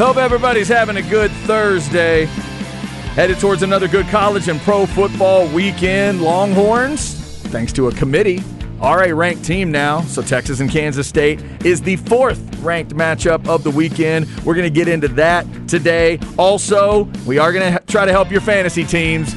Hope 0.00 0.16
everybody's 0.16 0.66
having 0.66 0.96
a 0.96 1.02
good 1.02 1.30
Thursday. 1.44 2.24
Headed 3.14 3.38
towards 3.38 3.62
another 3.62 3.86
good 3.86 4.06
college 4.06 4.48
and 4.48 4.58
pro 4.62 4.86
football 4.86 5.46
weekend. 5.48 6.22
Longhorns, 6.22 7.16
thanks 7.48 7.70
to 7.74 7.88
a 7.88 7.92
committee, 7.92 8.42
are 8.80 9.04
a 9.04 9.12
ranked 9.12 9.44
team 9.44 9.70
now. 9.70 10.00
So 10.00 10.22
Texas 10.22 10.60
and 10.60 10.70
Kansas 10.70 11.06
State 11.06 11.42
is 11.66 11.82
the 11.82 11.96
fourth 11.96 12.40
ranked 12.60 12.96
matchup 12.96 13.46
of 13.46 13.62
the 13.62 13.70
weekend. 13.70 14.26
We're 14.42 14.54
going 14.54 14.64
to 14.64 14.74
get 14.74 14.88
into 14.88 15.08
that 15.08 15.44
today. 15.68 16.18
Also, 16.38 17.04
we 17.26 17.36
are 17.36 17.52
going 17.52 17.70
to 17.70 17.84
try 17.84 18.06
to 18.06 18.10
help 18.10 18.30
your 18.30 18.40
fantasy 18.40 18.84
teams. 18.84 19.34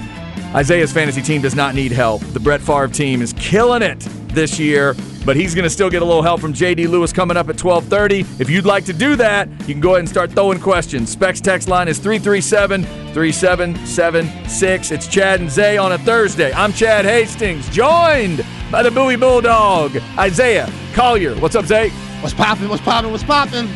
Isaiah's 0.55 0.93
fantasy 0.93 1.21
team 1.21 1.41
does 1.41 1.55
not 1.55 1.75
need 1.75 1.91
help. 1.91 2.21
The 2.27 2.39
Brett 2.39 2.61
Favre 2.61 2.87
team 2.87 3.21
is 3.21 3.33
killing 3.33 3.81
it 3.81 3.99
this 4.29 4.57
year, 4.59 4.95
but 5.25 5.35
he's 5.35 5.55
going 5.55 5.63
to 5.63 5.69
still 5.69 5.89
get 5.89 6.01
a 6.01 6.05
little 6.05 6.21
help 6.21 6.41
from 6.41 6.53
JD 6.53 6.89
Lewis 6.89 7.13
coming 7.13 7.37
up 7.37 7.47
at 7.49 7.55
12:30. 7.55 8.39
If 8.39 8.49
you'd 8.49 8.65
like 8.65 8.85
to 8.85 8.93
do 8.93 9.15
that, 9.17 9.47
you 9.61 9.73
can 9.73 9.79
go 9.79 9.91
ahead 9.91 9.99
and 9.99 10.09
start 10.09 10.31
throwing 10.31 10.59
questions. 10.59 11.09
Specs 11.09 11.41
text 11.41 11.67
line 11.67 11.87
is 11.87 11.99
337-3776. 11.99 14.91
It's 14.91 15.07
Chad 15.07 15.39
and 15.39 15.49
Zay 15.49 15.77
on 15.77 15.93
a 15.93 15.97
Thursday. 15.97 16.51
I'm 16.53 16.73
Chad 16.73 17.05
Hastings, 17.05 17.67
joined 17.69 18.45
by 18.71 18.83
the 18.83 18.91
Bowie 18.91 19.15
Bulldog, 19.15 19.97
Isaiah 20.17 20.69
Collier. 20.93 21.35
What's 21.35 21.55
up, 21.55 21.65
Zay? 21.65 21.89
What's 22.21 22.33
popping? 22.33 22.69
What's 22.69 22.83
popping? 22.83 23.11
What's 23.11 23.23
popping? 23.23 23.67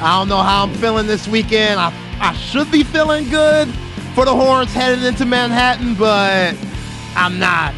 I 0.00 0.18
don't 0.18 0.28
know 0.28 0.42
how 0.42 0.64
I'm 0.64 0.74
feeling 0.74 1.06
this 1.06 1.26
weekend. 1.26 1.80
I, 1.80 1.92
I 2.20 2.34
should 2.34 2.70
be 2.70 2.84
feeling 2.84 3.28
good 3.28 3.68
for 4.14 4.24
the 4.24 4.34
Horns 4.34 4.72
headed 4.72 5.04
into 5.04 5.24
Manhattan, 5.24 5.94
but 5.94 6.56
I'm 7.16 7.38
not. 7.38 7.74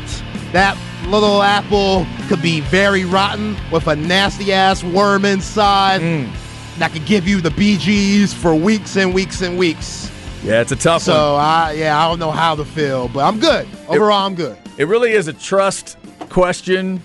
That 0.52 0.76
little 1.10 1.42
apple 1.42 2.06
could 2.28 2.40
be 2.40 2.60
very 2.60 3.04
rotten 3.04 3.56
with 3.72 3.88
a 3.88 3.96
nasty 3.96 4.52
ass 4.52 4.84
worm 4.84 5.24
inside 5.24 6.00
mm. 6.00 6.30
that 6.78 6.92
could 6.92 7.04
give 7.04 7.26
you 7.26 7.40
the 7.40 7.50
BGs 7.50 8.32
for 8.32 8.54
weeks 8.54 8.96
and 8.96 9.12
weeks 9.12 9.42
and 9.42 9.58
weeks. 9.58 10.10
Yeah, 10.44 10.60
it's 10.60 10.72
a 10.72 10.76
tough 10.76 11.06
one. 11.06 11.16
So 11.16 11.34
I 11.34 11.72
yeah, 11.72 11.98
I 11.98 12.08
don't 12.08 12.20
know 12.20 12.30
how 12.30 12.54
to 12.54 12.64
feel, 12.64 13.08
but 13.08 13.24
I'm 13.24 13.40
good. 13.40 13.68
Overall, 13.88 14.24
I'm 14.24 14.34
good. 14.34 14.56
It 14.78 14.84
really 14.84 15.12
is 15.12 15.26
a 15.26 15.32
trust 15.32 15.98
question. 16.28 17.02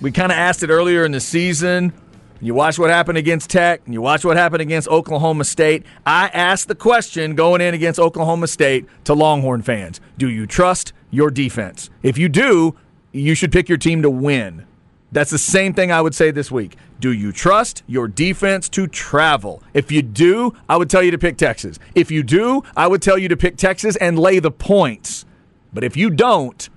We 0.00 0.12
kind 0.12 0.32
of 0.32 0.38
asked 0.38 0.62
it 0.62 0.70
earlier 0.70 1.04
in 1.04 1.12
the 1.12 1.20
season. 1.20 1.92
You 2.40 2.54
watch 2.54 2.78
what 2.78 2.88
happened 2.88 3.18
against 3.18 3.50
Tech, 3.50 3.82
and 3.84 3.92
you 3.92 4.00
watch 4.00 4.24
what 4.24 4.38
happened 4.38 4.62
against 4.62 4.88
Oklahoma 4.88 5.44
State. 5.44 5.84
I 6.06 6.28
asked 6.28 6.68
the 6.68 6.74
question 6.74 7.34
going 7.34 7.60
in 7.60 7.74
against 7.74 8.00
Oklahoma 8.00 8.46
State 8.46 8.86
to 9.04 9.12
Longhorn 9.12 9.60
fans 9.60 10.00
Do 10.16 10.30
you 10.30 10.46
trust 10.46 10.94
your 11.10 11.30
defense? 11.30 11.90
If 12.02 12.16
you 12.16 12.30
do, 12.30 12.76
you 13.12 13.34
should 13.34 13.52
pick 13.52 13.68
your 13.68 13.78
team 13.78 14.02
to 14.02 14.10
win. 14.10 14.66
That's 15.12 15.30
the 15.30 15.38
same 15.38 15.74
thing 15.74 15.90
I 15.90 16.00
would 16.00 16.14
say 16.14 16.30
this 16.30 16.50
week. 16.50 16.76
Do 17.00 17.12
you 17.12 17.32
trust 17.32 17.82
your 17.86 18.06
defense 18.06 18.68
to 18.70 18.86
travel? 18.86 19.62
If 19.74 19.90
you 19.90 20.02
do, 20.02 20.54
I 20.68 20.76
would 20.76 20.88
tell 20.88 21.02
you 21.02 21.10
to 21.10 21.18
pick 21.18 21.36
Texas. 21.36 21.78
If 21.94 22.10
you 22.10 22.22
do, 22.22 22.62
I 22.76 22.86
would 22.86 23.02
tell 23.02 23.18
you 23.18 23.28
to 23.28 23.36
pick 23.36 23.56
Texas 23.56 23.96
and 23.96 24.18
lay 24.18 24.38
the 24.38 24.52
points. 24.52 25.24
But 25.72 25.82
if 25.82 25.96
you 25.96 26.10
don't, 26.10 26.68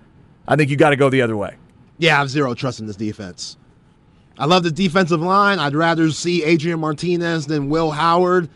I 0.48 0.56
think 0.56 0.72
you 0.72 0.78
got 0.78 0.90
to 0.92 0.96
go 0.96 1.10
the 1.10 1.22
other 1.22 1.38
way. 1.38 1.58
Yeah, 2.00 2.16
I 2.16 2.20
have 2.20 2.30
zero 2.30 2.56
trust 2.56 2.80
in 2.80 2.88
this 2.88 2.96
defense. 2.96 3.58
I 4.38 4.46
love 4.46 4.64
the 4.64 4.72
defensive 4.72 5.22
line. 5.22 5.60
I'd 5.60 5.76
rather 5.76 6.10
see 6.10 6.44
Adrian 6.44 6.80
Martinez 6.80 7.46
than 7.46 7.70
Will 7.70 7.92
Howard, 7.92 8.50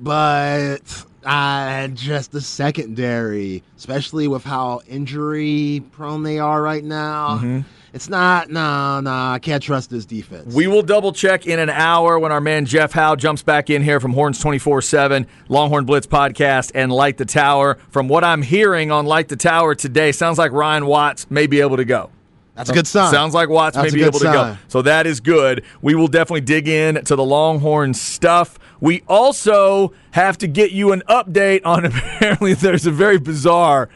but 0.00 1.04
uh, 1.24 1.88
just 1.88 2.32
the 2.32 2.40
secondary, 2.40 3.62
especially 3.76 4.28
with 4.28 4.44
how 4.44 4.80
injury 4.88 5.82
prone 5.92 6.22
they 6.22 6.38
are 6.38 6.62
right 6.62 6.84
now. 6.84 7.64
It's 7.94 8.08
not, 8.08 8.50
no, 8.50 9.00
no, 9.00 9.10
I 9.10 9.38
can't 9.38 9.62
trust 9.62 9.88
this 9.88 10.04
defense. 10.04 10.54
We 10.54 10.66
will 10.66 10.82
double 10.82 11.12
check 11.12 11.46
in 11.46 11.58
an 11.58 11.70
hour 11.70 12.18
when 12.18 12.32
our 12.32 12.40
man 12.40 12.66
Jeff 12.66 12.92
Howe 12.92 13.16
jumps 13.16 13.42
back 13.42 13.70
in 13.70 13.82
here 13.82 13.98
from 13.98 14.12
Horns 14.12 14.38
24 14.40 14.82
7, 14.82 15.26
Longhorn 15.48 15.86
Blitz 15.86 16.06
podcast, 16.06 16.70
and 16.74 16.92
Light 16.92 17.16
the 17.16 17.24
Tower. 17.24 17.78
From 17.90 18.08
what 18.08 18.24
I'm 18.24 18.42
hearing 18.42 18.90
on 18.92 19.06
Light 19.06 19.28
the 19.28 19.36
Tower 19.36 19.74
today, 19.74 20.12
sounds 20.12 20.36
like 20.36 20.52
Ryan 20.52 20.84
Watts 20.84 21.30
may 21.30 21.46
be 21.46 21.60
able 21.60 21.78
to 21.78 21.84
go. 21.86 22.10
That's 22.54 22.70
a 22.70 22.74
good 22.74 22.88
sign. 22.88 23.12
Sounds 23.12 23.34
like 23.34 23.48
Watts 23.48 23.76
That's 23.76 23.92
may 23.92 23.96
be 23.96 24.00
good 24.00 24.08
able 24.08 24.18
to 24.18 24.24
go. 24.24 24.56
So 24.66 24.82
that 24.82 25.06
is 25.06 25.20
good. 25.20 25.64
We 25.80 25.94
will 25.94 26.08
definitely 26.08 26.40
dig 26.40 26.66
in 26.66 27.04
to 27.04 27.14
the 27.14 27.24
Longhorn 27.24 27.94
stuff. 27.94 28.58
We 28.80 29.02
also 29.08 29.92
have 30.12 30.38
to 30.38 30.46
get 30.46 30.72
you 30.72 30.92
an 30.92 31.02
update 31.08 31.62
on 31.64 31.84
apparently 31.84 32.54
there's 32.54 32.86
a 32.86 32.90
very 32.90 33.18
bizarre. 33.18 33.88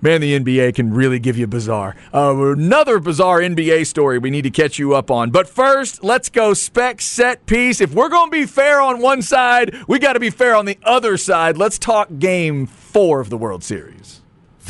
Man, 0.00 0.20
the 0.20 0.36
NBA 0.36 0.74
can 0.74 0.92
really 0.92 1.20
give 1.20 1.38
you 1.38 1.46
bizarre. 1.46 1.94
Uh, 2.12 2.34
another 2.36 2.98
bizarre 2.98 3.38
NBA 3.38 3.86
story 3.86 4.18
we 4.18 4.30
need 4.30 4.42
to 4.42 4.50
catch 4.50 4.76
you 4.76 4.96
up 4.96 5.12
on. 5.12 5.30
But 5.30 5.48
first, 5.48 6.02
let's 6.02 6.28
go 6.28 6.54
spec 6.54 7.00
set 7.00 7.46
piece. 7.46 7.80
If 7.80 7.94
we're 7.94 8.08
going 8.08 8.28
to 8.28 8.36
be 8.36 8.46
fair 8.46 8.80
on 8.80 9.00
one 9.00 9.22
side, 9.22 9.76
we 9.86 10.00
got 10.00 10.14
to 10.14 10.20
be 10.20 10.30
fair 10.30 10.56
on 10.56 10.64
the 10.64 10.76
other 10.82 11.16
side. 11.16 11.56
Let's 11.56 11.78
talk 11.78 12.08
game 12.18 12.66
four 12.66 13.20
of 13.20 13.30
the 13.30 13.36
World 13.36 13.62
Series. 13.62 14.21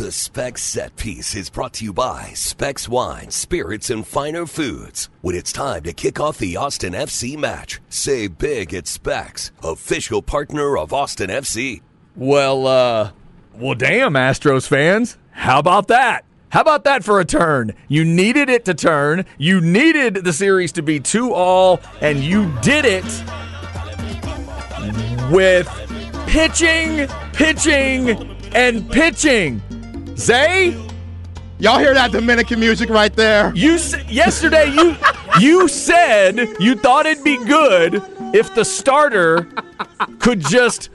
The 0.03 0.11
Specs 0.11 0.65
Set 0.65 0.97
Piece 0.97 1.37
is 1.37 1.49
brought 1.49 1.75
to 1.75 1.85
you 1.85 1.93
by 1.93 2.33
Specs 2.35 2.89
Wine, 2.89 3.31
Spirits, 3.31 3.89
and 3.89 4.05
Finer 4.05 4.47
Foods. 4.47 5.09
When 5.21 5.37
it's 5.37 5.53
time 5.53 5.85
to 5.85 5.93
kick 5.93 6.19
off 6.19 6.39
the 6.39 6.57
Austin 6.57 6.93
FC 6.93 7.39
match, 7.39 7.81
say 7.89 8.27
big 8.27 8.75
at 8.75 8.89
Specs, 8.89 9.53
official 9.63 10.21
partner 10.21 10.77
of 10.77 10.93
Austin 10.93 11.31
FC. 11.31 11.83
Well, 12.17 12.67
uh, 12.67 13.13
well, 13.55 13.77
damn, 13.77 14.15
Astros 14.15 14.67
fans. 14.67 15.19
How 15.31 15.61
about 15.61 15.87
that? 15.87 16.25
How 16.49 16.63
about 16.63 16.83
that 16.83 17.05
for 17.05 17.21
a 17.21 17.25
turn? 17.25 17.73
You 17.87 18.05
needed 18.05 18.49
it 18.49 18.65
to 18.65 18.75
turn. 18.75 19.25
You 19.39 19.61
needed 19.61 20.17
the 20.17 20.33
series 20.33 20.73
to 20.73 20.83
be 20.83 20.99
two 20.99 21.33
all, 21.33 21.81
and 22.01 22.19
you 22.19 22.53
did 22.61 22.85
it 22.85 23.05
with 25.31 25.69
pitching, 26.27 27.07
pitching, 27.33 28.37
and 28.53 28.91
pitching. 28.91 29.63
Zay, 30.17 30.77
Y'all 31.59 31.79
hear 31.79 31.95
that 31.95 32.11
Dominican 32.11 32.59
music 32.59 32.89
right 32.91 33.15
there? 33.15 33.53
you 33.55 33.79
yesterday 34.09 34.69
you 34.73 34.97
you 35.39 35.69
said 35.69 36.37
you 36.59 36.75
thought 36.75 37.07
it'd 37.07 37.23
be 37.23 37.37
good 37.45 38.03
if 38.35 38.53
the 38.57 38.65
starter 38.65 39.47
could 40.19 40.41
just 40.41 40.91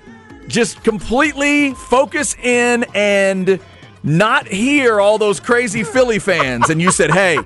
just 0.50 0.84
completely 0.84 1.74
focus 1.74 2.36
in 2.44 2.86
and 2.94 3.62
not 4.04 4.46
hear 4.48 5.00
all 5.00 5.18
those 5.18 5.40
crazy 5.40 5.84
Philly 5.86 6.20
fans 6.20 6.70
and 6.70 6.82
you 6.82 6.92
said, 6.92 7.12
"Hey, 7.12 7.40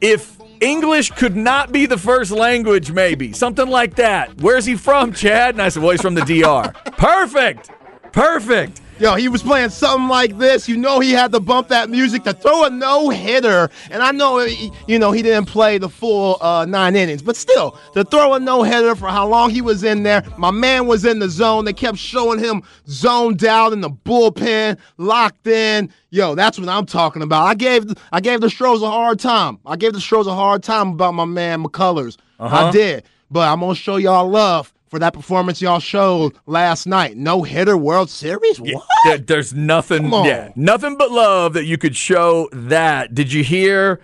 if 0.00 0.36
English 0.60 1.10
could 1.10 1.36
not 1.36 1.72
be 1.72 1.86
the 1.86 1.98
first 1.98 2.30
language 2.30 2.92
maybe, 2.92 3.32
something 3.32 3.68
like 3.68 3.96
that. 3.96 4.40
Where's 4.40 4.64
he 4.64 4.76
from, 4.76 5.12
Chad?" 5.12 5.54
And 5.56 5.62
I 5.62 5.70
said, 5.70 5.82
"Well, 5.82 5.90
he's 5.92 6.00
from 6.02 6.14
the 6.14 6.22
DR." 6.24 6.72
Perfect. 6.96 7.70
Perfect. 8.12 8.80
Yo, 8.98 9.14
he 9.14 9.28
was 9.28 9.42
playing 9.42 9.68
something 9.68 10.08
like 10.08 10.38
this. 10.38 10.66
You 10.70 10.76
know, 10.78 11.00
he 11.00 11.12
had 11.12 11.30
to 11.32 11.40
bump 11.40 11.68
that 11.68 11.90
music 11.90 12.24
to 12.24 12.32
throw 12.32 12.64
a 12.64 12.70
no 12.70 13.10
hitter. 13.10 13.68
And 13.90 14.02
I 14.02 14.10
know, 14.10 14.38
he- 14.38 14.72
you 14.86 14.98
know, 14.98 15.12
he 15.12 15.20
didn't 15.20 15.46
play 15.48 15.76
the 15.76 15.90
full 15.90 16.38
uh, 16.40 16.64
nine 16.64 16.96
innings, 16.96 17.20
but 17.20 17.36
still, 17.36 17.78
to 17.92 18.04
throw 18.04 18.32
a 18.32 18.40
no 18.40 18.62
hitter 18.62 18.96
for 18.96 19.08
how 19.08 19.28
long 19.28 19.50
he 19.50 19.60
was 19.60 19.84
in 19.84 20.02
there. 20.02 20.24
My 20.38 20.50
man 20.50 20.86
was 20.86 21.04
in 21.04 21.18
the 21.18 21.28
zone. 21.28 21.66
They 21.66 21.74
kept 21.74 21.98
showing 21.98 22.38
him 22.38 22.62
zoned 22.88 23.44
out 23.44 23.74
in 23.74 23.82
the 23.82 23.90
bullpen, 23.90 24.78
locked 24.96 25.46
in. 25.46 25.90
Yo, 26.08 26.34
that's 26.34 26.58
what 26.58 26.68
I'm 26.70 26.86
talking 26.86 27.20
about. 27.20 27.44
I 27.44 27.54
gave 27.54 27.84
I 28.12 28.20
gave 28.22 28.40
the 28.40 28.48
Stros 28.48 28.80
a 28.82 28.90
hard 28.90 29.20
time. 29.20 29.58
I 29.66 29.76
gave 29.76 29.92
the 29.92 30.00
Stros 30.00 30.26
a 30.26 30.34
hard 30.34 30.62
time 30.62 30.88
about 30.92 31.12
my 31.12 31.26
man 31.26 31.62
McCullers. 31.62 32.16
I 32.40 32.70
did. 32.70 33.04
But 33.30 33.48
I'm 33.48 33.60
gonna 33.60 33.74
show 33.74 33.96
y'all 33.96 34.26
love 34.28 34.72
for 34.88 34.98
that 34.98 35.12
performance 35.12 35.60
y'all 35.60 35.80
showed 35.80 36.34
last 36.46 36.86
night. 36.86 37.16
No 37.16 37.42
hitter 37.42 37.76
World 37.76 38.08
Series? 38.10 38.60
What? 38.60 38.84
There- 39.04 39.18
there's 39.18 39.52
nothing, 39.54 40.10
yeah, 40.12 40.52
nothing 40.56 40.96
but 40.96 41.10
love 41.10 41.52
that 41.54 41.64
you 41.64 41.76
could 41.78 41.96
show 41.96 42.48
that. 42.52 43.14
Did 43.14 43.32
you 43.32 43.42
hear 43.44 44.00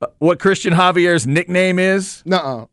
uh, 0.00 0.06
what 0.18 0.38
Christian 0.38 0.74
Javier's 0.74 1.26
nickname 1.26 1.78
is? 1.78 2.22
Nuh-uh. 2.24 2.66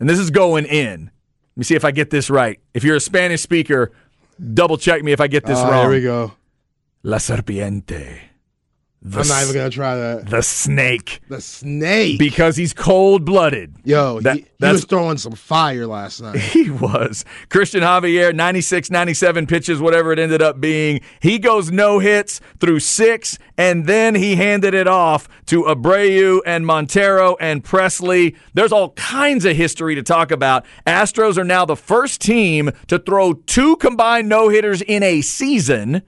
And 0.00 0.08
this 0.08 0.18
is 0.18 0.30
going 0.30 0.64
in. 0.64 1.04
Let 1.06 1.56
me 1.56 1.64
see 1.64 1.74
if 1.74 1.84
I 1.84 1.90
get 1.90 2.10
this 2.10 2.30
right. 2.30 2.60
If 2.74 2.84
you're 2.84 2.96
a 2.96 3.00
Spanish 3.00 3.40
speaker, 3.40 3.90
double 4.54 4.76
check 4.78 5.02
me 5.02 5.10
if 5.12 5.20
I 5.20 5.26
get 5.26 5.44
this 5.44 5.58
Uh, 5.58 5.68
wrong. 5.70 5.82
Here 5.82 5.90
we 5.90 6.02
go. 6.02 6.32
La 7.02 7.16
serpiente. 7.18 8.18
The, 9.00 9.20
I'm 9.20 9.28
not 9.28 9.42
even 9.44 9.54
gonna 9.54 9.70
try 9.70 9.94
that. 9.94 10.28
the 10.28 10.42
snake. 10.42 11.20
The 11.28 11.40
snake. 11.40 12.18
Because 12.18 12.56
he's 12.56 12.72
cold 12.74 13.24
blooded. 13.24 13.76
Yo, 13.84 14.18
That- 14.20 14.38
he, 14.38 14.46
he 14.58 14.66
was 14.72 14.84
throwing 14.84 15.18
some 15.18 15.34
fire 15.34 15.86
last 15.86 16.20
night. 16.20 16.36
He 16.58 16.68
was. 16.68 17.24
Christian 17.48 17.82
Javier, 17.82 18.34
96, 18.34 18.90
97 18.90 19.46
pitches, 19.46 19.80
whatever 19.80 20.12
it 20.12 20.18
ended 20.18 20.42
up 20.42 20.60
being. 20.60 21.00
He 21.20 21.38
goes 21.38 21.70
no 21.70 22.00
hits 22.00 22.40
through 22.58 22.80
six, 22.80 23.38
and 23.56 23.86
then 23.86 24.16
he 24.16 24.34
handed 24.34 24.74
it 24.74 24.88
off 24.88 25.28
to 25.46 25.62
Abreu 25.62 26.40
and 26.44 26.66
Montero 26.66 27.36
and 27.40 27.62
Pressly. 27.62 28.34
There's 28.54 28.72
all 28.72 28.90
kinds 28.94 29.44
of 29.44 29.56
history 29.56 29.94
to 29.94 30.02
talk 30.02 30.32
about. 30.32 30.66
Astros 30.88 31.38
are 31.38 31.44
now 31.44 31.64
the 31.64 31.76
first 31.76 32.20
team 32.20 32.70
to 32.88 32.98
throw 32.98 33.34
two 33.34 33.76
combined 33.76 34.28
no 34.28 34.48
hitters 34.48 34.82
in 34.82 35.04
a 35.04 35.20
season. 35.20 36.02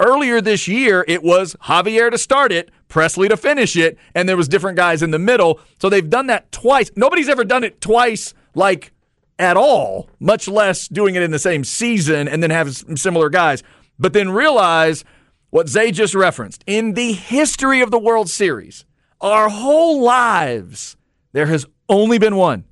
Earlier 0.00 0.40
this 0.40 0.66
year, 0.66 1.04
it 1.06 1.22
was 1.22 1.54
Javier 1.62 2.10
to 2.10 2.18
start 2.18 2.50
it, 2.50 2.70
Pressly 2.88 3.28
to 3.28 3.36
finish 3.36 3.76
it, 3.76 3.96
and 4.14 4.28
there 4.28 4.36
was 4.36 4.48
different 4.48 4.76
guys 4.76 5.02
in 5.02 5.10
the 5.10 5.18
middle. 5.18 5.60
So 5.80 5.88
they've 5.88 6.08
done 6.08 6.26
that 6.28 6.50
twice. 6.52 6.90
Nobody's 6.96 7.28
ever 7.28 7.44
done 7.44 7.64
it 7.64 7.80
twice, 7.80 8.34
like 8.54 8.92
at 9.38 9.56
all, 9.56 10.08
much 10.20 10.48
less 10.48 10.88
doing 10.88 11.14
it 11.14 11.22
in 11.22 11.30
the 11.30 11.38
same 11.38 11.64
season 11.64 12.28
and 12.28 12.42
then 12.42 12.50
have 12.50 12.74
similar 12.96 13.28
guys. 13.28 13.62
But 13.98 14.12
then 14.12 14.30
realize 14.30 15.04
what 15.50 15.68
Zay 15.68 15.92
just 15.92 16.14
referenced 16.14 16.64
in 16.66 16.94
the 16.94 17.12
history 17.12 17.80
of 17.80 17.90
the 17.90 17.98
World 17.98 18.28
Series, 18.28 18.84
our 19.20 19.48
whole 19.48 20.02
lives, 20.02 20.96
there 21.32 21.46
has 21.46 21.66
only 21.88 22.18
been 22.18 22.36
one. 22.36 22.64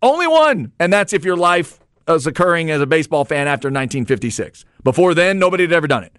Only 0.00 0.26
one. 0.26 0.72
And 0.78 0.92
that's 0.92 1.12
if 1.12 1.24
your 1.24 1.36
life 1.36 1.80
is 2.08 2.26
occurring 2.26 2.70
as 2.70 2.80
a 2.80 2.86
baseball 2.86 3.24
fan 3.24 3.46
after 3.46 3.68
1956. 3.68 4.64
Before 4.82 5.14
then, 5.14 5.38
nobody 5.38 5.64
had 5.64 5.72
ever 5.72 5.86
done 5.86 6.04
it. 6.04 6.18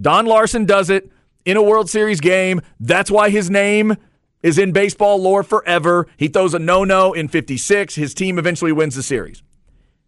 Don 0.00 0.26
Larsen 0.26 0.64
does 0.64 0.90
it 0.90 1.10
in 1.44 1.56
a 1.56 1.62
World 1.62 1.88
Series 1.88 2.20
game. 2.20 2.60
That's 2.80 3.10
why 3.10 3.30
his 3.30 3.50
name 3.50 3.96
is 4.42 4.58
in 4.58 4.72
baseball 4.72 5.20
lore 5.20 5.42
forever. 5.42 6.06
He 6.16 6.28
throws 6.28 6.54
a 6.54 6.58
no 6.58 6.84
no 6.84 7.12
in 7.12 7.28
56. 7.28 7.94
His 7.94 8.14
team 8.14 8.38
eventually 8.38 8.72
wins 8.72 8.94
the 8.94 9.02
series. 9.02 9.42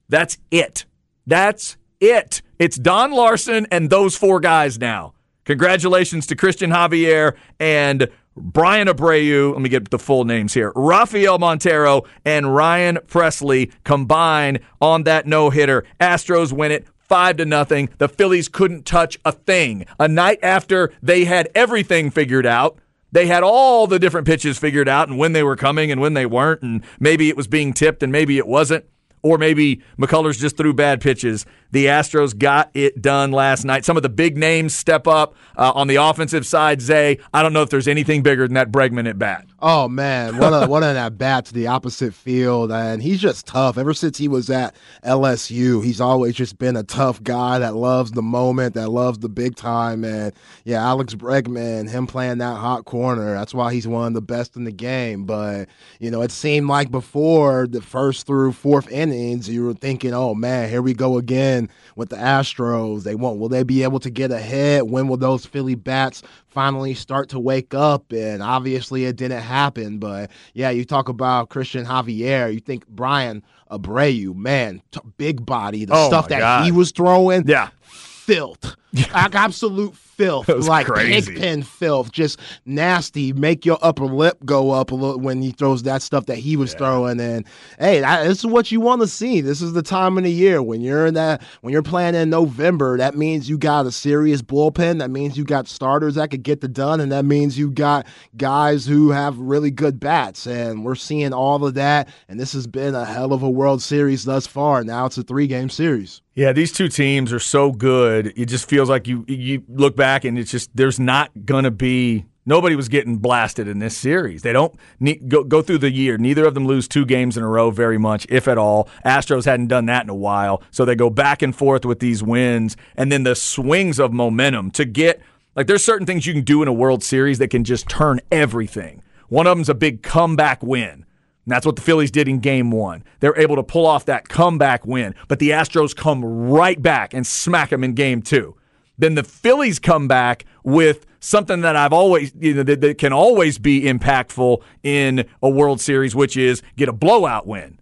That's 0.08 0.38
it. 0.50 0.84
That's 1.26 1.76
it. 2.00 2.42
It's 2.58 2.76
Don 2.76 3.12
Larsen 3.12 3.66
and 3.70 3.90
those 3.90 4.16
four 4.16 4.40
guys 4.40 4.78
now. 4.78 5.14
Congratulations 5.44 6.26
to 6.26 6.36
Christian 6.36 6.70
Javier 6.70 7.36
and 7.60 8.08
Bryan 8.36 8.88
Abreu. 8.88 9.52
Let 9.52 9.62
me 9.62 9.68
get 9.68 9.90
the 9.90 9.98
full 9.98 10.24
names 10.24 10.52
here. 10.54 10.72
Rafael 10.74 11.38
Montero 11.38 12.02
and 12.24 12.54
Ryan 12.54 12.98
Pressly 13.06 13.72
combine 13.84 14.58
on 14.80 15.04
that 15.04 15.26
no 15.26 15.50
hitter. 15.50 15.84
Astros 16.00 16.52
win 16.52 16.72
it 16.72 16.86
five 17.08 17.36
to 17.38 17.44
nothing. 17.44 17.88
The 17.98 18.08
Phillies 18.08 18.48
couldn't 18.48 18.86
touch 18.86 19.18
a 19.24 19.32
thing. 19.32 19.86
A 19.98 20.08
night 20.08 20.38
after 20.42 20.92
they 21.02 21.24
had 21.24 21.48
everything 21.54 22.10
figured 22.10 22.46
out. 22.46 22.78
They 23.12 23.26
had 23.26 23.42
all 23.42 23.86
the 23.86 23.98
different 23.98 24.26
pitches 24.26 24.58
figured 24.58 24.88
out 24.88 25.08
and 25.08 25.16
when 25.16 25.32
they 25.32 25.42
were 25.42 25.56
coming 25.56 25.90
and 25.90 26.00
when 26.00 26.14
they 26.14 26.26
weren't, 26.26 26.62
and 26.62 26.82
maybe 27.00 27.28
it 27.28 27.36
was 27.36 27.46
being 27.46 27.72
tipped 27.72 28.02
and 28.02 28.12
maybe 28.12 28.36
it 28.36 28.46
wasn't. 28.46 28.84
Or 29.26 29.38
maybe 29.38 29.82
McCullers 29.98 30.38
just 30.38 30.56
threw 30.56 30.72
bad 30.72 31.00
pitches. 31.00 31.44
The 31.72 31.86
Astros 31.86 32.38
got 32.38 32.70
it 32.74 33.02
done 33.02 33.32
last 33.32 33.64
night. 33.64 33.84
Some 33.84 33.96
of 33.96 34.04
the 34.04 34.08
big 34.08 34.38
names 34.38 34.72
step 34.72 35.08
up 35.08 35.34
uh, 35.56 35.72
on 35.74 35.88
the 35.88 35.96
offensive 35.96 36.46
side. 36.46 36.80
Zay, 36.80 37.18
I 37.34 37.42
don't 37.42 37.52
know 37.52 37.62
if 37.62 37.70
there's 37.70 37.88
anything 37.88 38.22
bigger 38.22 38.46
than 38.46 38.54
that 38.54 38.70
Bregman 38.70 39.08
at 39.08 39.18
bat. 39.18 39.46
Oh 39.58 39.88
man, 39.88 40.36
what 40.36 40.50
a 40.50 40.66
what 40.68 40.82
an 40.82 40.96
at 40.96 41.16
bat 41.16 41.46
to 41.46 41.54
the 41.54 41.66
opposite 41.66 42.12
field, 42.14 42.70
and 42.70 43.02
he's 43.02 43.20
just 43.20 43.46
tough. 43.46 43.78
Ever 43.78 43.94
since 43.94 44.18
he 44.18 44.28
was 44.28 44.50
at 44.50 44.76
LSU, 45.02 45.82
he's 45.82 46.00
always 46.00 46.34
just 46.34 46.58
been 46.58 46.76
a 46.76 46.82
tough 46.82 47.22
guy 47.22 47.58
that 47.58 47.74
loves 47.74 48.12
the 48.12 48.22
moment, 48.22 48.74
that 48.74 48.90
loves 48.90 49.18
the 49.18 49.30
big 49.30 49.56
time. 49.56 50.04
And 50.04 50.32
yeah, 50.64 50.86
Alex 50.86 51.14
Bregman, 51.14 51.88
him 51.88 52.06
playing 52.06 52.38
that 52.38 52.56
hot 52.56 52.84
corner, 52.84 53.32
that's 53.32 53.54
why 53.54 53.72
he's 53.72 53.88
one 53.88 54.08
of 54.08 54.14
the 54.14 54.22
best 54.22 54.56
in 54.56 54.64
the 54.64 54.72
game. 54.72 55.24
But 55.24 55.68
you 56.00 56.10
know, 56.10 56.22
it 56.22 56.30
seemed 56.30 56.68
like 56.68 56.90
before 56.90 57.66
the 57.66 57.80
first 57.80 58.26
through 58.26 58.52
fourth 58.52 58.88
you 59.20 59.64
were 59.64 59.74
thinking, 59.74 60.12
oh 60.14 60.34
man, 60.34 60.68
here 60.68 60.82
we 60.82 60.92
go 60.94 61.16
again 61.18 61.68
with 61.96 62.08
the 62.10 62.16
Astros. 62.16 63.02
They 63.04 63.14
won't. 63.14 63.38
Will 63.38 63.48
they 63.48 63.62
be 63.62 63.82
able 63.82 64.00
to 64.00 64.10
get 64.10 64.30
ahead? 64.30 64.84
When 64.84 65.08
will 65.08 65.16
those 65.16 65.46
Philly 65.46 65.74
bats 65.74 66.22
finally 66.48 66.94
start 66.94 67.28
to 67.30 67.38
wake 67.38 67.74
up? 67.74 68.12
And 68.12 68.42
obviously, 68.42 69.04
it 69.06 69.16
didn't 69.16 69.42
happen. 69.42 69.98
But 69.98 70.30
yeah, 70.54 70.70
you 70.70 70.84
talk 70.84 71.08
about 71.08 71.48
Christian 71.48 71.84
Javier. 71.84 72.52
You 72.52 72.60
think 72.60 72.86
Bryan 72.88 73.42
Abreu, 73.70 74.34
man, 74.34 74.82
t- 74.92 75.00
big 75.16 75.44
body, 75.44 75.84
the 75.84 75.94
Oh, 75.94 76.08
stuff 76.08 76.28
that 76.28 76.38
God. 76.40 76.64
he 76.64 76.72
was 76.72 76.92
throwing, 76.92 77.48
Yeah. 77.48 77.70
filth, 77.82 78.76
like 79.12 79.34
absolute 79.34 79.94
filth, 80.16 80.48
like 80.68 80.86
crazy. 80.86 81.34
pigpen 81.34 81.62
filth, 81.62 82.12
just 82.12 82.40
nasty. 82.64 83.32
Make 83.32 83.64
your 83.66 83.78
upper 83.82 84.06
lip 84.06 84.38
go 84.44 84.70
up 84.70 84.90
a 84.90 84.94
little 84.94 85.20
when 85.20 85.42
he 85.42 85.50
throws 85.50 85.82
that 85.84 86.02
stuff 86.02 86.26
that 86.26 86.38
he 86.38 86.56
was 86.56 86.74
throwing. 86.74 87.20
And 87.20 87.46
hey, 87.78 88.00
that, 88.00 88.24
this 88.24 88.38
is 88.38 88.46
what 88.46 88.72
you 88.72 88.80
want 88.80 89.02
to 89.02 89.08
see. 89.08 89.40
This 89.40 89.60
is 89.60 89.72
the 89.72 89.82
time 89.82 90.16
of 90.18 90.24
the 90.24 90.32
year 90.32 90.62
when 90.62 90.80
you're 90.80 91.06
in 91.06 91.14
that 91.14 91.42
when 91.60 91.72
you're 91.72 91.82
playing 91.82 92.14
in 92.14 92.30
November. 92.30 92.96
That 92.96 93.14
means 93.14 93.48
you 93.48 93.58
got 93.58 93.86
a 93.86 93.92
serious 93.92 94.42
bullpen. 94.42 94.98
That 94.98 95.10
means 95.10 95.36
you 95.36 95.44
got 95.44 95.68
starters 95.68 96.14
that 96.14 96.30
could 96.30 96.42
get 96.42 96.60
the 96.60 96.68
done, 96.68 97.00
and 97.00 97.12
that 97.12 97.24
means 97.24 97.58
you 97.58 97.70
got 97.70 98.06
guys 98.36 98.86
who 98.86 99.10
have 99.10 99.38
really 99.38 99.70
good 99.70 100.00
bats. 100.00 100.46
And 100.46 100.84
we're 100.84 100.94
seeing 100.94 101.32
all 101.32 101.64
of 101.64 101.74
that. 101.74 102.08
And 102.28 102.40
this 102.40 102.52
has 102.54 102.66
been 102.66 102.94
a 102.94 103.04
hell 103.04 103.32
of 103.32 103.42
a 103.42 103.50
World 103.50 103.82
Series 103.82 104.24
thus 104.24 104.46
far. 104.46 104.82
Now 104.84 105.06
it's 105.06 105.18
a 105.18 105.22
three 105.22 105.46
game 105.46 105.68
series. 105.68 106.22
Yeah, 106.34 106.52
these 106.52 106.70
two 106.70 106.88
teams 106.88 107.32
are 107.32 107.38
so 107.38 107.72
good. 107.72 108.34
It 108.36 108.46
just 108.46 108.68
feels 108.68 108.90
like 108.90 109.08
you 109.08 109.24
you 109.26 109.62
look 109.68 109.96
back 109.96 110.05
and 110.24 110.38
it's 110.38 110.50
just 110.50 110.70
there's 110.74 111.00
not 111.00 111.30
gonna 111.44 111.70
be 111.70 112.24
nobody 112.46 112.76
was 112.76 112.88
getting 112.88 113.18
blasted 113.18 113.68
in 113.68 113.80
this 113.80 113.96
series. 113.96 114.42
They 114.42 114.52
don't 114.52 114.74
need, 115.00 115.28
go 115.28 115.44
go 115.44 115.62
through 115.62 115.78
the 115.78 115.90
year. 115.90 116.16
Neither 116.16 116.46
of 116.46 116.54
them 116.54 116.66
lose 116.66 116.88
two 116.88 117.04
games 117.04 117.36
in 117.36 117.42
a 117.42 117.48
row 117.48 117.70
very 117.70 117.98
much, 117.98 118.26
if 118.30 118.48
at 118.48 118.58
all. 118.58 118.88
Astros 119.04 119.44
hadn't 119.44 119.66
done 119.66 119.86
that 119.86 120.04
in 120.04 120.10
a 120.10 120.14
while, 120.14 120.62
so 120.70 120.84
they 120.84 120.94
go 120.94 121.10
back 121.10 121.42
and 121.42 121.54
forth 121.54 121.84
with 121.84 121.98
these 121.98 122.22
wins, 122.22 122.76
and 122.96 123.10
then 123.10 123.24
the 123.24 123.34
swings 123.34 123.98
of 123.98 124.12
momentum 124.12 124.70
to 124.72 124.84
get 124.84 125.20
like 125.54 125.66
there's 125.66 125.84
certain 125.84 126.06
things 126.06 126.26
you 126.26 126.34
can 126.34 126.44
do 126.44 126.62
in 126.62 126.68
a 126.68 126.72
World 126.72 127.02
Series 127.02 127.38
that 127.38 127.48
can 127.48 127.64
just 127.64 127.88
turn 127.88 128.20
everything. 128.30 129.02
One 129.28 129.46
of 129.46 129.56
them's 129.56 129.68
a 129.68 129.74
big 129.74 130.02
comeback 130.02 130.62
win. 130.62 131.04
And 131.46 131.52
that's 131.52 131.64
what 131.64 131.76
the 131.76 131.82
Phillies 131.82 132.10
did 132.10 132.26
in 132.28 132.40
game 132.40 132.72
one. 132.72 133.04
They're 133.20 133.38
able 133.38 133.54
to 133.54 133.62
pull 133.62 133.86
off 133.86 134.04
that 134.06 134.28
comeback 134.28 134.84
win, 134.84 135.14
but 135.28 135.38
the 135.38 135.50
Astros 135.50 135.94
come 135.94 136.24
right 136.24 136.80
back 136.80 137.14
and 137.14 137.24
smack 137.24 137.70
them 137.70 137.84
in 137.84 137.94
game 137.94 138.20
two. 138.20 138.56
Then 138.98 139.14
the 139.14 139.24
Phillies 139.24 139.78
come 139.78 140.08
back 140.08 140.44
with 140.64 141.06
something 141.20 141.60
that 141.62 141.76
I've 141.76 141.92
always, 141.92 142.32
you 142.38 142.54
know, 142.54 142.62
that, 142.62 142.80
that 142.80 142.98
can 142.98 143.12
always 143.12 143.58
be 143.58 143.82
impactful 143.82 144.62
in 144.82 145.26
a 145.42 145.50
World 145.50 145.80
Series, 145.80 146.14
which 146.14 146.36
is 146.36 146.62
get 146.76 146.88
a 146.88 146.92
blowout 146.92 147.46
win. 147.46 147.78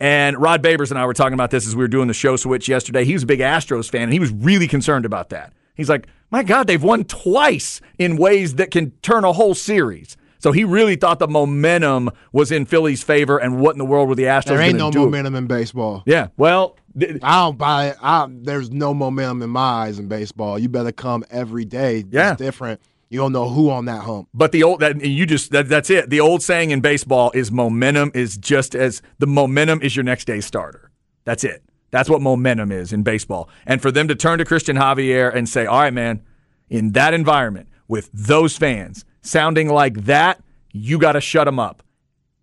And 0.00 0.40
Rod 0.40 0.62
Babers 0.62 0.90
and 0.90 0.98
I 0.98 1.06
were 1.06 1.14
talking 1.14 1.34
about 1.34 1.50
this 1.50 1.66
as 1.66 1.74
we 1.74 1.82
were 1.82 1.88
doing 1.88 2.08
the 2.08 2.14
show 2.14 2.36
switch 2.36 2.68
yesterday. 2.68 3.04
He 3.04 3.14
was 3.14 3.24
a 3.24 3.26
big 3.26 3.40
Astros 3.40 3.90
fan, 3.90 4.04
and 4.04 4.12
he 4.12 4.20
was 4.20 4.32
really 4.32 4.68
concerned 4.68 5.04
about 5.04 5.30
that. 5.30 5.52
He's 5.74 5.88
like, 5.88 6.06
my 6.30 6.42
God, 6.42 6.66
they've 6.66 6.82
won 6.82 7.04
twice 7.04 7.80
in 7.98 8.16
ways 8.16 8.56
that 8.56 8.70
can 8.70 8.92
turn 9.02 9.24
a 9.24 9.32
whole 9.32 9.54
series. 9.54 10.16
So 10.38 10.52
he 10.52 10.64
really 10.64 10.96
thought 10.96 11.18
the 11.18 11.28
momentum 11.28 12.10
was 12.32 12.52
in 12.52 12.64
Philly's 12.64 13.02
favor, 13.02 13.38
and 13.38 13.60
what 13.60 13.72
in 13.72 13.78
the 13.78 13.84
world 13.84 14.08
were 14.08 14.14
the 14.14 14.24
Astros 14.24 14.46
There 14.46 14.60
ain't 14.60 14.78
no 14.78 14.90
do? 14.90 15.00
momentum 15.00 15.34
in 15.34 15.46
baseball. 15.46 16.02
Yeah, 16.06 16.28
well, 16.36 16.76
th- 16.98 17.18
I 17.22 17.44
don't 17.44 17.58
buy 17.58 17.88
it. 17.88 17.96
I, 18.00 18.26
there's 18.30 18.70
no 18.70 18.94
momentum 18.94 19.42
in 19.42 19.50
my 19.50 19.60
eyes 19.60 19.98
in 19.98 20.08
baseball. 20.08 20.58
You 20.58 20.68
better 20.68 20.92
come 20.92 21.24
every 21.30 21.64
day. 21.64 22.04
Yeah. 22.10 22.32
It's 22.32 22.38
different. 22.38 22.80
You 23.10 23.18
don't 23.20 23.32
know 23.32 23.48
who 23.48 23.70
on 23.70 23.86
that 23.86 24.02
hump. 24.02 24.28
But 24.34 24.52
the 24.52 24.62
old 24.62 24.80
that 24.80 25.00
you 25.00 25.24
just 25.24 25.50
that, 25.52 25.68
that's 25.68 25.88
it. 25.88 26.10
The 26.10 26.20
old 26.20 26.42
saying 26.42 26.70
in 26.70 26.80
baseball 26.82 27.30
is 27.34 27.50
momentum 27.50 28.10
is 28.14 28.36
just 28.36 28.74
as 28.74 29.00
the 29.18 29.26
momentum 29.26 29.80
is 29.82 29.96
your 29.96 30.04
next 30.04 30.26
day's 30.26 30.44
starter. 30.44 30.90
That's 31.24 31.42
it. 31.42 31.62
That's 31.90 32.10
what 32.10 32.20
momentum 32.20 32.70
is 32.70 32.92
in 32.92 33.02
baseball. 33.02 33.48
And 33.66 33.80
for 33.80 33.90
them 33.90 34.08
to 34.08 34.14
turn 34.14 34.38
to 34.40 34.44
Christian 34.44 34.76
Javier 34.76 35.34
and 35.34 35.48
say, 35.48 35.64
"All 35.64 35.80
right, 35.80 35.92
man, 35.92 36.20
in 36.68 36.92
that 36.92 37.14
environment 37.14 37.68
with 37.88 38.10
those 38.12 38.58
fans 38.58 39.06
sounding 39.28 39.68
like 39.68 40.04
that, 40.04 40.40
you 40.72 40.98
got 40.98 41.12
to 41.12 41.20
shut 41.20 41.44
them 41.46 41.58
up." 41.58 41.82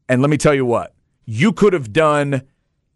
And 0.08 0.22
let 0.22 0.30
me 0.30 0.38
tell 0.38 0.54
you 0.54 0.66
what, 0.66 0.94
you 1.26 1.52
could 1.52 1.74
have 1.74 1.92
done 1.92 2.44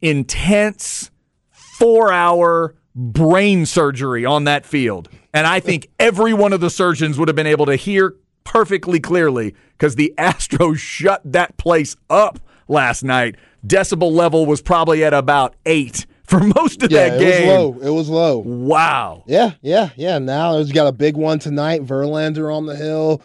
intense 0.02 1.12
four 1.50 2.12
hour 2.12 2.76
brain 2.96 3.66
surgery 3.66 4.26
on 4.26 4.44
that 4.46 4.66
field. 4.66 5.10
And 5.34 5.46
I 5.48 5.60
think 5.60 5.90
every 6.00 6.34
one 6.34 6.54
of 6.54 6.60
the 6.62 6.70
surgeons 6.70 7.18
would 7.18 7.28
have 7.28 7.36
been 7.36 7.48
able 7.48 7.66
to 7.68 7.76
hear 7.76 8.16
perfectly 8.44 9.00
clearly 9.00 9.56
because 9.78 9.96
the 9.96 10.14
Astros 10.18 10.78
shut 10.78 11.22
that 11.26 11.58
place 11.58 11.96
up 12.10 12.40
last 12.68 13.04
night. 13.04 13.36
decibel 13.66 14.12
level 14.12 14.46
was 14.46 14.62
probably 14.62 15.04
at 15.04 15.14
about 15.14 15.56
eight 15.66 16.06
for 16.26 16.40
most 16.40 16.84
of 16.84 16.92
Yeah, 16.92 17.10
that 17.10 17.20
game. 17.20 17.44
it 17.44 17.48
was 17.48 17.58
low. 17.82 17.88
It 17.88 17.94
was 17.94 18.10
low. 18.10 18.38
Wow. 18.40 19.24
Yeah, 19.28 19.52
yeah, 19.62 19.90
yeah. 19.96 20.20
Now 20.20 20.58
he's 20.60 20.72
got 20.72 20.88
a 20.88 20.92
big 20.92 21.16
one 21.18 21.40
tonight. 21.40 21.84
Verlander 21.86 22.54
on 22.56 22.66
the 22.66 22.76
hill. 22.76 23.22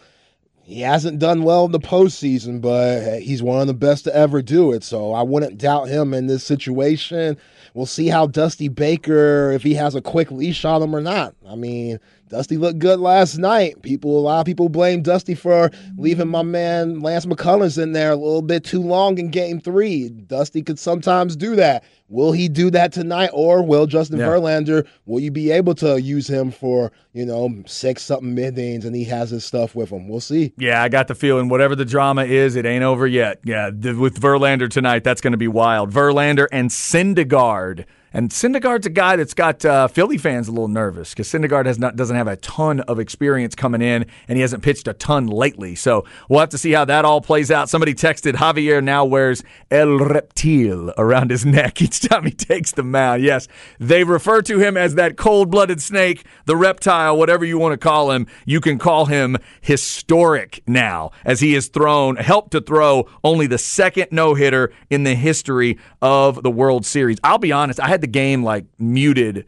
He 0.65 0.81
hasn't 0.81 1.19
done 1.19 1.43
well 1.43 1.65
in 1.65 1.71
the 1.71 1.79
postseason, 1.79 2.59
but 2.59 3.19
he's 3.21 3.43
one 3.43 3.61
of 3.61 3.67
the 3.67 3.73
best 3.75 4.05
to 4.05 4.15
ever 4.15 4.41
do 4.41 4.73
it. 4.73 4.83
So 4.83 5.13
I 5.13 5.21
wouldn't 5.21 5.59
doubt 5.59 5.89
him 5.89 6.11
in 6.11 6.25
this 6.25 6.43
situation. 6.43 7.37
We'll 7.75 7.85
see 7.85 8.07
how 8.07 8.25
Dusty 8.25 8.67
Baker, 8.67 9.51
if 9.51 9.61
he 9.61 9.75
has 9.75 9.93
a 9.93 10.01
quick 10.01 10.31
leash 10.31 10.65
on 10.65 10.81
him 10.81 10.95
or 10.95 11.01
not. 11.01 11.35
I 11.47 11.53
mean, 11.53 11.99
Dusty 12.35 12.57
looked 12.57 12.79
good 12.79 12.99
last 12.99 13.37
night. 13.37 13.81
People, 13.81 14.19
a 14.19 14.19
lot 14.19 14.41
of 14.41 14.45
people 14.45 14.67
blame 14.67 15.01
Dusty 15.01 15.35
for 15.35 15.71
leaving 15.97 16.27
my 16.27 16.41
man 16.43 16.99
Lance 16.99 17.25
McCullers 17.25 17.81
in 17.81 17.93
there 17.93 18.11
a 18.11 18.15
little 18.17 18.41
bit 18.41 18.65
too 18.65 18.81
long 18.81 19.17
in 19.17 19.29
Game 19.31 19.61
Three. 19.61 20.09
Dusty 20.09 20.61
could 20.61 20.77
sometimes 20.77 21.37
do 21.37 21.55
that. 21.55 21.85
Will 22.09 22.33
he 22.33 22.49
do 22.49 22.69
that 22.71 22.91
tonight, 22.91 23.29
or 23.31 23.63
will 23.63 23.87
Justin 23.87 24.19
Yeah. 24.19 24.27
Verlander? 24.27 24.85
Will 25.05 25.21
you 25.21 25.31
be 25.31 25.49
able 25.49 25.75
to 25.75 25.99
use 26.01 26.27
him 26.27 26.51
for 26.51 26.91
you 27.13 27.25
know 27.25 27.63
six 27.67 28.03
something 28.03 28.35
mid 28.35 28.57
innings 28.59 28.83
and 28.83 28.93
he 28.93 29.05
has 29.05 29.29
his 29.29 29.45
stuff 29.45 29.73
with 29.73 29.89
him? 29.89 30.09
We'll 30.09 30.19
see. 30.19 30.51
Yeah, 30.57 30.83
I 30.83 30.89
got 30.89 31.07
the 31.07 31.15
feeling 31.15 31.47
whatever 31.47 31.73
the 31.73 31.85
drama 31.85 32.25
is, 32.25 32.57
it 32.57 32.65
ain't 32.65 32.83
over 32.83 33.07
yet. 33.07 33.39
Yeah, 33.45 33.71
th- 33.71 33.95
with 33.95 34.19
Verlander 34.19 34.69
tonight, 34.69 35.05
that's 35.05 35.21
going 35.21 35.31
to 35.31 35.37
be 35.37 35.47
wild. 35.47 35.93
Verlander 35.93 36.47
and 36.51 36.69
Syndergaard. 36.69 37.85
And 38.15 38.29
Syndergaard's 38.29 38.85
a 38.85 38.89
guy 38.89 39.17
that's 39.17 39.33
got 39.33 39.65
uh, 39.65 39.89
Philly 39.89 40.17
fans 40.17 40.47
a 40.47 40.51
little 40.51 40.69
nervous 40.69 41.09
because 41.09 41.27
Syndergaard 41.27 41.65
has 41.65 41.77
not 41.77 41.97
doesn't 41.97 42.15
have 42.15 42.29
a 42.29 42.37
ton 42.37 42.79
of 42.79 42.97
experience 42.97 43.55
coming 43.55 43.81
in, 43.81 44.05
and 44.29 44.37
he 44.37 44.41
hasn't 44.41 44.63
pitched 44.63 44.87
a 44.87 44.93
ton 44.93 45.27
lately. 45.27 45.75
So 45.75 46.05
we'll 46.29 46.39
have 46.39 46.47
to 46.51 46.57
see 46.57 46.71
how 46.71 46.85
that 46.85 47.03
all 47.03 47.19
plays 47.19 47.51
out. 47.51 47.67
Somebody 47.67 47.93
texted 47.93 48.35
Javier 48.35 48.81
now 48.81 49.03
wears 49.03 49.43
El 49.69 49.99
Reptil 49.99 50.93
around 50.97 51.29
his 51.29 51.45
neck 51.45 51.81
each 51.81 52.07
time 52.07 52.23
he 52.23 52.31
takes 52.31 52.71
the 52.71 52.83
mound. 52.83 53.21
Yes, 53.21 53.49
they 53.81 54.05
refer 54.05 54.41
to 54.43 54.59
him 54.59 54.77
as 54.77 54.95
that 54.95 55.17
cold-blooded 55.17 55.81
snake, 55.81 56.25
the 56.45 56.55
reptile, 56.55 57.17
whatever 57.17 57.43
you 57.43 57.59
want 57.59 57.73
to 57.73 57.77
call 57.77 58.11
him. 58.11 58.27
You 58.45 58.61
can 58.61 58.77
call 58.77 59.07
him 59.07 59.35
historic 59.59 60.63
now, 60.65 61.11
as 61.25 61.41
he 61.41 61.51
has 61.51 61.67
thrown, 61.67 62.15
helped 62.15 62.51
to 62.51 62.61
throw 62.61 63.09
only 63.25 63.45
the 63.45 63.57
second 63.57 64.07
no-hitter 64.11 64.71
in 64.89 65.03
the 65.03 65.15
history 65.15 65.77
of 66.01 66.43
the 66.43 66.51
World 66.51 66.85
Series. 66.85 67.17
I'll 67.21 67.39
be 67.39 67.51
honest, 67.51 67.81
I 67.81 67.89
had 67.89 68.04
the 68.05 68.11
game 68.11 68.43
like 68.43 68.65
muted 68.77 69.45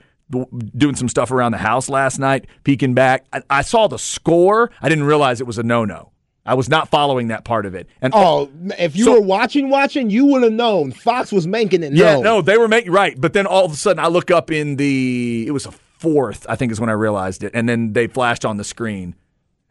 doing 0.75 0.95
some 0.95 1.07
stuff 1.07 1.31
around 1.31 1.53
the 1.53 1.57
house 1.57 1.87
last 1.89 2.19
night, 2.19 2.47
peeking 2.63 2.93
back. 2.93 3.25
I, 3.31 3.41
I 3.49 3.61
saw 3.61 3.87
the 3.87 3.97
score. 3.99 4.71
I 4.81 4.89
didn't 4.89 5.05
realize 5.05 5.39
it 5.39 5.47
was 5.47 5.57
a 5.57 5.63
no-no. 5.63 6.11
I 6.45 6.53
was 6.53 6.67
not 6.69 6.89
following 6.89 7.27
that 7.29 7.43
part 7.45 7.65
of 7.65 7.75
it. 7.75 7.87
And 8.01 8.13
Oh, 8.15 8.49
if 8.77 8.95
you 8.95 9.05
So- 9.05 9.13
were 9.13 9.21
watching, 9.21 9.69
watching, 9.69 10.09
you 10.09 10.25
would 10.27 10.43
have 10.43 10.51
known. 10.53 10.91
Fox 10.91 11.31
was 11.31 11.45
making 11.47 11.83
it 11.83 11.93
yeah, 11.93 12.15
known. 12.15 12.23
no, 12.23 12.41
they 12.41 12.57
were 12.57 12.67
making 12.67 12.91
right. 12.91 13.19
But 13.19 13.33
then 13.33 13.45
all 13.45 13.65
of 13.65 13.71
a 13.71 13.75
sudden, 13.75 14.03
I 14.03 14.07
look 14.07 14.31
up 14.31 14.49
in 14.51 14.75
the 14.77 15.45
it 15.47 15.51
was 15.51 15.65
a 15.65 15.71
fourth, 15.71 16.45
I 16.49 16.55
think 16.55 16.71
is 16.71 16.79
when 16.79 16.89
I 16.89 16.93
realized 16.93 17.43
it, 17.43 17.51
and 17.53 17.67
then 17.67 17.93
they 17.93 18.07
flashed 18.07 18.43
on 18.45 18.57
the 18.57 18.63
screen. 18.63 19.15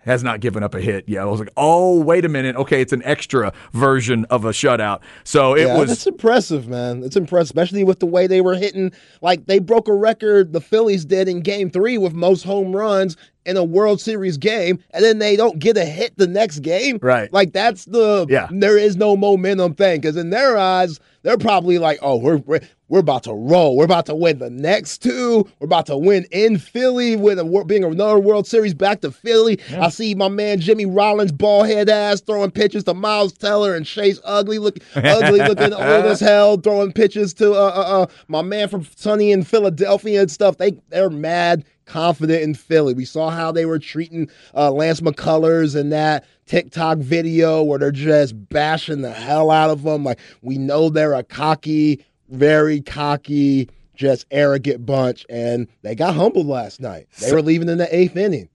Has 0.07 0.23
not 0.23 0.41
given 0.41 0.63
up 0.63 0.75
a 0.75 0.81
hit. 0.81 1.09
Yeah, 1.09 1.23
I 1.23 1.25
was 1.25 1.41
like, 1.41 1.51
oh, 1.57 2.01
wait 2.01 2.25
a 2.25 2.29
minute. 2.29 2.57
Okay, 2.57 2.81
it's 2.81 2.93
an 2.93 3.03
extra 3.05 3.53
version 3.73 4.25
of 4.27 4.45
a 4.45 4.51
shutout. 4.51 5.01
So 5.25 5.55
it 5.55 5.67
yeah, 5.67 5.77
was 5.77 5.91
it's 5.91 6.07
impressive, 6.07 6.69
man. 6.69 7.03
It's 7.03 7.17
impressive, 7.17 7.51
especially 7.51 7.85
with 7.85 7.99
the 7.99 8.07
way 8.07 8.27
they 8.27 8.41
were 8.41 8.55
hitting. 8.55 8.93
Like 9.21 9.47
they 9.47 9.59
broke 9.59 9.89
a 9.89 9.95
record 9.95 10.53
the 10.53 10.61
Phillies 10.61 11.05
did 11.05 11.29
in 11.29 11.41
Game 11.41 11.71
Three 11.71 11.99
with 11.99 12.15
most 12.15 12.45
home 12.45 12.75
runs 12.75 13.17
in 13.47 13.57
a 13.57 13.65
World 13.65 14.01
Series 14.01 14.37
game, 14.37 14.79
and 14.91 15.05
then 15.05 15.19
they 15.19 15.37
don't 15.37 15.59
get 15.59 15.77
a 15.77 15.85
hit 15.85 16.17
the 16.19 16.27
next 16.27 16.61
game. 16.61 16.99
Right. 17.01 17.33
Like 17.33 17.53
that's 17.53 17.87
the 17.87 18.27
Yeah. 18.29 18.49
There 18.51 18.77
is 18.77 18.97
no 18.97 19.17
momentum 19.17 19.75
thing 19.75 20.01
because 20.01 20.17
in 20.17 20.31
their 20.31 20.57
eyes, 20.57 21.01
they're 21.23 21.39
probably 21.39 21.79
like, 21.79 21.99
oh, 22.03 22.17
we're. 22.17 22.39
we're 22.39 22.61
we're 22.89 23.01
about 23.01 23.25
to 23.25 23.33
roll. 23.33 23.77
We're 23.77 23.85
about 23.85 24.07
to 24.07 24.15
win 24.15 24.39
the 24.39 24.51
next 24.51 24.99
two. 25.03 25.49
We're 25.59 25.65
about 25.65 25.87
to 25.87 25.97
win 25.97 26.25
in 26.31 26.59
Philly 26.59 27.17
with 27.17 27.39
a, 27.39 27.65
being 27.67 27.83
another 27.83 28.19
World 28.19 28.47
Series 28.47 28.75
back 28.75 29.01
to 29.01 29.11
Philly. 29.11 29.59
I 29.73 29.89
see 29.89 30.15
my 30.15 30.29
man 30.29 30.61
Jimmy 30.61 30.87
Rollins, 30.87 31.33
ball 31.33 31.65
head 31.65 31.89
ass, 31.89 32.21
throwing 32.21 32.53
pitches 32.53 32.85
to 32.85 32.95
Miles 32.95 33.33
Teller 33.33 33.75
and 33.75 33.85
Chase 33.85 34.21
Utley, 34.25 34.59
look 34.59 34.79
ugly 34.95 35.41
looking 35.41 35.73
old 35.73 36.05
as 36.05 36.21
hell, 36.21 36.59
throwing 36.59 36.93
pitches 36.93 37.35
to 37.35 37.53
uh, 37.55 37.57
uh, 37.75 38.03
uh, 38.03 38.07
my 38.29 38.43
man 38.43 38.69
from 38.69 38.87
Sunny 38.95 39.33
in 39.33 39.43
Philadelphia 39.43 40.21
and 40.21 40.31
stuff. 40.31 40.57
They 40.57 40.79
they're 40.91 41.11
mad 41.11 41.65
confident 41.87 42.43
in 42.43 42.55
Philly. 42.55 42.93
We 42.95 43.05
saw 43.05 43.31
how 43.31 43.53
they 43.53 43.65
were 43.65 43.79
treating 43.79 44.29
uh, 44.55 44.71
Lance 44.71 45.01
McCullers 45.01 45.75
and 45.75 45.93
that 45.93 46.25
TikTok 46.47 46.99
video 46.99 47.63
where 47.63 47.79
they're 47.79 47.91
just 47.91 48.49
bashing 48.49 49.01
the 49.03 49.13
hell 49.13 49.51
out 49.51 49.71
of 49.71 49.83
them. 49.83 50.05
Like 50.05 50.19
we 50.43 50.59
know 50.59 50.91
they're 50.91 51.15
a 51.15 51.23
cocky, 51.23 52.05
very 52.29 52.81
cocky, 52.81 53.71
just 53.95 54.27
arrogant 54.31 54.85
bunch, 54.85 55.25
and 55.31 55.67
they 55.83 55.95
got 55.95 56.15
humbled 56.15 56.47
last 56.47 56.81
night. 56.81 57.07
They 57.21 57.33
were 57.33 57.43
leaving 57.43 57.69
in 57.69 57.79
the 57.79 57.97
eighth 57.97 58.17
inning. 58.17 58.49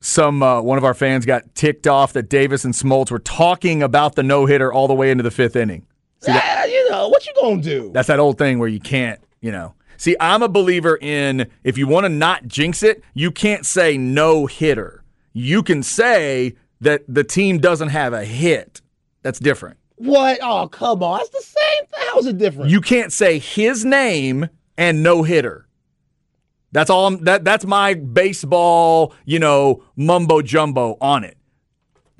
some 0.00 0.42
uh, 0.42 0.62
one 0.62 0.78
of 0.78 0.84
our 0.84 0.94
fans 0.94 1.26
got 1.26 1.54
ticked 1.54 1.86
off 1.86 2.14
that 2.14 2.28
Davis 2.30 2.64
and 2.64 2.72
Smoltz 2.72 3.10
were 3.10 3.18
talking 3.18 3.82
about 3.82 4.14
the 4.14 4.22
no 4.22 4.46
hitter 4.46 4.72
all 4.72 4.88
the 4.88 4.94
way 4.94 5.10
into 5.10 5.22
the 5.22 5.30
fifth 5.30 5.56
inning. 5.56 5.86
Ah, 6.26 6.64
you 6.64 6.90
know 6.90 7.08
what 7.08 7.26
you 7.26 7.32
gonna 7.40 7.62
do? 7.62 7.90
That's 7.92 8.08
that 8.08 8.18
old 8.18 8.38
thing 8.38 8.58
where 8.58 8.68
you 8.68 8.80
can't, 8.80 9.20
you 9.40 9.52
know. 9.52 9.74
See, 10.00 10.16
I'm 10.18 10.42
a 10.42 10.48
believer 10.48 10.96
in 10.98 11.50
if 11.62 11.76
you 11.76 11.86
want 11.86 12.04
to 12.04 12.08
not 12.08 12.48
jinx 12.48 12.82
it, 12.82 13.04
you 13.12 13.30
can't 13.30 13.66
say 13.66 13.98
no 13.98 14.46
hitter. 14.46 15.04
You 15.34 15.62
can 15.62 15.82
say 15.82 16.54
that 16.80 17.02
the 17.06 17.22
team 17.22 17.58
doesn't 17.58 17.90
have 17.90 18.14
a 18.14 18.24
hit. 18.24 18.80
That's 19.20 19.38
different. 19.38 19.76
What? 19.96 20.38
Oh, 20.40 20.68
come 20.68 21.02
on. 21.02 21.18
That's 21.18 21.28
the 21.28 21.42
same 21.42 21.84
thing. 21.84 22.08
How's 22.14 22.24
it 22.24 22.38
different? 22.38 22.70
You 22.70 22.80
can't 22.80 23.12
say 23.12 23.38
his 23.38 23.84
name 23.84 24.48
and 24.78 25.02
no 25.02 25.22
hitter. 25.22 25.68
That's 26.72 26.88
all. 26.88 27.06
I'm, 27.06 27.24
that 27.24 27.44
that's 27.44 27.66
my 27.66 27.92
baseball, 27.92 29.12
you 29.26 29.38
know, 29.38 29.84
mumbo 29.96 30.40
jumbo 30.40 30.96
on 31.02 31.24
it. 31.24 31.36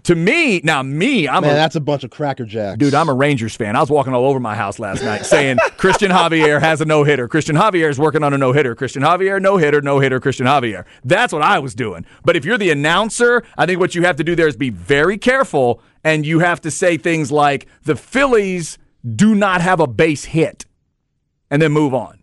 To 0.05 0.15
me, 0.15 0.61
now 0.65 0.83
me, 0.83 1.29
I'm 1.29 1.43
Man, 1.43 1.53
a 1.53 1.55
that's 1.55 1.77
a 1.77 1.81
bunch 1.81 2.05
of 2.05 2.11
cracker 2.11 2.45
jacks. 2.45 2.79
Dude, 2.79 2.95
I'm 2.95 3.09
a 3.09 3.15
Rangers 3.15 3.55
fan. 3.55 3.77
I 3.77 3.81
was 3.81 3.91
walking 3.91 4.15
all 4.15 4.25
over 4.25 4.41
my 4.41 4.55
house 4.55 4.79
last 4.79 5.03
night 5.03 5.27
saying 5.27 5.59
Christian 5.77 6.11
Javier 6.11 6.61
has 6.61 6.81
a 6.81 6.85
no 6.85 7.05
hitter. 7.05 7.29
Christian 7.29 7.57
Javier 7.57 7.91
is 7.91 7.99
working 7.99 8.23
on 8.23 8.33
a 8.33 8.39
no 8.39 8.53
hitter. 8.53 8.75
Christian 8.75 9.03
Javier, 9.03 9.41
no 9.41 9.57
hitter, 9.57 9.81
no 9.81 9.99
hitter, 9.99 10.21
Christian 10.21 10.47
Javier. 10.47 10.85
That's 11.05 11.33
what 11.33 11.43
I 11.43 11.59
was 11.59 11.75
doing. 11.75 12.07
But 12.25 12.37
if 12.37 12.45
you're 12.45 12.59
the 12.59 12.71
announcer, 12.71 13.43
I 13.59 13.67
think 13.67 13.81
what 13.81 13.95
you 13.95 14.03
have 14.03 14.17
to 14.17 14.25
do 14.25 14.35
there 14.35 14.49
is 14.49 14.57
be 14.57 14.71
very 14.71 15.19
careful 15.19 15.83
and 16.03 16.25
you 16.25 16.39
have 16.39 16.61
to 16.63 16.71
say 16.71 16.97
things 16.97 17.31
like 17.31 17.67
the 17.83 17.97
Phillies 17.97 18.79
do 19.17 19.35
not 19.35 19.61
have 19.61 19.81
a 19.81 19.87
base 19.87 20.25
hit 20.25 20.65
and 21.51 21.61
then 21.61 21.73
move 21.73 21.93
on. 21.95 22.20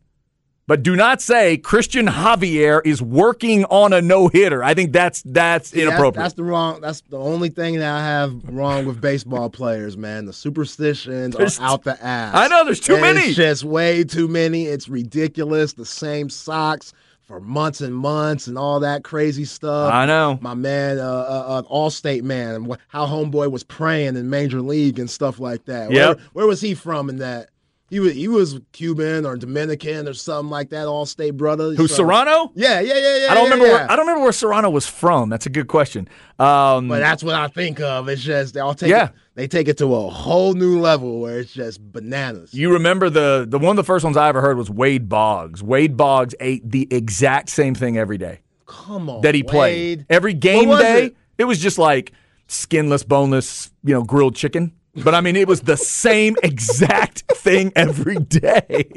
But 0.67 0.83
do 0.83 0.97
not 0.97 1.21
say 1.21 1.55
Christian 1.55 2.07
Javier 2.07 2.81
is 2.83 3.01
working 3.01 3.63
on 3.65 3.93
a 3.93 4.01
no 4.01 4.27
hitter. 4.27 4.62
I 4.62 4.74
think 4.74 4.91
that's 4.91 5.21
that's 5.21 5.74
Yeah, 5.74 5.83
inappropriate. 5.83 6.15
That's 6.15 6.33
the 6.33 6.43
wrong. 6.43 6.81
That's 6.81 7.00
the 7.09 7.17
only 7.17 7.47
thing 7.47 7.79
that 7.79 7.89
I 7.89 8.03
have 8.03 8.43
wrong 8.43 8.86
with 8.86 9.00
baseball 9.00 9.50
players, 9.50 9.95
man. 9.95 10.25
The 10.25 10.33
superstitions 10.33 11.38
There's- 11.38 11.57
are 11.59 11.63
out 11.67 11.83
the 11.86 12.03
ass. 12.03 12.36
I 12.36 12.50
know, 12.50 12.65
there's 12.65 12.81
too 12.81 12.95
And 12.95 13.01
many. 13.01 13.21
It's 13.21 13.38
just 13.38 13.63
way 13.63 14.03
too 14.03 14.27
many. 14.27 14.65
It's 14.65 14.89
ridiculous. 14.89 15.71
The 15.71 15.86
same 15.86 16.29
socks 16.29 16.91
for 17.27 17.39
months 17.39 17.79
and 17.79 17.95
months 17.95 18.47
and 18.47 18.57
all 18.57 18.81
that 18.81 19.05
crazy 19.05 19.45
stuff. 19.45 19.93
I 19.93 20.05
know. 20.05 20.38
My 20.41 20.53
man, 20.53 21.00
uh, 21.00 21.03
uh, 21.03 21.45
uh 21.47 21.62
Allstate 21.63 22.24
man, 22.24 22.69
how 22.89 23.05
homeboy 23.05 23.50
was 23.51 23.63
praying 23.63 24.17
in 24.17 24.29
Major 24.29 24.62
League 24.62 25.00
and 25.00 25.09
stuff 25.09 25.39
like 25.39 25.63
that. 25.65 25.91
Yep. 25.91 26.17
Where, 26.17 26.25
where 26.33 26.47
was 26.47 26.59
he 26.59 26.74
from 26.74 27.09
in 27.09 27.17
that? 27.19 27.50
He 27.89 28.01
was 28.01 28.13
he 28.13 28.27
was 28.27 28.60
Cuban 28.74 29.25
or 29.25 29.38
Dominican 29.38 30.08
or 30.10 30.13
something 30.13 30.50
like 30.50 30.72
that. 30.72 30.88
All 30.88 31.06
state 31.06 31.32
brother. 31.38 31.74
Who, 31.74 31.88
So- 31.88 32.03
Cerrano? 32.03 32.51
Yeah, 32.53 32.82
yeah, 32.82 32.96
yeah, 32.96 33.17
yeah. 33.17 33.32
I 33.32 33.34
don't 33.34 33.46
yeah, 33.46 33.50
remember. 33.53 33.65
yeah. 33.67 33.72
Where, 33.74 33.91
I 33.91 33.96
don't 33.96 34.06
remember 34.08 34.24
where 34.24 34.32
Cerrano 34.32 34.72
was 34.72 34.86
from. 34.88 35.29
That's 35.29 35.46
a 35.46 35.50
good 35.50 35.67
question. 35.70 36.10
Um, 36.38 36.89
But 36.89 37.00
that's 37.00 37.24
what 37.24 37.36
I 37.36 37.48
think 37.48 37.79
of. 37.79 38.10
It's 38.10 38.22
just 38.22 38.53
they 38.56 38.60
all 38.60 38.74
take 38.75 38.89
Yeah. 38.89 39.06
it, 39.06 39.12
they 39.36 39.48
take 39.48 39.67
it 39.70 39.77
to 39.77 39.96
a 39.96 40.10
whole 40.10 40.53
new 40.53 40.79
level 40.82 41.22
where 41.22 41.39
it's 41.39 41.53
just 41.53 41.79
bananas. 41.94 42.53
you 42.53 42.74
remember 42.74 43.10
the 43.10 43.46
the 43.48 43.58
one 43.58 43.72
of 43.72 43.77
the 43.77 43.84
first 43.86 44.03
ones 44.03 44.17
I 44.17 44.27
ever 44.27 44.41
heard 44.41 44.58
was 44.58 44.70
Wade 44.70 45.08
Boggs. 45.08 45.63
Wade 45.63 45.96
Boggs 45.96 46.36
ate 46.41 46.70
the 46.70 46.88
exact 46.91 47.50
same 47.50 47.74
thing 47.74 47.98
every 47.98 48.17
day 48.17 48.41
Come 48.65 49.10
on, 49.10 49.22
that 49.22 49.34
he 49.34 49.44
played. 49.44 50.06
Every 50.10 50.34
game 50.34 50.67
day, 50.77 51.06
it? 51.06 51.15
it 51.38 51.44
was 51.46 51.58
just 51.60 51.77
like 51.77 52.12
skinless, 52.48 53.03
boneless, 53.03 53.72
you 53.84 53.94
know, 53.94 54.03
grilled 54.03 54.36
chicken. 54.36 54.74
But 55.04 55.16
I 55.16 55.22
mean, 55.22 55.36
it 55.36 55.48
was 55.48 55.62
the 55.62 55.77
same 55.77 56.36
exact 56.44 57.24
thing 57.36 57.72
every 57.75 58.18
day. 58.18 58.89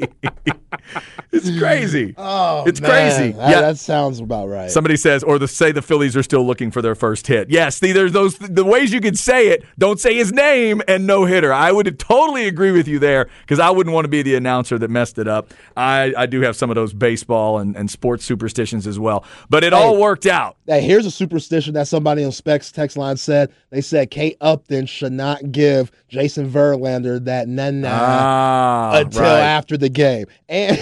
it's 1.31 1.59
crazy. 1.59 2.13
Oh, 2.17 2.63
it's 2.65 2.81
man. 2.81 2.89
crazy. 2.89 3.31
That, 3.33 3.49
yeah, 3.49 3.61
that 3.61 3.77
sounds 3.77 4.19
about 4.19 4.47
right. 4.47 4.71
Somebody 4.71 4.97
says, 4.97 5.23
or 5.23 5.37
the 5.37 5.47
say 5.47 5.71
the 5.71 5.81
Phillies 5.81 6.15
are 6.15 6.23
still 6.23 6.45
looking 6.45 6.71
for 6.71 6.81
their 6.81 6.95
first 6.95 7.27
hit. 7.27 7.49
Yes, 7.49 7.77
see, 7.77 7.91
there's 7.91 8.13
those 8.13 8.37
the 8.37 8.65
ways 8.65 8.93
you 8.93 9.01
could 9.01 9.17
say 9.17 9.49
it. 9.49 9.63
Don't 9.77 9.99
say 9.99 10.15
his 10.15 10.31
name 10.31 10.81
and 10.87 11.05
no 11.05 11.25
hitter. 11.25 11.53
I 11.53 11.71
would 11.71 11.99
totally 11.99 12.47
agree 12.47 12.71
with 12.71 12.87
you 12.87 12.99
there 12.99 13.29
because 13.41 13.59
I 13.59 13.69
wouldn't 13.69 13.93
want 13.93 14.05
to 14.05 14.09
be 14.09 14.21
the 14.21 14.35
announcer 14.35 14.77
that 14.79 14.89
messed 14.89 15.17
it 15.17 15.27
up. 15.27 15.53
I, 15.77 16.13
I 16.17 16.25
do 16.25 16.41
have 16.41 16.55
some 16.55 16.69
of 16.69 16.75
those 16.75 16.93
baseball 16.93 17.59
and, 17.59 17.75
and 17.75 17.89
sports 17.89 18.25
superstitions 18.25 18.87
as 18.87 18.97
well, 18.99 19.25
but 19.49 19.63
it 19.63 19.73
all 19.73 19.97
worked 19.97 20.25
out. 20.25 20.57
Hey, 20.65 20.81
here's 20.81 21.05
a 21.05 21.11
superstition 21.11 21.73
that 21.73 21.87
somebody 21.87 22.23
on 22.23 22.31
Specs 22.31 22.71
text 22.71 22.97
line 22.97 23.17
said. 23.17 23.53
They 23.69 23.81
said 23.81 24.11
Kate 24.11 24.37
Upton 24.41 24.85
should 24.85 25.13
not 25.13 25.51
give 25.51 25.90
give 25.91 26.01
Jason 26.09 26.49
Verlander 26.49 27.23
that 27.25 27.47
nana 27.47 27.87
Ah, 27.91 28.91
until 28.99 29.21
right. 29.21 29.39
after 29.39 29.77
the 29.77 29.89
game. 29.89 30.25
And 30.49 30.79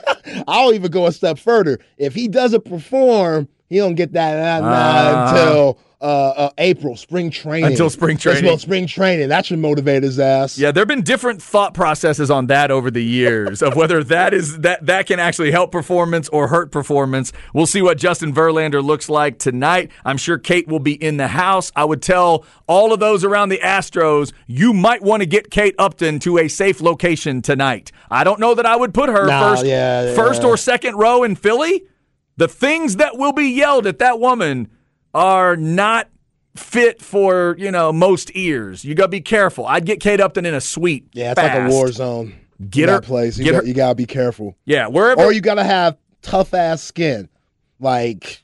I'll 0.48 0.72
even 0.72 0.90
go 0.90 1.06
a 1.06 1.12
step 1.12 1.38
further. 1.38 1.78
If 1.98 2.14
he 2.14 2.28
doesn't 2.28 2.64
perform, 2.64 3.48
he 3.68 3.76
don't 3.78 3.94
get 3.94 4.12
that 4.12 4.36
nana 4.36 4.66
Ah. 4.72 5.30
until 5.30 5.78
uh, 6.00 6.04
uh, 6.04 6.50
April, 6.56 6.96
spring 6.96 7.30
training. 7.30 7.70
Until 7.70 7.90
spring 7.90 8.16
training. 8.16 8.44
about 8.44 8.60
spring 8.60 8.86
training. 8.86 9.28
That 9.28 9.44
should 9.44 9.58
motivate 9.58 10.02
his 10.02 10.18
ass. 10.18 10.56
Yeah, 10.56 10.72
there 10.72 10.80
have 10.80 10.88
been 10.88 11.02
different 11.02 11.42
thought 11.42 11.74
processes 11.74 12.30
on 12.30 12.46
that 12.46 12.70
over 12.70 12.90
the 12.90 13.04
years 13.04 13.60
of 13.62 13.76
whether 13.76 14.02
that 14.04 14.32
is 14.32 14.60
that 14.60 14.86
that 14.86 15.06
can 15.06 15.20
actually 15.20 15.50
help 15.50 15.72
performance 15.72 16.28
or 16.30 16.48
hurt 16.48 16.72
performance. 16.72 17.32
We'll 17.52 17.66
see 17.66 17.82
what 17.82 17.98
Justin 17.98 18.34
Verlander 18.34 18.82
looks 18.82 19.10
like 19.10 19.38
tonight. 19.38 19.90
I'm 20.04 20.16
sure 20.16 20.38
Kate 20.38 20.66
will 20.66 20.78
be 20.78 20.94
in 20.94 21.18
the 21.18 21.28
house. 21.28 21.70
I 21.76 21.84
would 21.84 22.00
tell 22.00 22.46
all 22.66 22.92
of 22.94 23.00
those 23.00 23.22
around 23.22 23.50
the 23.50 23.58
Astros, 23.58 24.32
you 24.46 24.72
might 24.72 25.02
want 25.02 25.20
to 25.20 25.26
get 25.26 25.50
Kate 25.50 25.74
Upton 25.78 26.18
to 26.20 26.38
a 26.38 26.48
safe 26.48 26.80
location 26.80 27.42
tonight. 27.42 27.92
I 28.10 28.24
don't 28.24 28.40
know 28.40 28.54
that 28.54 28.64
I 28.64 28.76
would 28.76 28.94
put 28.94 29.10
her 29.10 29.26
Nah, 29.26 29.50
first 29.50 29.66
yeah, 29.66 30.14
first 30.14 30.44
or 30.44 30.56
second 30.56 30.96
row 30.96 31.24
in 31.24 31.36
Philly. 31.36 31.82
The 32.36 32.48
things 32.48 32.96
that 32.96 33.18
will 33.18 33.32
be 33.32 33.48
yelled 33.48 33.86
at 33.86 33.98
that 33.98 34.18
woman 34.18 34.68
are 35.14 35.56
not 35.56 36.08
fit 36.56 37.00
for 37.00 37.54
you 37.58 37.70
know 37.70 37.92
most 37.92 38.30
ears. 38.34 38.84
You 38.84 38.94
gotta 38.94 39.08
be 39.08 39.20
careful. 39.20 39.66
I'd 39.66 39.84
get 39.86 40.00
Kate 40.00 40.20
Upton 40.20 40.44
in 40.46 40.54
a 40.54 40.60
suite. 40.60 41.06
Yeah, 41.12 41.32
it's 41.32 41.38
like 41.38 41.52
a 41.54 41.68
war 41.68 41.90
zone. 41.92 42.34
Get 42.68 42.88
her- 42.88 43.00
place. 43.00 43.38
You 43.38 43.44
get 43.44 43.52
got, 43.52 43.62
her- 43.62 43.68
you 43.68 43.74
gotta 43.74 43.94
be 43.94 44.06
careful. 44.06 44.56
Yeah, 44.66 44.86
wherever. 44.88 45.22
Or 45.22 45.32
you 45.32 45.40
gotta 45.40 45.64
have 45.64 45.96
tough 46.22 46.52
ass 46.54 46.82
skin, 46.82 47.28
like 47.78 48.42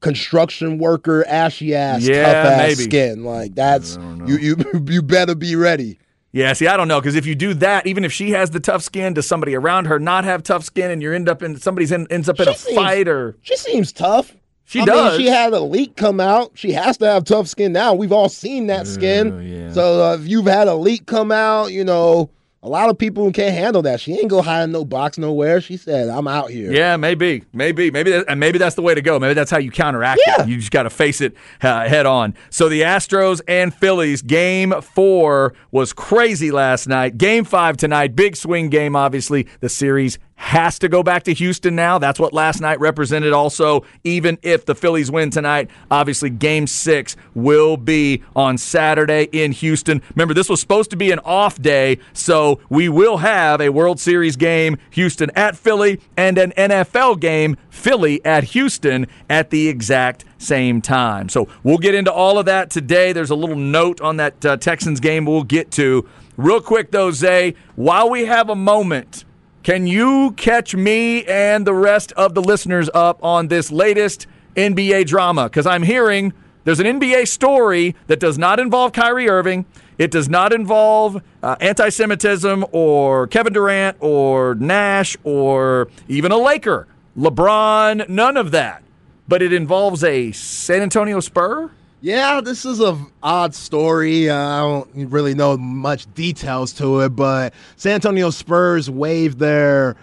construction 0.00 0.78
worker 0.78 1.24
ashy 1.26 1.74
ass 1.74 2.02
Yeah, 2.02 2.22
tough 2.24 2.46
ass 2.52 2.58
maybe. 2.78 2.84
skin. 2.90 3.24
Like 3.24 3.54
that's 3.54 3.96
you 4.26 4.36
you 4.38 4.56
you 4.86 5.02
better 5.02 5.34
be 5.34 5.56
ready. 5.56 5.98
yeah, 6.32 6.52
see, 6.52 6.66
I 6.66 6.76
don't 6.76 6.88
know 6.88 7.00
because 7.00 7.14
if 7.16 7.26
you 7.26 7.34
do 7.34 7.54
that, 7.54 7.86
even 7.86 8.04
if 8.04 8.12
she 8.12 8.30
has 8.32 8.50
the 8.50 8.60
tough 8.60 8.82
skin, 8.82 9.14
does 9.14 9.26
somebody 9.26 9.54
around 9.54 9.86
her 9.86 9.98
not 9.98 10.24
have 10.24 10.42
tough 10.42 10.62
skin, 10.64 10.90
and 10.90 11.02
you 11.02 11.12
end 11.12 11.28
up 11.28 11.42
in 11.42 11.56
somebody's 11.58 11.90
in, 11.90 12.06
ends 12.10 12.28
up 12.28 12.38
in 12.38 12.44
She 12.46 12.50
a 12.52 12.54
seems- 12.54 12.76
fight 12.76 13.08
or 13.08 13.36
She 13.42 13.56
seems 13.56 13.92
tough. 13.92 14.34
She 14.68 14.80
I 14.82 14.84
does. 14.84 15.16
Mean, 15.18 15.26
she 15.26 15.32
had 15.32 15.52
a 15.54 15.60
leak 15.60 15.96
come 15.96 16.20
out. 16.20 16.52
She 16.54 16.72
has 16.72 16.98
to 16.98 17.06
have 17.06 17.24
tough 17.24 17.48
skin 17.48 17.72
now. 17.72 17.94
We've 17.94 18.12
all 18.12 18.28
seen 18.28 18.66
that 18.66 18.86
skin. 18.86 19.40
yeah. 19.42 19.72
So 19.72 20.04
uh, 20.10 20.14
if 20.16 20.28
you've 20.28 20.46
had 20.46 20.68
a 20.68 20.74
leak 20.74 21.06
come 21.06 21.32
out, 21.32 21.72
you 21.72 21.84
know, 21.84 22.28
a 22.62 22.68
lot 22.68 22.90
of 22.90 22.98
people 22.98 23.30
can't 23.32 23.54
handle 23.54 23.82
that. 23.82 24.00
She 24.00 24.12
ain't 24.14 24.28
go 24.28 24.42
hide 24.42 24.64
in 24.64 24.72
no 24.72 24.84
box 24.84 25.16
nowhere. 25.16 25.60
She 25.60 25.76
said, 25.76 26.08
"I'm 26.08 26.26
out 26.26 26.50
here." 26.50 26.72
Yeah, 26.72 26.96
maybe, 26.96 27.44
maybe, 27.52 27.90
maybe, 27.92 28.10
that, 28.10 28.24
and 28.28 28.40
maybe 28.40 28.58
that's 28.58 28.74
the 28.74 28.82
way 28.82 28.94
to 28.96 29.00
go. 29.00 29.18
Maybe 29.20 29.32
that's 29.32 29.50
how 29.50 29.58
you 29.58 29.70
counteract 29.70 30.20
Yeah. 30.26 30.42
it. 30.42 30.48
You 30.48 30.56
just 30.58 30.72
got 30.72 30.82
to 30.82 30.90
face 30.90 31.20
it 31.20 31.34
uh, 31.62 31.88
head 31.88 32.04
on. 32.04 32.34
So 32.50 32.68
the 32.68 32.82
Astros 32.82 33.40
and 33.46 33.72
Phillies 33.72 34.22
game 34.22 34.74
four 34.82 35.54
was 35.70 35.92
crazy 35.92 36.50
last 36.50 36.88
night. 36.88 37.16
Game 37.16 37.44
five 37.44 37.76
tonight, 37.76 38.16
big 38.16 38.34
swing 38.36 38.70
game. 38.70 38.96
Obviously, 38.96 39.46
the 39.60 39.68
series 39.68 40.18
has 40.38 40.78
to 40.78 40.88
go 40.88 41.02
back 41.02 41.24
to 41.24 41.34
Houston 41.34 41.74
now. 41.74 41.98
That's 41.98 42.18
what 42.20 42.32
last 42.32 42.60
night 42.60 42.78
represented. 42.78 43.32
Also, 43.32 43.84
even 44.04 44.38
if 44.42 44.64
the 44.64 44.74
Phillies 44.74 45.10
win 45.10 45.30
tonight, 45.30 45.68
obviously 45.90 46.30
Game 46.30 46.68
Six 46.68 47.16
will 47.34 47.76
be 47.76 48.22
on 48.36 48.56
Saturday 48.56 49.24
in 49.32 49.50
Houston. 49.50 50.00
Remember, 50.14 50.34
this 50.34 50.48
was 50.48 50.60
supposed 50.60 50.90
to 50.90 50.96
be 50.96 51.10
an 51.10 51.18
off 51.24 51.60
day, 51.60 51.98
so 52.12 52.60
we 52.70 52.88
will 52.88 53.18
have 53.18 53.60
a 53.60 53.70
World 53.70 53.98
Series 53.98 54.36
game, 54.36 54.78
Houston 54.90 55.30
at 55.34 55.56
Philly, 55.56 56.00
and 56.16 56.38
an 56.38 56.52
NFL 56.52 57.18
game, 57.20 57.56
Philly 57.68 58.24
at 58.24 58.44
Houston, 58.44 59.08
at 59.28 59.50
the 59.50 59.68
exact 59.68 60.24
same 60.38 60.80
time. 60.80 61.28
So 61.28 61.48
we'll 61.64 61.78
get 61.78 61.96
into 61.96 62.12
all 62.12 62.38
of 62.38 62.46
that 62.46 62.70
today. 62.70 63.12
There's 63.12 63.30
a 63.30 63.36
little 63.36 63.56
note 63.56 64.00
on 64.00 64.18
that 64.18 64.46
uh, 64.46 64.56
Texans 64.56 65.00
game 65.00 65.26
we'll 65.26 65.42
get 65.42 65.72
to. 65.72 66.08
Real 66.36 66.60
quick, 66.60 66.92
though, 66.92 67.10
Zay, 67.10 67.56
while 67.74 68.08
we 68.08 68.26
have 68.26 68.48
a 68.48 68.54
moment, 68.54 69.24
can 69.68 69.86
you 69.86 70.32
catch 70.38 70.74
me 70.74 71.26
and 71.26 71.66
the 71.66 71.74
rest 71.74 72.10
of 72.12 72.32
the 72.32 72.40
listeners 72.40 72.88
up 72.94 73.22
on 73.22 73.48
this 73.48 73.70
latest 73.70 74.26
NBA 74.56 75.04
drama? 75.04 75.44
Because 75.44 75.66
I'm 75.66 75.82
hearing 75.82 76.32
there's 76.64 76.80
an 76.80 76.86
NBA 76.86 77.28
story 77.28 77.94
that 78.06 78.18
does 78.18 78.38
not 78.38 78.60
involve 78.60 78.94
Kyrie 78.94 79.28
Irving. 79.28 79.66
It 79.98 80.10
does 80.10 80.26
not 80.26 80.54
involve 80.54 81.22
uh, 81.42 81.56
anti 81.60 81.90
Semitism 81.90 82.64
or 82.72 83.26
Kevin 83.26 83.52
Durant 83.52 83.98
or 84.00 84.54
Nash 84.54 85.18
or 85.22 85.88
even 86.08 86.32
a 86.32 86.38
Laker. 86.38 86.88
LeBron, 87.14 88.08
none 88.08 88.38
of 88.38 88.52
that. 88.52 88.82
But 89.28 89.42
it 89.42 89.52
involves 89.52 90.02
a 90.02 90.32
San 90.32 90.80
Antonio 90.80 91.20
Spur? 91.20 91.70
Yeah, 92.00 92.40
this 92.40 92.64
is 92.64 92.80
a 92.80 92.96
odd 93.22 93.54
story. 93.54 94.30
Uh, 94.30 94.36
I 94.36 94.60
don't 94.60 95.10
really 95.10 95.34
know 95.34 95.56
much 95.56 96.12
details 96.14 96.72
to 96.74 97.00
it, 97.00 97.10
but 97.10 97.52
San 97.76 97.94
Antonio 97.94 98.30
Spurs 98.30 98.88
waived 98.88 99.38
their 99.40 99.96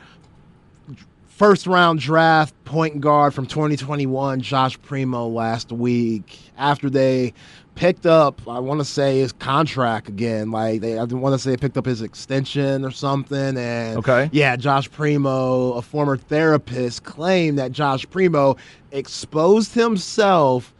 first 1.27 1.67
round 1.67 1.99
draft 1.99 2.53
point 2.65 2.99
guard 2.99 3.33
from 3.33 3.45
2021, 3.45 4.41
Josh 4.41 4.77
Primo, 4.81 5.27
last 5.27 5.71
week 5.71 6.37
after 6.57 6.89
they 6.89 7.33
picked 7.75 8.05
up, 8.05 8.45
I 8.47 8.59
want 8.59 8.79
to 8.79 8.85
say 8.85 9.19
his 9.19 9.31
contract 9.33 10.07
again. 10.09 10.51
Like 10.51 10.81
they, 10.81 10.97
I 10.99 11.03
want 11.05 11.33
to 11.33 11.39
say 11.39 11.51
they 11.51 11.57
picked 11.57 11.77
up 11.77 11.85
his 11.85 12.01
extension 12.01 12.83
or 12.85 12.91
something. 12.91 13.57
And 13.57 13.97
Okay. 13.99 14.29
yeah, 14.33 14.57
Josh 14.57 14.91
Primo, 14.91 15.73
a 15.73 15.81
former 15.81 16.17
therapist, 16.17 17.03
claimed 17.05 17.57
that 17.59 17.71
Josh 17.71 18.05
Primo 18.09 18.57
exposed 18.91 19.73
himself 19.73 20.73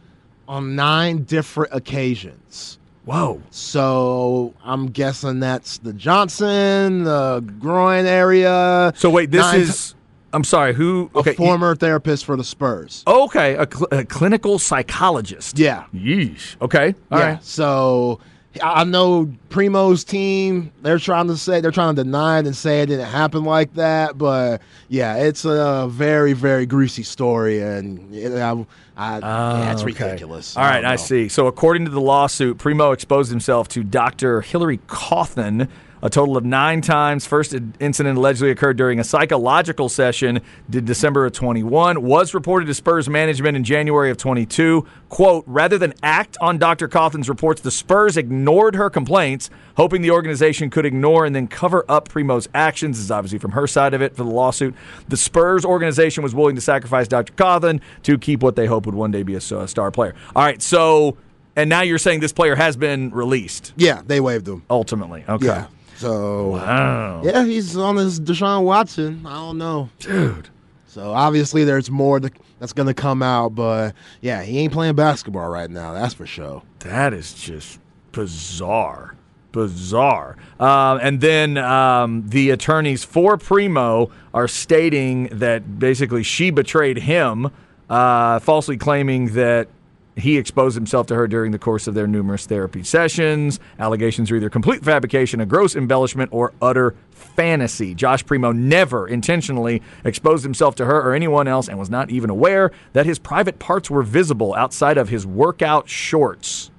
on 0.48 0.74
nine 0.76 1.24
different 1.24 1.72
occasions. 1.74 2.78
Whoa. 3.04 3.40
So 3.50 4.52
I'm 4.64 4.86
guessing 4.88 5.40
that's 5.40 5.78
the 5.78 5.92
Johnson, 5.92 7.04
the 7.04 7.40
groin 7.60 8.06
area. 8.06 8.92
So 8.96 9.10
wait, 9.10 9.30
this 9.30 9.42
Nine 9.42 9.60
is. 9.60 9.94
I'm 10.32 10.44
sorry, 10.44 10.74
who? 10.74 11.08
a 11.14 11.18
Okay. 11.20 11.34
former 11.34 11.74
therapist 11.76 12.24
for 12.24 12.36
the 12.36 12.44
Spurs. 12.44 13.04
Okay, 13.06 13.54
a, 13.54 13.66
cl- 13.72 13.88
a 13.92 14.04
clinical 14.04 14.58
psychologist. 14.58 15.58
Yeah. 15.58 15.84
Yeesh. 15.94 16.60
Okay. 16.60 16.94
All 17.10 17.18
yeah. 17.18 17.24
right. 17.34 17.44
So 17.44 18.18
I 18.62 18.80
I 18.80 18.84
know 18.84 19.32
Primo's 19.48 20.04
team, 20.04 20.72
they're 20.82 20.98
trying 20.98 21.28
to 21.28 21.36
say, 21.36 21.60
they're 21.60 21.70
trying 21.70 21.96
to 21.96 22.04
deny 22.04 22.38
it 22.40 22.46
and 22.46 22.54
say 22.56 22.82
it 22.82 22.86
didn't 22.86 23.06
happen 23.06 23.44
like 23.44 23.74
that. 23.74 24.16
But 24.18 24.60
yeah, 24.88 25.16
it's 25.16 25.44
a 25.44 25.88
very, 25.90 26.32
very 26.32 26.66
greasy 26.66 27.02
story. 27.02 27.60
And 27.62 28.14
it, 28.14 28.32
I, 28.34 28.66
I, 28.96 29.18
yeah, 29.18 29.72
it's 29.72 29.82
Oh, 29.82 29.88
okay. 29.88 30.04
ridiculous. 30.04 30.56
All 30.56 30.62
right, 30.64 30.80
don't 30.80 30.90
I 30.90 30.96
see. 30.96 31.28
So, 31.28 31.46
according 31.46 31.84
to 31.86 31.90
the 31.90 32.00
lawsuit, 32.00 32.58
Primo 32.58 32.92
exposed 32.92 33.30
himself 33.30 33.68
to 33.68 33.82
Dr. 33.84 34.40
Hillary 34.40 34.78
Cawthon 34.88 35.68
a 36.02 36.10
total 36.10 36.36
of 36.36 36.44
nine 36.44 36.80
times. 36.80 37.26
First 37.26 37.54
incident 37.80 38.18
allegedly 38.18 38.50
occurred 38.50 38.76
during 38.76 38.98
a 39.00 39.04
psychological 39.04 39.88
session 39.88 40.40
in 40.72 40.84
December 40.84 41.26
of 41.26 41.32
21. 41.32 42.02
Was 42.02 42.34
reported 42.34 42.66
to 42.66 42.74
Spurs 42.74 43.08
management 43.08 43.56
in 43.56 43.64
January 43.64 44.10
of 44.10 44.16
22. 44.16 44.86
Quote, 45.08 45.44
rather 45.46 45.78
than 45.78 45.94
act 46.02 46.36
on 46.40 46.58
Dr. 46.58 46.88
Cawthon's 46.88 47.28
reports, 47.28 47.60
the 47.60 47.70
Spurs 47.70 48.16
ignored 48.16 48.74
her 48.74 48.90
complaints, 48.90 49.50
hoping 49.76 50.02
the 50.02 50.10
organization 50.10 50.68
could 50.68 50.84
ignore 50.84 51.24
and 51.24 51.34
then 51.34 51.46
cover 51.46 51.84
up 51.88 52.08
Primo's 52.08 52.48
actions. 52.54 52.96
This 52.96 53.04
is 53.04 53.10
obviously 53.10 53.38
from 53.38 53.52
her 53.52 53.66
side 53.66 53.94
of 53.94 54.02
it 54.02 54.16
for 54.16 54.24
the 54.24 54.30
lawsuit. 54.30 54.74
The 55.08 55.16
Spurs 55.16 55.64
organization 55.64 56.22
was 56.22 56.34
willing 56.34 56.56
to 56.56 56.60
sacrifice 56.60 57.06
Dr. 57.08 57.32
Cawthon 57.34 57.80
to 58.02 58.18
keep 58.18 58.42
what 58.42 58.56
they 58.56 58.66
hope 58.66 58.86
would 58.86 58.94
one 58.94 59.10
day 59.12 59.22
be 59.22 59.34
a 59.34 59.40
star 59.40 59.90
player. 59.90 60.14
All 60.34 60.42
right, 60.42 60.60
so, 60.60 61.16
and 61.54 61.70
now 61.70 61.82
you're 61.82 61.98
saying 61.98 62.20
this 62.20 62.32
player 62.32 62.56
has 62.56 62.76
been 62.76 63.10
released 63.10 63.72
Yeah, 63.76 64.02
they 64.04 64.20
waived 64.20 64.48
him. 64.48 64.64
ultimately. 64.68 65.24
Okay. 65.28 65.46
Yeah. 65.46 65.66
So 65.96 66.48
Wow. 66.50 67.22
yeah, 67.24 67.44
he's 67.44 67.76
on 67.76 67.96
this 67.96 68.18
Deshaun 68.20 68.64
Watson. 68.64 69.24
I 69.26 69.34
don't 69.34 69.58
know. 69.58 69.88
Dude. 69.98 70.48
So 70.86 71.12
obviously 71.12 71.64
there's 71.64 71.90
more 71.90 72.20
that's 72.20 72.72
going 72.72 72.86
to 72.86 72.94
come 72.94 73.22
out, 73.22 73.54
but 73.54 73.94
yeah, 74.22 74.42
he 74.42 74.58
ain't 74.60 74.72
playing 74.72 74.94
basketball 74.94 75.48
right 75.48 75.70
now. 75.70 75.92
That's 75.92 76.14
for 76.14 76.26
sure. 76.26 76.62
That 76.80 77.12
is 77.12 77.34
just 77.34 77.80
bizarre. 78.12 79.14
Bizarre. 79.52 80.36
Um, 80.60 80.98
and 81.02 81.20
then 81.20 81.56
um, 81.58 82.28
the 82.28 82.50
attorneys 82.50 83.04
for 83.04 83.36
Primo 83.38 84.10
are 84.34 84.48
stating 84.48 85.28
that 85.32 85.78
basically 85.78 86.22
she 86.22 86.50
betrayed 86.50 86.98
him, 86.98 87.50
uh, 87.88 88.38
falsely 88.40 88.76
claiming 88.76 89.32
that 89.34 89.68
he 90.16 90.38
exposed 90.38 90.74
himself 90.74 91.06
to 91.08 91.14
her 91.14 91.28
during 91.28 91.52
the 91.52 91.58
course 91.58 91.86
of 91.86 91.94
their 91.94 92.06
numerous 92.06 92.46
therapy 92.46 92.82
sessions. 92.82 93.60
Allegations 93.78 94.30
are 94.30 94.36
either 94.36 94.48
complete 94.48 94.82
fabrication, 94.82 95.40
a 95.40 95.46
gross 95.46 95.76
embellishment, 95.76 96.30
or 96.32 96.54
utter 96.62 96.94
fantasy. 97.10 97.94
Josh 97.94 98.24
Primo 98.24 98.50
never 98.50 99.06
intentionally 99.06 99.82
exposed 100.04 100.42
himself 100.42 100.74
to 100.76 100.86
her 100.86 101.00
or 101.02 101.14
anyone 101.14 101.46
else 101.46 101.68
and 101.68 101.78
was 101.78 101.90
not 101.90 102.10
even 102.10 102.30
aware 102.30 102.70
that 102.94 103.04
his 103.04 103.18
private 103.18 103.58
parts 103.58 103.90
were 103.90 104.02
visible 104.02 104.54
outside 104.54 104.96
of 104.96 105.10
his 105.10 105.26
workout 105.26 105.88
shorts. 105.88 106.70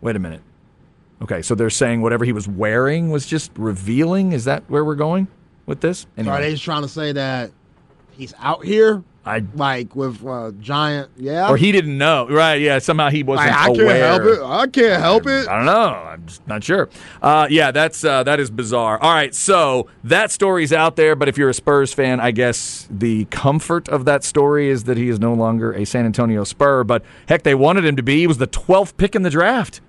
Wait 0.00 0.14
a 0.14 0.20
minute. 0.20 0.42
Okay, 1.22 1.42
so 1.42 1.54
they're 1.54 1.70
saying 1.70 2.00
whatever 2.00 2.24
he 2.24 2.32
was 2.32 2.46
wearing 2.46 3.10
was 3.10 3.26
just 3.26 3.50
revealing. 3.58 4.32
Is 4.32 4.44
that 4.44 4.62
where 4.68 4.84
we're 4.84 4.94
going 4.94 5.26
with 5.66 5.80
this? 5.80 6.06
Anyway. 6.16 6.34
are 6.34 6.40
they 6.40 6.52
just 6.52 6.64
trying 6.64 6.82
to 6.82 6.88
say 6.88 7.12
that 7.12 7.50
he's 8.12 8.32
out 8.38 8.64
here 8.64 9.02
I 9.24 9.44
like 9.54 9.94
with 9.94 10.24
uh, 10.26 10.50
Giant. 10.60 11.10
Yeah, 11.16 11.50
or 11.50 11.58
he 11.58 11.72
didn't 11.72 11.98
know, 11.98 12.26
right? 12.28 12.54
Yeah, 12.54 12.78
somehow 12.78 13.10
he 13.10 13.22
wasn't 13.22 13.50
Like, 13.50 13.58
I 13.58 13.66
can't 13.74 13.88
help 13.90 14.22
it. 14.22 14.42
I 14.42 14.66
can't 14.66 15.02
help 15.02 15.26
it. 15.26 15.46
I 15.46 15.56
don't 15.56 15.66
know. 15.66 15.72
I'm 15.72 16.26
just 16.26 16.46
not 16.48 16.64
sure. 16.64 16.88
Uh, 17.20 17.46
yeah, 17.50 17.70
that's 17.70 18.02
uh, 18.02 18.22
that 18.22 18.40
is 18.40 18.50
bizarre. 18.50 18.98
All 19.00 19.12
right, 19.12 19.34
so 19.34 19.88
that 20.04 20.30
story's 20.30 20.72
out 20.72 20.96
there, 20.96 21.14
but 21.14 21.28
if 21.28 21.36
you're 21.36 21.50
a 21.50 21.54
Spurs 21.54 21.92
fan, 21.92 22.18
I 22.18 22.30
guess 22.30 22.88
the 22.90 23.26
comfort 23.26 23.88
of 23.90 24.06
that 24.06 24.24
story 24.24 24.70
is 24.70 24.84
that 24.84 24.96
he 24.96 25.10
is 25.10 25.20
no 25.20 25.34
longer 25.34 25.72
a 25.72 25.84
San 25.84 26.06
Antonio 26.06 26.42
Spur. 26.44 26.82
But 26.84 27.04
heck, 27.28 27.42
they 27.42 27.54
wanted 27.54 27.84
him 27.84 27.96
to 27.96 28.02
be. 28.02 28.20
He 28.20 28.26
was 28.26 28.38
the 28.38 28.48
12th 28.48 28.96
pick 28.96 29.14
in 29.14 29.22
the 29.22 29.30
draft. 29.30 29.82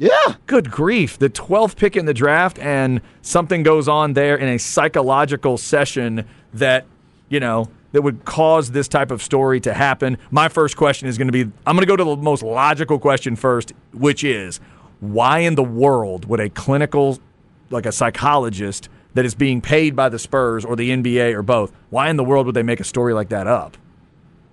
Yeah, 0.00 0.34
Good 0.46 0.70
grief, 0.70 1.18
the 1.18 1.28
12th 1.28 1.74
pick 1.74 1.96
in 1.96 2.06
the 2.06 2.14
draft, 2.14 2.58
and 2.60 3.00
something 3.20 3.64
goes 3.64 3.88
on 3.88 4.12
there 4.12 4.36
in 4.36 4.48
a 4.48 4.56
psychological 4.56 5.58
session 5.58 6.24
that 6.54 6.86
you 7.28 7.40
know 7.40 7.68
that 7.92 8.02
would 8.02 8.24
cause 8.24 8.70
this 8.72 8.88
type 8.88 9.10
of 9.10 9.22
story 9.22 9.60
to 9.60 9.72
happen. 9.74 10.18
My 10.30 10.48
first 10.48 10.76
question 10.76 11.08
is 11.08 11.16
going 11.18 11.28
to 11.28 11.32
be 11.32 11.42
I'm 11.66 11.76
going 11.76 11.80
to 11.80 11.86
go 11.86 11.96
to 11.96 12.04
the 12.04 12.16
most 12.16 12.42
logical 12.42 12.98
question 12.98 13.36
first, 13.36 13.72
which 13.92 14.24
is 14.24 14.60
why 15.00 15.40
in 15.40 15.54
the 15.54 15.62
world 15.62 16.24
would 16.26 16.40
a 16.40 16.50
clinical, 16.50 17.18
like 17.70 17.86
a 17.86 17.92
psychologist 17.92 18.88
that 19.14 19.24
is 19.24 19.34
being 19.34 19.60
paid 19.60 19.96
by 19.96 20.08
the 20.08 20.18
Spurs 20.18 20.64
or 20.64 20.76
the 20.76 20.90
NBA 20.90 21.34
or 21.34 21.42
both, 21.42 21.72
why 21.90 22.08
in 22.08 22.16
the 22.16 22.24
world 22.24 22.46
would 22.46 22.54
they 22.54 22.62
make 22.62 22.80
a 22.80 22.84
story 22.84 23.14
like 23.14 23.30
that 23.30 23.46
up? 23.46 23.76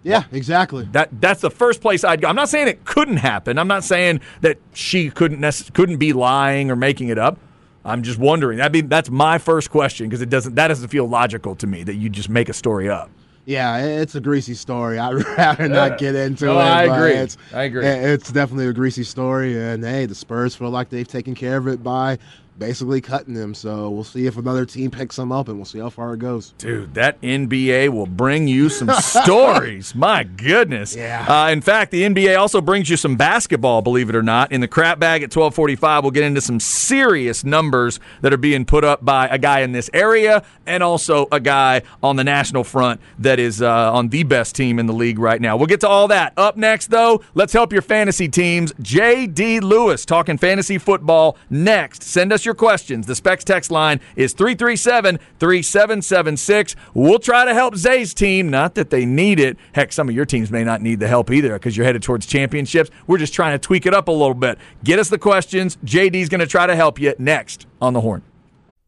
yeah, 0.05 0.25
exactly. 0.31 0.87
That 0.91 1.09
that's 1.19 1.41
the 1.41 1.49
first 1.49 1.81
place 1.81 2.03
I'd 2.03 2.21
go. 2.21 2.27
I'm 2.27 2.35
not 2.35 2.47
saying 2.47 2.67
it 2.67 2.85
couldn't 2.85 3.17
happen. 3.17 3.57
I'm 3.57 3.67
not 3.67 3.83
saying 3.83 4.21
that 4.41 4.59
she 4.71 5.09
couldn't 5.09 5.39
necess- 5.39 5.73
couldn't 5.73 5.97
be 5.97 6.13
lying 6.13 6.69
or 6.69 6.75
making 6.75 7.09
it 7.09 7.17
up. 7.17 7.39
I'm 7.83 8.03
just 8.03 8.19
wondering. 8.19 8.61
I 8.61 8.69
mean, 8.69 8.87
that's 8.87 9.09
my 9.09 9.39
first 9.39 9.71
question 9.71 10.07
because 10.07 10.21
it 10.21 10.29
doesn't 10.29 10.53
that 10.55 10.67
doesn't 10.67 10.89
feel 10.89 11.09
logical 11.09 11.55
to 11.55 11.65
me 11.65 11.81
that 11.83 11.95
you 11.95 12.09
just 12.09 12.29
make 12.29 12.49
a 12.49 12.53
story 12.53 12.87
up. 12.87 13.09
Yeah, 13.45 13.77
it's 13.77 14.15
a 14.15 14.21
greasy 14.21 14.55
story. 14.55 14.97
I'd 14.99 15.13
rather 15.37 15.67
not 15.67 15.97
get 15.99 16.15
into 16.15 16.45
No, 16.45 16.59
it. 16.59 16.63
I 16.63 16.83
agree. 16.83 17.13
It's, 17.13 17.37
I 17.53 17.63
agree. 17.63 17.85
It's 17.85 18.31
definitely 18.31 18.67
a 18.67 18.73
greasy 18.73 19.03
story, 19.03 19.61
and 19.61 19.83
hey, 19.83 20.05
the 20.05 20.15
Spurs 20.15 20.55
feel 20.55 20.69
like 20.71 20.89
they've 20.89 21.07
taken 21.07 21.35
care 21.35 21.57
of 21.57 21.67
it 21.67 21.83
by 21.83 22.17
basically 22.57 23.01
cutting 23.01 23.33
them. 23.33 23.53
So 23.53 23.89
we'll 23.89 24.03
see 24.03 24.27
if 24.27 24.37
another 24.37 24.65
team 24.65 24.91
picks 24.91 25.15
them 25.15 25.31
up, 25.31 25.47
and 25.47 25.57
we'll 25.57 25.65
see 25.65 25.79
how 25.79 25.89
far 25.89 26.13
it 26.13 26.19
goes. 26.19 26.53
Dude, 26.57 26.93
that 26.93 27.19
NBA 27.21 27.89
will 27.89 28.05
bring 28.05 28.47
you 28.47 28.69
some 28.69 28.89
stories. 29.01 29.93
My 29.95 30.23
goodness. 30.23 30.95
Yeah. 30.95 31.25
Uh, 31.27 31.49
in 31.49 31.61
fact, 31.61 31.91
the 31.91 32.03
NBA 32.03 32.37
also 32.39 32.61
brings 32.61 32.89
you 32.89 32.97
some 32.97 33.15
basketball, 33.15 33.81
believe 33.81 34.09
it 34.09 34.15
or 34.15 34.23
not. 34.23 34.51
In 34.51 34.61
the 34.61 34.67
crap 34.67 34.99
bag 34.99 35.21
at 35.21 35.35
1245, 35.35 36.03
we'll 36.03 36.11
get 36.11 36.23
into 36.23 36.41
some 36.41 36.59
serious 36.59 37.43
numbers 37.43 37.99
that 38.21 38.33
are 38.33 38.37
being 38.37 38.65
put 38.65 38.83
up 38.83 39.03
by 39.03 39.27
a 39.27 39.37
guy 39.37 39.61
in 39.61 39.71
this 39.71 39.89
area 39.93 40.43
and 40.65 40.81
also 40.83 41.27
a 41.31 41.39
guy 41.39 41.81
on 42.01 42.15
the 42.15 42.23
national 42.23 42.63
front 42.63 43.01
that 43.19 43.39
is 43.39 43.61
uh, 43.61 43.93
on 43.93 44.09
the 44.09 44.23
best 44.23 44.55
team 44.55 44.79
in 44.79 44.85
the 44.85 44.93
league 44.93 45.19
right 45.19 45.41
now. 45.41 45.57
We'll 45.57 45.67
get 45.67 45.81
to 45.81 45.87
all 45.87 46.07
that. 46.09 46.33
Up 46.37 46.57
next, 46.57 46.87
though, 46.87 47.21
let's 47.33 47.53
help 47.53 47.73
your 47.73 47.81
fantasy 47.81 48.27
teams. 48.27 48.73
J.D. 48.81 49.59
Lewis 49.59 50.05
talking 50.05 50.37
fantasy 50.37 50.77
football 50.77 51.37
next. 51.49 52.03
Send 52.03 52.31
us 52.31 52.44
your 52.45 52.55
questions. 52.55 53.07
The 53.07 53.15
Specs 53.15 53.43
text 53.43 53.71
line 53.71 53.99
is 54.15 54.33
337 54.33 55.17
3776. 55.39 56.75
We'll 56.93 57.19
try 57.19 57.45
to 57.45 57.53
help 57.53 57.75
Zay's 57.75 58.13
team. 58.13 58.49
Not 58.49 58.75
that 58.75 58.89
they 58.89 59.05
need 59.05 59.39
it. 59.39 59.57
Heck, 59.73 59.91
some 59.91 60.09
of 60.09 60.15
your 60.15 60.25
teams 60.25 60.51
may 60.51 60.63
not 60.63 60.81
need 60.81 60.99
the 60.99 61.07
help 61.07 61.31
either 61.31 61.53
because 61.53 61.75
you're 61.75 61.85
headed 61.85 62.03
towards 62.03 62.25
championships. 62.25 62.89
We're 63.07 63.17
just 63.17 63.33
trying 63.33 63.53
to 63.53 63.59
tweak 63.59 63.85
it 63.85 63.93
up 63.93 64.07
a 64.07 64.11
little 64.11 64.33
bit. 64.33 64.57
Get 64.83 64.99
us 64.99 65.09
the 65.09 65.17
questions. 65.17 65.77
JD's 65.85 66.29
going 66.29 66.39
to 66.39 66.47
try 66.47 66.67
to 66.67 66.75
help 66.75 66.99
you 66.99 67.13
next 67.17 67.67
on 67.81 67.93
the 67.93 68.01
horn. 68.01 68.23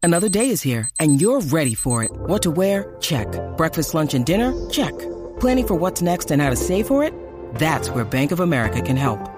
Another 0.02 0.28
day 0.28 0.50
is 0.50 0.62
here, 0.62 0.88
and 1.00 1.20
you're 1.20 1.40
ready 1.40 1.74
for 1.74 2.04
it. 2.04 2.10
What 2.12 2.42
to 2.42 2.50
wear? 2.50 2.96
Check. 3.00 3.28
Breakfast, 3.56 3.94
lunch, 3.94 4.14
and 4.14 4.24
dinner? 4.24 4.52
Check. 4.70 4.96
Planning 5.40 5.66
for 5.66 5.74
what's 5.74 6.02
next 6.02 6.30
and 6.30 6.40
how 6.40 6.50
to 6.50 6.56
save 6.56 6.86
for 6.86 7.02
it? 7.02 7.12
That's 7.56 7.90
where 7.90 8.04
Bank 8.04 8.32
of 8.32 8.40
America 8.40 8.80
can 8.80 8.96
help. 8.96 9.37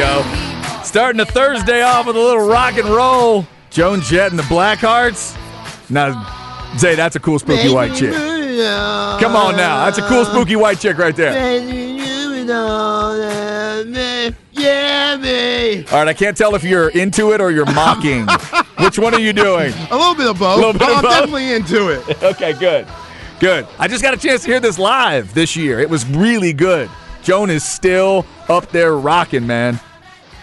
Go. 0.00 0.82
Starting 0.82 1.20
a 1.20 1.26
Thursday 1.26 1.82
off 1.82 2.06
with 2.06 2.16
a 2.16 2.18
little 2.18 2.48
rock 2.48 2.78
and 2.78 2.88
roll. 2.88 3.46
Joan 3.68 4.00
Jett 4.00 4.30
and 4.30 4.38
the 4.38 4.42
Blackhearts. 4.44 5.36
Now, 5.90 6.26
Zay, 6.78 6.94
that's 6.94 7.16
a 7.16 7.20
cool 7.20 7.38
spooky 7.38 7.68
white 7.72 7.94
chick. 7.94 8.14
Come 8.14 9.36
on 9.36 9.56
now. 9.56 9.84
That's 9.84 9.98
a 9.98 10.08
cool 10.08 10.24
spooky 10.24 10.56
white 10.56 10.80
chick 10.80 10.96
right 10.96 11.14
there. 11.14 11.32
Yeah, 14.52 15.16
me. 15.16 15.84
All 15.86 15.98
right, 15.98 16.08
I 16.08 16.14
can't 16.14 16.36
tell 16.36 16.54
if 16.54 16.64
you're 16.64 16.88
into 16.90 17.32
it 17.32 17.40
or 17.40 17.50
you're 17.50 17.66
mocking. 17.74 18.26
Which 18.78 18.98
one 18.98 19.14
are 19.14 19.20
you 19.20 19.32
doing? 19.32 19.72
A 19.90 19.96
little 19.96 20.14
bit 20.14 20.28
of 20.28 20.38
both. 20.38 20.56
little 20.56 20.72
bit 20.72 20.82
of 20.82 20.88
I'm 20.96 21.02
both? 21.02 21.12
definitely 21.12 21.52
into 21.52 21.88
it. 21.90 22.22
Okay, 22.30 22.52
good. 22.54 22.86
Good. 23.38 23.66
I 23.78 23.86
just 23.88 24.02
got 24.02 24.12
a 24.14 24.16
chance 24.16 24.42
to 24.42 24.48
hear 24.48 24.60
this 24.60 24.78
live 24.78 25.32
this 25.34 25.56
year. 25.56 25.78
It 25.78 25.88
was 25.88 26.04
really 26.06 26.52
good. 26.52 26.90
Joan 27.22 27.50
is 27.50 27.64
still 27.64 28.26
up 28.48 28.70
there 28.70 28.96
rocking, 28.96 29.46
man. 29.46 29.78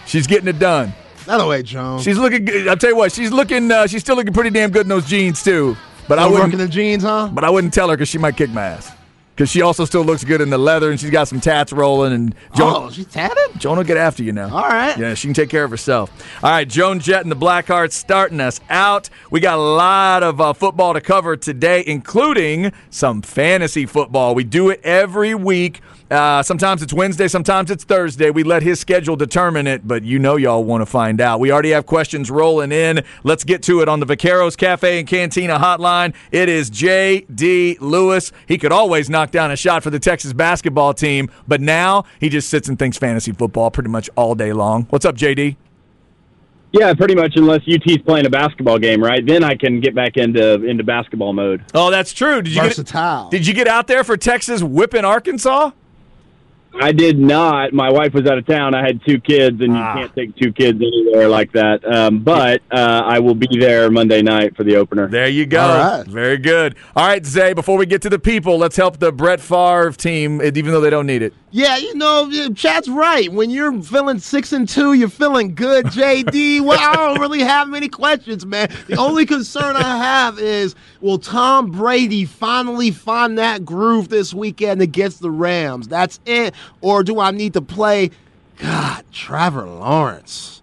She's 0.07 0.25
getting 0.25 0.47
it 0.47 0.57
done. 0.57 0.93
That 1.25 1.41
away, 1.41 1.61
Jones. 1.61 2.03
She's 2.03 2.17
looking 2.17 2.45
good. 2.45 2.67
I'll 2.69 2.77
tell 2.77 2.91
you 2.91 2.95
what, 2.95 3.11
she's 3.11 3.31
looking 3.31 3.69
uh, 3.69 3.85
she's 3.87 4.01
still 4.01 4.15
looking 4.15 4.33
pretty 4.33 4.49
damn 4.49 4.71
good 4.71 4.83
in 4.83 4.87
those 4.87 5.05
jeans 5.05 5.43
too. 5.43 5.75
But 6.07 6.19
I 6.19 6.23
Still 6.23 6.33
wouldn't 6.41 6.57
the 6.57 6.67
jeans, 6.69 7.03
huh? 7.03 7.29
but 7.33 7.43
I 7.43 7.49
wouldn't 7.49 7.73
tell 7.73 7.89
her 7.89 7.97
cuz 7.97 8.07
she 8.07 8.17
might 8.17 8.37
kick 8.37 8.49
my 8.49 8.63
ass. 8.63 8.91
Cuz 9.35 9.49
she 9.49 9.61
also 9.61 9.83
still 9.83 10.03
looks 10.05 10.23
good 10.23 10.39
in 10.39 10.49
the 10.49 10.57
leather 10.57 10.89
and 10.89 10.97
she's 10.97 11.09
got 11.09 11.27
some 11.27 11.41
tats 11.41 11.73
rolling 11.73 12.13
and 12.13 12.33
Joan 12.55 12.73
oh, 12.75 12.89
she's 12.89 13.07
tatted? 13.07 13.59
Joan 13.59 13.75
will 13.75 13.83
get 13.83 13.97
after 13.97 14.23
you 14.23 14.31
now. 14.31 14.49
All 14.55 14.69
right. 14.69 14.97
Yeah, 14.97 15.13
she 15.15 15.27
can 15.27 15.33
take 15.33 15.49
care 15.49 15.65
of 15.65 15.69
herself. 15.69 16.09
All 16.41 16.49
right, 16.49 16.67
Joan 16.67 17.01
Jett 17.01 17.23
and 17.23 17.31
the 17.31 17.35
Blackhearts 17.35 17.91
starting 17.91 18.39
us 18.39 18.61
out. 18.69 19.09
We 19.29 19.41
got 19.41 19.57
a 19.57 19.61
lot 19.61 20.23
of 20.23 20.39
uh, 20.39 20.53
football 20.53 20.93
to 20.93 21.01
cover 21.01 21.35
today, 21.35 21.83
including 21.85 22.71
some 22.89 23.21
fantasy 23.21 23.85
football. 23.85 24.33
We 24.33 24.45
do 24.45 24.69
it 24.69 24.79
every 24.81 25.35
week. 25.35 25.81
Uh, 26.09 26.41
sometimes 26.41 26.81
it's 26.81 26.93
Wednesday, 26.93 27.27
sometimes 27.27 27.69
it's 27.69 27.83
Thursday. 27.83 28.29
We 28.29 28.43
let 28.43 28.63
his 28.63 28.79
schedule 28.79 29.17
determine 29.17 29.67
it, 29.67 29.85
but 29.85 30.03
you 30.03 30.19
know 30.19 30.37
y'all 30.37 30.63
want 30.63 30.81
to 30.81 30.85
find 30.85 31.19
out. 31.19 31.39
We 31.41 31.51
already 31.51 31.71
have 31.71 31.85
questions 31.85 32.31
rolling 32.31 32.71
in. 32.71 33.03
Let's 33.23 33.43
get 33.43 33.61
to 33.63 33.81
it 33.81 33.89
on 33.89 33.99
the 33.99 34.05
Vaqueros 34.05 34.55
Cafe 34.55 34.99
and 34.99 35.07
Cantina 35.07 35.59
hotline. 35.59 36.15
It 36.31 36.47
is 36.47 36.69
J.D. 36.69 37.77
Lewis. 37.81 38.31
He 38.47 38.57
could 38.57 38.71
always 38.71 39.09
knock 39.09 39.31
down 39.31 39.51
a 39.51 39.57
shot 39.57 39.83
for 39.83 39.89
the 39.89 39.99
Texas 39.99 40.31
basketball 40.31 40.93
team, 40.93 41.29
but 41.47 41.59
now 41.59 42.05
he 42.19 42.29
just 42.29 42.49
sits 42.49 42.69
and 42.69 42.79
thinks 42.79 42.97
fantasy 42.97 43.33
football 43.33 43.69
pretty 43.69 43.89
much 43.89 44.09
all 44.15 44.33
day 44.33 44.53
long. 44.53 44.83
What's 44.89 45.05
up, 45.05 45.15
J.D.? 45.15 45.57
Yeah, 46.71 46.93
pretty 46.93 47.15
much. 47.15 47.35
Unless 47.35 47.61
UT's 47.67 48.01
playing 48.03 48.25
a 48.25 48.29
basketball 48.29 48.77
game, 48.77 49.01
right? 49.01 49.25
Then 49.25 49.43
I 49.43 49.55
can 49.55 49.79
get 49.79 49.95
back 49.95 50.17
into 50.17 50.63
into 50.65 50.83
basketball 50.83 51.33
mode. 51.33 51.63
Oh, 51.73 51.89
that's 51.89 52.13
true. 52.13 52.41
Did 52.41 52.53
you 52.53 52.61
Versatile. 52.61 53.29
get 53.29 53.31
Did 53.31 53.47
you 53.47 53.53
get 53.53 53.67
out 53.67 53.87
there 53.87 54.03
for 54.03 54.17
Texas 54.17 54.61
whipping 54.61 55.05
Arkansas? 55.05 55.71
I 56.79 56.91
did 56.91 57.17
not. 57.17 57.73
My 57.73 57.89
wife 57.91 58.13
was 58.13 58.25
out 58.27 58.37
of 58.37 58.45
town. 58.45 58.75
I 58.75 58.85
had 58.85 59.01
two 59.05 59.19
kids, 59.19 59.59
and 59.61 59.73
Ah. 59.75 59.93
you 59.93 59.99
can't 60.01 60.15
take 60.15 60.35
two 60.35 60.51
kids 60.53 60.79
anywhere 60.79 61.27
like 61.27 61.51
that. 61.53 61.83
Um, 61.91 62.19
but 62.19 62.61
uh, 62.71 63.01
I 63.05 63.19
will 63.19 63.33
be 63.35 63.47
there 63.59 63.89
Monday 63.89 64.21
night 64.21 64.55
for 64.55 64.63
the 64.63 64.75
opener. 64.75 65.07
There 65.07 65.27
you 65.27 65.45
go. 65.47 65.59
All 65.61 65.97
right. 65.97 66.05
Very 66.07 66.37
good. 66.37 66.75
All 66.95 67.07
right, 67.07 67.25
Zay, 67.25 67.53
before 67.53 67.77
we 67.77 67.85
get 67.87 68.01
to 68.03 68.09
the 68.09 68.19
people, 68.19 68.57
let's 68.57 68.75
help 68.75 68.99
the 68.99 69.11
Brett 69.11 69.39
Favre 69.39 69.91
team, 69.91 70.41
even 70.41 70.65
though 70.71 70.81
they 70.81 70.91
don't 70.91 71.07
need 71.07 71.21
it. 71.23 71.33
Yeah, 71.49 71.77
you 71.77 71.95
know, 71.95 72.29
Chad's 72.53 72.89
right. 72.89 73.31
When 73.31 73.49
you're 73.49 73.81
feeling 73.81 74.19
six 74.19 74.51
and 74.51 74.67
two, 74.67 74.93
you're 74.93 75.07
feeling 75.07 75.55
good, 75.55 75.85
JD. 75.87 76.61
well, 76.61 76.77
I 76.77 76.95
don't 76.95 77.21
really 77.21 77.39
have 77.39 77.69
many 77.69 77.87
questions, 77.87 78.45
man. 78.45 78.69
The 78.87 78.97
only 78.97 79.25
concern 79.25 79.77
I 79.77 79.97
have 79.97 80.39
is 80.39 80.75
will 80.99 81.19
Tom 81.19 81.71
Brady 81.71 82.25
finally 82.25 82.91
find 82.91 83.37
that 83.37 83.63
groove 83.63 84.09
this 84.09 84.33
weekend 84.33 84.81
against 84.81 85.21
the 85.21 85.31
Rams? 85.31 85.87
That's 85.87 86.19
it. 86.25 86.53
Or 86.81 87.01
do 87.01 87.21
I 87.21 87.31
need 87.31 87.53
to 87.53 87.61
play, 87.61 88.11
God, 88.57 89.05
Trevor 89.13 89.65
Lawrence? 89.67 90.61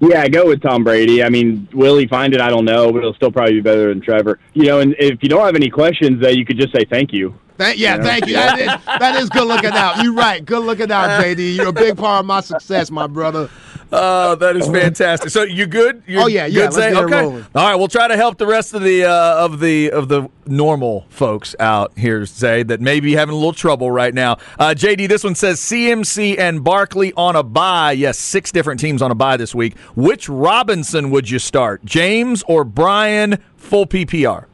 Yeah, 0.00 0.22
I 0.22 0.28
go 0.28 0.48
with 0.48 0.60
Tom 0.62 0.82
Brady. 0.82 1.22
I 1.22 1.28
mean, 1.28 1.68
will 1.72 1.96
he 1.96 2.08
find 2.08 2.34
it? 2.34 2.40
I 2.40 2.48
don't 2.48 2.64
know, 2.64 2.90
but 2.90 2.98
it'll 2.98 3.14
still 3.14 3.30
probably 3.30 3.54
be 3.54 3.60
better 3.60 3.88
than 3.90 4.00
Trevor. 4.00 4.40
You 4.52 4.64
know, 4.64 4.80
and 4.80 4.96
if 4.98 5.22
you 5.22 5.28
don't 5.28 5.46
have 5.46 5.54
any 5.54 5.70
questions, 5.70 6.24
uh, 6.24 6.28
you 6.28 6.44
could 6.44 6.58
just 6.58 6.74
say 6.74 6.84
thank 6.84 7.12
you. 7.12 7.38
Thank, 7.62 7.78
yeah, 7.78 8.02
thank 8.02 8.26
you. 8.26 8.34
That 8.34 8.58
is, 8.58 8.66
that 8.86 9.16
is 9.22 9.28
good 9.28 9.46
looking 9.46 9.70
out. 9.70 10.02
You're 10.02 10.14
right. 10.14 10.44
Good 10.44 10.64
looking 10.64 10.90
out, 10.90 11.22
JD. 11.22 11.56
You're 11.56 11.68
a 11.68 11.72
big 11.72 11.96
part 11.96 12.20
of 12.20 12.26
my 12.26 12.40
success, 12.40 12.90
my 12.90 13.06
brother. 13.06 13.48
Oh, 13.94 14.36
that 14.36 14.56
is 14.56 14.66
fantastic. 14.66 15.28
So 15.28 15.42
you 15.42 15.66
good? 15.66 16.02
You're 16.06 16.22
Oh, 16.22 16.26
yeah, 16.26 16.46
yeah, 16.46 16.68
Good 16.68 16.76
let's 16.76 16.96
okay. 17.12 17.44
All 17.54 17.68
right, 17.68 17.74
we'll 17.74 17.88
try 17.88 18.08
to 18.08 18.16
help 18.16 18.38
the 18.38 18.46
rest 18.46 18.72
of 18.72 18.80
the 18.80 19.04
uh, 19.04 19.44
of 19.44 19.60
the 19.60 19.90
of 19.90 20.08
the 20.08 20.30
normal 20.46 21.04
folks 21.10 21.54
out 21.60 21.92
here, 21.98 22.24
say 22.24 22.62
that 22.62 22.80
may 22.80 23.00
be 23.00 23.12
having 23.12 23.34
a 23.34 23.36
little 23.36 23.52
trouble 23.52 23.90
right 23.90 24.14
now. 24.14 24.38
Uh, 24.58 24.72
JD, 24.74 25.08
this 25.08 25.22
one 25.24 25.34
says 25.34 25.60
CMC 25.60 26.38
and 26.38 26.64
Barkley 26.64 27.12
on 27.18 27.36
a 27.36 27.42
buy. 27.42 27.92
Yes, 27.92 28.18
six 28.18 28.50
different 28.50 28.80
teams 28.80 29.02
on 29.02 29.10
a 29.10 29.14
buy 29.14 29.36
this 29.36 29.54
week. 29.54 29.76
Which 29.94 30.26
Robinson 30.26 31.10
would 31.10 31.28
you 31.28 31.38
start, 31.38 31.84
James 31.84 32.42
or 32.48 32.64
Brian? 32.64 33.42
Full 33.56 33.86
PPR. 33.86 34.46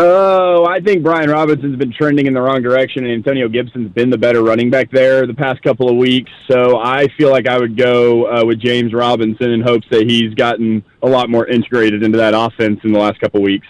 Oh, 0.00 0.64
I 0.64 0.78
think 0.80 1.02
Brian 1.02 1.28
Robinson's 1.28 1.76
been 1.76 1.92
trending 1.92 2.26
in 2.26 2.34
the 2.34 2.40
wrong 2.40 2.62
direction, 2.62 3.04
and 3.04 3.12
Antonio 3.12 3.48
Gibson's 3.48 3.90
been 3.90 4.10
the 4.10 4.18
better 4.18 4.44
running 4.44 4.70
back 4.70 4.92
there 4.92 5.26
the 5.26 5.34
past 5.34 5.60
couple 5.62 5.90
of 5.90 5.96
weeks. 5.96 6.30
So 6.48 6.78
I 6.78 7.08
feel 7.16 7.30
like 7.30 7.48
I 7.48 7.58
would 7.58 7.76
go 7.76 8.26
uh, 8.26 8.44
with 8.44 8.60
James 8.60 8.94
Robinson 8.94 9.50
in 9.50 9.60
hopes 9.60 9.88
that 9.90 10.08
he's 10.08 10.34
gotten 10.34 10.84
a 11.02 11.08
lot 11.08 11.28
more 11.30 11.48
integrated 11.48 12.04
into 12.04 12.16
that 12.18 12.32
offense 12.32 12.78
in 12.84 12.92
the 12.92 12.98
last 12.98 13.18
couple 13.20 13.40
of 13.40 13.44
weeks. 13.44 13.66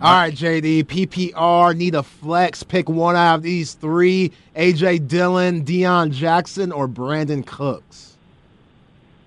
All 0.00 0.12
right, 0.12 0.32
JD. 0.32 0.84
PPR 0.84 1.76
need 1.76 1.96
a 1.96 2.04
flex. 2.04 2.62
Pick 2.62 2.88
one 2.88 3.16
out 3.16 3.36
of 3.36 3.42
these 3.42 3.74
three: 3.74 4.30
AJ 4.54 5.08
Dillon, 5.08 5.64
Deon 5.64 6.12
Jackson, 6.12 6.70
or 6.70 6.86
Brandin 6.86 7.44
Cooks. 7.44 8.16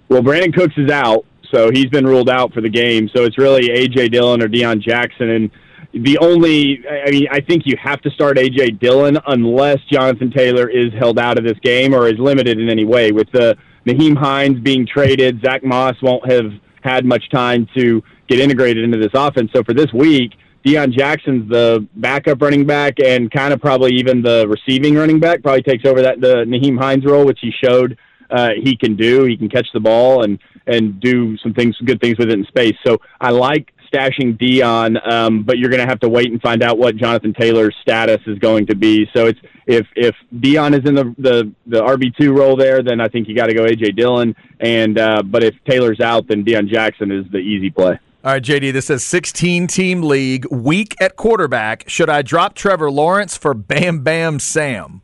Well, 0.07 0.21
Brandin 0.21 0.53
Cooks 0.53 0.75
is 0.77 0.91
out, 0.91 1.25
so 1.51 1.71
he's 1.71 1.87
been 1.87 2.05
ruled 2.05 2.29
out 2.29 2.53
for 2.53 2.61
the 2.61 2.69
game. 2.69 3.09
So 3.13 3.23
it's 3.23 3.37
really 3.37 3.71
A.J. 3.71 4.09
Dillon 4.09 4.41
or 4.41 4.47
Deon 4.47 4.79
Jackson. 4.79 5.29
And 5.29 5.51
the 5.95 6.17
only, 6.17 6.83
I 6.87 7.09
mean, 7.09 7.27
I 7.31 7.39
think 7.39 7.63
you 7.65 7.77
have 7.81 8.01
to 8.01 8.09
start 8.11 8.37
A.J. 8.37 8.71
Dillon 8.71 9.17
unless 9.27 9.79
Jonathan 9.89 10.29
Taylor 10.29 10.69
is 10.69 10.91
held 10.93 11.17
out 11.17 11.37
of 11.37 11.45
this 11.45 11.57
game 11.59 11.93
or 11.93 12.07
is 12.07 12.19
limited 12.19 12.59
in 12.59 12.69
any 12.69 12.83
way. 12.83 13.11
With 13.13 13.31
the 13.31 13.57
Nyheim 13.85 14.17
Hines 14.17 14.59
being 14.59 14.85
traded, 14.85 15.41
Zach 15.41 15.63
Moss 15.63 15.95
won't 16.01 16.29
have 16.29 16.51
had 16.83 17.05
much 17.05 17.29
time 17.29 17.67
to 17.77 18.03
get 18.27 18.39
integrated 18.39 18.83
into 18.83 18.97
this 18.97 19.11
offense. 19.13 19.51
So 19.55 19.63
for 19.63 19.73
this 19.73 19.91
week, 19.93 20.33
Deon 20.65 20.91
Jackson's 20.91 21.49
the 21.49 21.87
backup 21.95 22.41
running 22.41 22.65
back 22.65 22.95
and 22.99 23.31
kind 23.31 23.53
of 23.53 23.61
probably 23.61 23.93
even 23.93 24.21
the 24.21 24.47
receiving 24.49 24.95
running 24.95 25.19
back. 25.19 25.43
Probably 25.43 25.61
takes 25.61 25.85
over 25.85 26.01
that 26.01 26.19
the 26.19 26.43
Nyheim 26.45 26.77
Hines 26.77 27.05
role, 27.05 27.25
which 27.25 27.39
he 27.41 27.51
showed 27.63 27.97
uh, 28.31 28.49
he 28.61 28.75
can 28.75 28.95
do. 28.95 29.23
He 29.23 29.37
can 29.37 29.47
catch 29.47 29.67
the 29.73 29.79
ball 29.79 30.23
and 30.23 30.39
and 30.67 30.99
do 30.99 31.37
some 31.37 31.53
things, 31.53 31.77
good 31.85 32.01
things 32.01 32.17
with 32.17 32.29
it 32.29 32.33
in 32.33 32.45
space. 32.45 32.75
So 32.85 32.97
I 33.21 33.29
like 33.29 33.71
stashing 33.95 34.37
Deon, 34.37 35.07
um, 35.07 35.43
but 35.43 35.57
you're 35.57 35.69
going 35.69 35.81
to 35.81 35.87
have 35.87 35.99
to 36.01 36.09
wait 36.09 36.31
and 36.31 36.41
find 36.41 36.61
out 36.63 36.77
what 36.77 36.95
Jonathan 36.95 37.33
Taylor's 37.33 37.75
status 37.81 38.21
is 38.27 38.37
going 38.39 38.65
to 38.67 38.75
be. 38.75 39.07
So 39.15 39.27
it's 39.27 39.39
if 39.65 39.87
if 39.95 40.15
Deon 40.33 40.77
is 40.77 40.87
in 40.87 40.95
the 40.95 41.15
the, 41.17 41.51
the 41.65 41.81
RB 41.81 42.15
two 42.15 42.33
role 42.33 42.55
there, 42.55 42.83
then 42.83 42.99
I 42.99 43.07
think 43.07 43.27
you 43.27 43.35
got 43.35 43.47
to 43.47 43.53
go 43.53 43.63
AJ 43.63 43.95
Dillon. 43.95 44.35
And 44.59 44.97
uh, 44.99 45.23
but 45.23 45.43
if 45.43 45.55
Taylor's 45.67 45.99
out, 45.99 46.27
then 46.27 46.43
Deon 46.43 46.67
Jackson 46.67 47.11
is 47.11 47.25
the 47.31 47.39
easy 47.39 47.69
play. 47.69 47.99
All 48.23 48.31
right, 48.31 48.41
JD, 48.41 48.73
this 48.73 48.87
says 48.87 49.05
16 49.05 49.67
team 49.67 50.01
league, 50.01 50.47
weak 50.49 50.95
at 50.99 51.15
quarterback. 51.15 51.87
Should 51.87 52.09
I 52.09 52.23
drop 52.23 52.55
Trevor 52.55 52.89
Lawrence 52.89 53.37
for 53.37 53.53
Bam 53.53 53.99
Bam 54.03 54.39
Sam? 54.39 55.01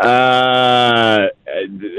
Uh, 0.00 1.26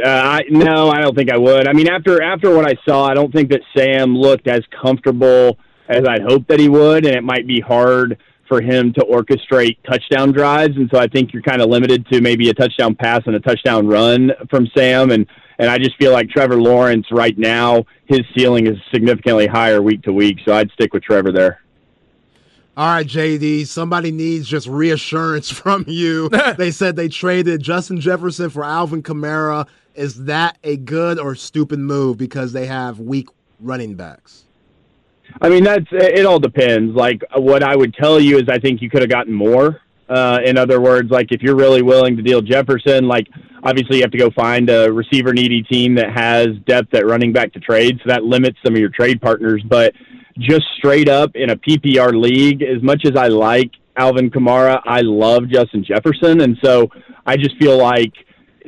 I, 0.04 0.42
no, 0.50 0.90
I 0.90 1.02
don't 1.02 1.16
think 1.16 1.32
I 1.32 1.38
would. 1.38 1.68
I 1.68 1.74
mean, 1.74 1.88
after 1.88 2.22
after 2.22 2.56
what 2.56 2.68
I 2.68 2.74
saw, 2.88 3.06
I 3.06 3.14
don't 3.14 3.32
think 3.32 3.52
that 3.52 3.62
Sam 3.78 4.18
looked 4.18 4.48
as 4.48 4.62
comfortable 4.82 5.60
as 5.88 6.04
I'd 6.08 6.24
hoped 6.24 6.48
that 6.48 6.60
he 6.60 6.68
would, 6.68 7.06
and 7.06 7.16
it 7.16 7.24
might 7.24 7.46
be 7.46 7.60
hard 7.60 8.18
for 8.48 8.60
him 8.60 8.92
to 8.94 9.02
orchestrate 9.02 9.78
touchdown 9.88 10.32
drives. 10.32 10.76
And 10.78 10.90
so 10.92 11.00
I 11.00 11.08
think 11.08 11.32
you're 11.32 11.44
kind 11.44 11.62
of 11.62 11.70
limited 11.70 12.06
to 12.08 12.22
maybe 12.22 12.50
a 12.50 12.54
touchdown 12.54 12.96
pass 12.96 13.22
and 13.26 13.36
a 13.36 13.40
touchdown 13.40 13.88
run 13.88 14.32
from 14.50 14.68
Sam. 14.76 15.12
And 15.12 15.28
and 15.60 15.70
I 15.70 15.78
just 15.78 15.96
feel 15.98 16.12
like 16.12 16.28
Trevor 16.30 16.60
Lawrence 16.60 17.06
right 17.12 17.38
now, 17.38 17.86
his 18.08 18.22
ceiling 18.36 18.66
is 18.66 18.78
significantly 18.92 19.46
higher 19.46 19.82
week 19.82 20.02
to 20.04 20.12
week. 20.12 20.40
So 20.44 20.54
I'd 20.54 20.72
stick 20.72 20.92
with 20.92 21.04
Trevor 21.04 21.32
there. 21.32 21.62
All 22.78 22.88
right, 22.88 23.06
JD. 23.06 23.68
Somebody 23.68 24.12
needs 24.12 24.48
just 24.48 24.68
reassurance 24.68 25.50
from 25.52 25.84
you. 25.88 26.30
they 26.58 26.72
said 26.72 26.96
they 26.96 27.10
traded 27.10 27.62
Justin 27.62 28.00
Jefferson 28.00 28.50
for 28.50 28.64
Alvin 28.64 29.04
Kamara. 29.04 29.68
Is 29.94 30.24
that 30.24 30.58
a 30.64 30.78
good 30.78 31.20
or 31.20 31.36
stupid 31.36 31.80
move 31.80 32.18
because 32.18 32.54
they 32.54 32.66
have 32.68 33.00
weak 33.00 33.28
running 33.60 33.96
backs? 33.96 34.46
I 35.42 35.50
mean, 35.50 35.64
that's 35.64 35.86
it. 35.92 36.26
All 36.26 36.40
depends. 36.40 36.96
Like 36.96 37.22
what 37.36 37.62
I 37.64 37.76
would 37.76 37.94
tell 37.94 38.20
you 38.20 38.38
is, 38.38 38.48
I 38.50 38.60
think 38.60 38.82
you 38.82 38.90
could 38.90 39.02
have 39.02 39.10
gotten 39.10 39.34
more. 39.34 39.82
Uh, 40.10 40.40
in 40.44 40.58
other 40.58 40.82
words, 40.82 41.10
like 41.10 41.32
if 41.32 41.42
you're 41.42 41.56
really 41.56 41.82
willing 41.82 42.18
to 42.18 42.22
deal 42.22 42.42
Jefferson, 42.42 43.08
like 43.08 43.28
obviously 43.64 43.98
you 43.98 44.02
have 44.02 44.12
to 44.12 44.18
go 44.18 44.30
find 44.32 44.70
a 44.70 44.92
receiver 44.92 45.34
needy 45.34 45.64
team 45.64 45.96
that 45.96 46.12
has 46.12 46.48
depth 46.66 46.94
at 46.94 47.06
running 47.06 47.32
back 47.32 47.54
to 47.54 47.60
trade, 47.60 47.98
so 48.04 48.10
that 48.10 48.24
limits 48.24 48.58
some 48.64 48.74
of 48.74 48.80
your 48.80 48.90
trade 48.90 49.22
partners. 49.22 49.62
But 49.66 49.94
just 50.38 50.64
straight 50.78 51.10
up 51.10 51.36
in 51.36 51.50
a 51.50 51.56
PPR 51.56 52.20
league, 52.20 52.62
as 52.62 52.82
much 52.82 53.06
as 53.06 53.16
I 53.16 53.28
like 53.28 53.72
Alvin 53.96 54.30
Kamara, 54.30 54.82
I 54.86 55.02
love 55.02 55.50
Justin 55.50 55.84
Jefferson, 55.84 56.42
and 56.42 56.58
so 56.64 56.90
I 57.26 57.38
just 57.38 57.58
feel 57.58 57.78
like 57.78 58.14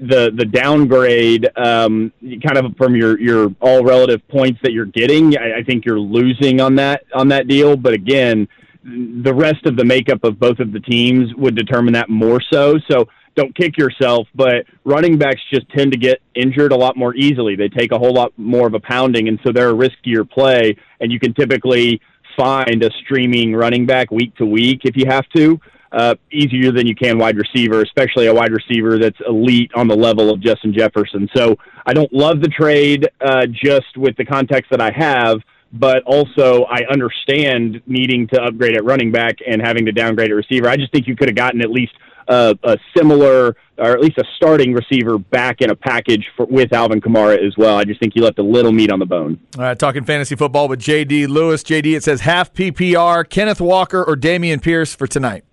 the 0.02 0.32
the 0.36 0.46
downgrade, 0.46 1.48
um, 1.58 2.12
kind 2.46 2.58
of 2.58 2.76
from 2.78 2.96
your 2.96 3.20
your 3.20 3.54
all 3.62 3.84
relative 3.84 4.28
points 4.28 4.60
that 4.64 4.74
you're 4.74 4.86
getting, 4.86 5.38
I, 5.38 5.60
I 5.60 5.64
think 5.64 5.86
you're 5.86 6.00
losing 6.00 6.62
on 6.62 6.76
that 6.76 7.04
on 7.14 7.28
that 7.30 7.48
deal. 7.48 7.78
But 7.78 7.94
again, 7.94 8.48
the 8.84 9.34
rest 9.34 9.66
of 9.66 9.78
the 9.78 9.86
makeup 9.86 10.24
of 10.24 10.40
both 10.40 10.60
of 10.60 10.74
the 10.74 10.80
teams 10.80 11.34
would 11.36 11.56
determine 11.56 11.94
that 11.94 12.10
more 12.10 12.42
so. 12.52 12.78
So 12.90 13.08
don't 13.36 13.56
kick 13.56 13.78
yourself, 13.78 14.28
but 14.36 14.66
running 14.84 15.18
backs 15.18 15.42
just 15.52 15.70
tend 15.70 15.92
to 15.92 15.98
get 15.98 16.22
injured 16.36 16.72
a 16.72 16.76
lot 16.76 16.96
more 16.96 17.16
easily. 17.16 17.56
They 17.56 17.70
take 17.70 17.92
a 17.92 17.98
whole 17.98 18.14
lot 18.14 18.32
more 18.38 18.68
of 18.68 18.74
a 18.74 18.80
pounding, 18.80 19.28
and 19.28 19.40
so 19.46 19.52
they're 19.52 19.72
a 19.72 19.74
riskier 19.74 20.30
play. 20.30 20.76
And 21.00 21.12
you 21.12 21.20
can 21.20 21.34
typically 21.34 22.02
find 22.38 22.84
a 22.84 22.92
streaming 23.04 23.56
running 23.56 23.86
back 23.86 24.12
week 24.12 24.36
to 24.38 24.46
week 24.46 24.82
if 24.84 24.96
you 24.96 25.06
have 25.08 25.26
to. 25.36 25.60
Uh, 25.92 26.16
easier 26.32 26.72
than 26.72 26.88
you 26.88 26.96
can 26.96 27.20
wide 27.20 27.38
receiver, 27.38 27.84
especially 27.84 28.26
a 28.26 28.34
wide 28.34 28.52
receiver 28.52 28.98
that's 28.98 29.18
elite 29.28 29.70
on 29.76 29.88
the 29.88 29.96
level 29.96 30.32
of 30.32 30.42
Justin 30.42 30.74
Jefferson. 30.74 31.30
So 31.36 31.56
I 31.86 31.94
don't 31.94 32.12
love 32.12 32.42
the 32.42 32.48
trade 32.48 33.08
uh, 33.22 33.46
just 33.46 33.96
with 33.96 34.18
the 34.18 34.26
context 34.26 34.72
that 34.72 34.82
I 34.82 34.92
have, 34.92 35.38
but 35.72 36.02
also 36.08 36.64
I 36.64 36.80
understand 36.92 37.80
needing 37.86 38.28
to 38.30 38.42
upgrade 38.42 38.76
at 38.76 38.84
running 38.84 39.12
back 39.12 39.36
and 39.48 39.62
having 39.62 39.86
to 39.86 39.92
downgrade 39.92 40.32
at 40.32 40.36
receiver. 40.36 40.68
I 40.68 40.78
just 40.78 40.92
think 40.92 41.08
you 41.08 41.16
could 41.16 41.28
have 41.28 41.36
gotten 41.36 41.62
at 41.62 41.70
least 41.70 41.94
a, 42.28 42.58
a 42.64 42.78
similar 42.96 43.56
or 43.78 43.92
at 43.92 44.00
least 44.02 44.18
a 44.18 44.24
starting 44.36 44.74
receiver 44.74 45.18
back 45.18 45.62
in 45.62 45.72
a 45.72 45.76
package 45.76 46.28
for, 46.38 46.46
with 46.46 46.72
Alvin 46.74 47.02
Kamara 47.02 47.44
as 47.46 47.58
well. 47.58 47.76
I 47.76 47.84
just 47.84 48.00
think 48.00 48.16
you 48.16 48.22
left 48.22 48.38
a 48.38 48.44
little 48.44 48.72
meat 48.72 48.92
on 48.92 49.00
the 49.00 49.06
bone. 49.06 49.40
All 49.58 49.64
right, 49.64 49.78
talking 49.78 50.04
fantasy 50.04 50.36
football 50.36 50.68
with 50.68 50.80
JD 50.80 51.28
Lewis. 51.28 51.64
JD, 51.64 51.96
it 51.96 52.04
says 52.04 52.22
half 52.22 52.54
PPR, 52.54 53.28
Kenneth 53.28 53.60
Walker 53.60 54.04
or 54.04 54.16
Dameon 54.16 54.62
Pierce 54.62 54.94
for 54.94 55.08
tonight. 55.08 55.44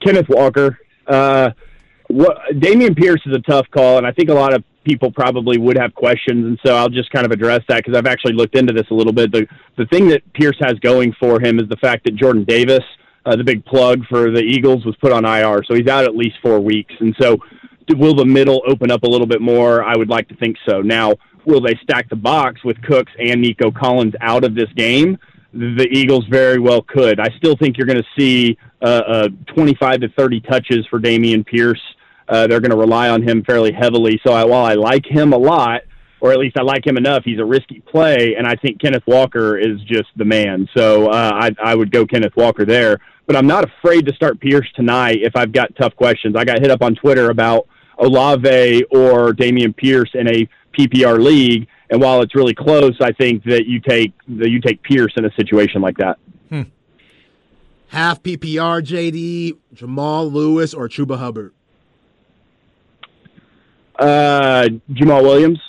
Kenneth 0.00 0.28
Walker. 0.28 0.78
Uh, 1.06 1.50
what 2.08 2.38
Dameon 2.52 2.96
Pierce 2.96 3.20
is 3.26 3.34
a 3.34 3.40
tough 3.40 3.66
call, 3.70 3.98
and 3.98 4.06
I 4.06 4.12
think 4.12 4.30
a 4.30 4.34
lot 4.34 4.54
of 4.54 4.62
people 4.84 5.10
probably 5.10 5.58
would 5.58 5.76
have 5.76 5.94
questions, 5.94 6.46
and 6.46 6.58
so 6.64 6.74
I'll 6.74 6.88
just 6.88 7.10
kind 7.10 7.26
of 7.26 7.32
address 7.32 7.62
that 7.68 7.84
because 7.84 7.96
I've 7.96 8.06
actually 8.06 8.32
looked 8.32 8.56
into 8.56 8.72
this 8.72 8.86
a 8.90 8.94
little 8.94 9.12
bit. 9.12 9.30
The 9.30 9.46
the 9.76 9.86
thing 9.86 10.08
that 10.08 10.22
Pierce 10.32 10.56
has 10.60 10.78
going 10.78 11.12
for 11.20 11.40
him 11.40 11.58
is 11.58 11.68
the 11.68 11.76
fact 11.76 12.04
that 12.04 12.16
Jordan 12.16 12.44
Davis, 12.44 12.84
uh, 13.28 13.36
the 13.36 13.44
big 13.44 13.64
plug 13.64 14.06
for 14.08 14.30
the 14.30 14.40
Eagles, 14.40 14.84
was 14.86 14.96
put 14.96 15.12
on 15.12 15.24
IR, 15.24 15.62
so 15.64 15.74
he's 15.74 15.86
out 15.86 16.04
at 16.04 16.16
least 16.16 16.36
four 16.42 16.60
weeks, 16.60 16.94
and 17.00 17.14
so 17.20 17.38
will 17.96 18.14
the 18.14 18.24
middle 18.24 18.62
open 18.66 18.90
up 18.90 19.02
a 19.02 19.06
little 19.06 19.26
bit 19.26 19.40
more? 19.40 19.84
I 19.84 19.96
would 19.96 20.08
like 20.08 20.28
to 20.28 20.36
think 20.36 20.56
so. 20.66 20.80
Now, 20.80 21.14
will 21.44 21.60
they 21.60 21.78
stack 21.82 22.08
the 22.08 22.16
box 22.16 22.64
with 22.64 22.80
Cooks 22.82 23.12
and 23.18 23.40
Nico 23.40 23.70
Collins 23.70 24.14
out 24.20 24.44
of 24.44 24.54
this 24.54 24.68
game? 24.76 25.18
The 25.52 25.88
Eagles 25.90 26.26
very 26.30 26.58
well 26.58 26.82
could. 26.82 27.20
I 27.20 27.28
still 27.38 27.56
think 27.56 27.76
you're 27.76 27.86
going 27.86 28.02
to 28.02 28.20
see 28.20 28.58
uh, 28.82 29.02
uh, 29.06 29.28
25 29.54 30.00
to 30.00 30.08
30 30.10 30.40
touches 30.40 30.86
for 30.88 31.00
Dameon 31.00 31.44
Pierce. 31.44 31.80
Uh, 32.28 32.46
they're 32.46 32.60
going 32.60 32.70
to 32.70 32.76
rely 32.76 33.08
on 33.08 33.22
him 33.22 33.42
fairly 33.44 33.72
heavily. 33.72 34.20
So 34.26 34.32
I, 34.32 34.44
while 34.44 34.64
I 34.64 34.74
like 34.74 35.06
him 35.06 35.32
a 35.32 35.38
lot, 35.38 35.82
or 36.20 36.32
at 36.32 36.38
least 36.38 36.56
I 36.58 36.62
like 36.62 36.86
him 36.86 36.96
enough, 36.96 37.22
he's 37.24 37.38
a 37.38 37.44
risky 37.44 37.80
play, 37.80 38.34
and 38.36 38.46
I 38.46 38.56
think 38.56 38.80
Kenneth 38.80 39.04
Walker 39.06 39.56
is 39.56 39.80
just 39.86 40.08
the 40.16 40.24
man. 40.24 40.68
So 40.76 41.06
uh, 41.08 41.32
I, 41.34 41.50
I 41.62 41.74
would 41.74 41.90
go 41.90 42.04
Kenneth 42.04 42.36
Walker 42.36 42.66
there. 42.66 42.98
But 43.28 43.36
I'm 43.36 43.46
not 43.46 43.62
afraid 43.62 44.06
to 44.06 44.14
start 44.14 44.40
Pierce 44.40 44.66
tonight 44.74 45.18
if 45.20 45.36
I've 45.36 45.52
got 45.52 45.76
tough 45.76 45.94
questions. 45.94 46.34
I 46.34 46.46
got 46.46 46.60
hit 46.60 46.70
up 46.70 46.80
on 46.80 46.94
Twitter 46.94 47.28
about 47.28 47.68
Olave 47.98 48.84
or 48.90 49.34
Dameon 49.34 49.76
Pierce 49.76 50.10
in 50.14 50.26
a 50.28 50.48
PPR 50.76 51.22
league, 51.22 51.68
and 51.90 52.00
while 52.00 52.22
it's 52.22 52.34
really 52.34 52.54
close, 52.54 52.96
I 53.02 53.12
think 53.12 53.44
that 53.44 53.66
you 53.66 53.80
take 53.80 54.14
that 54.28 54.48
you 54.48 54.62
take 54.62 54.82
Pierce 54.82 55.12
in 55.18 55.26
a 55.26 55.32
situation 55.34 55.82
like 55.82 55.98
that. 55.98 56.18
Hmm. 56.48 56.62
Half 57.88 58.22
PPR, 58.22 58.80
JD, 58.82 59.58
Jamal 59.74 60.30
Lewis, 60.30 60.72
or 60.72 60.88
Chuba 60.88 61.18
Hubbard? 61.18 61.52
Uh, 63.98 64.68
Jamaal 64.90 65.22
Williams. 65.22 65.60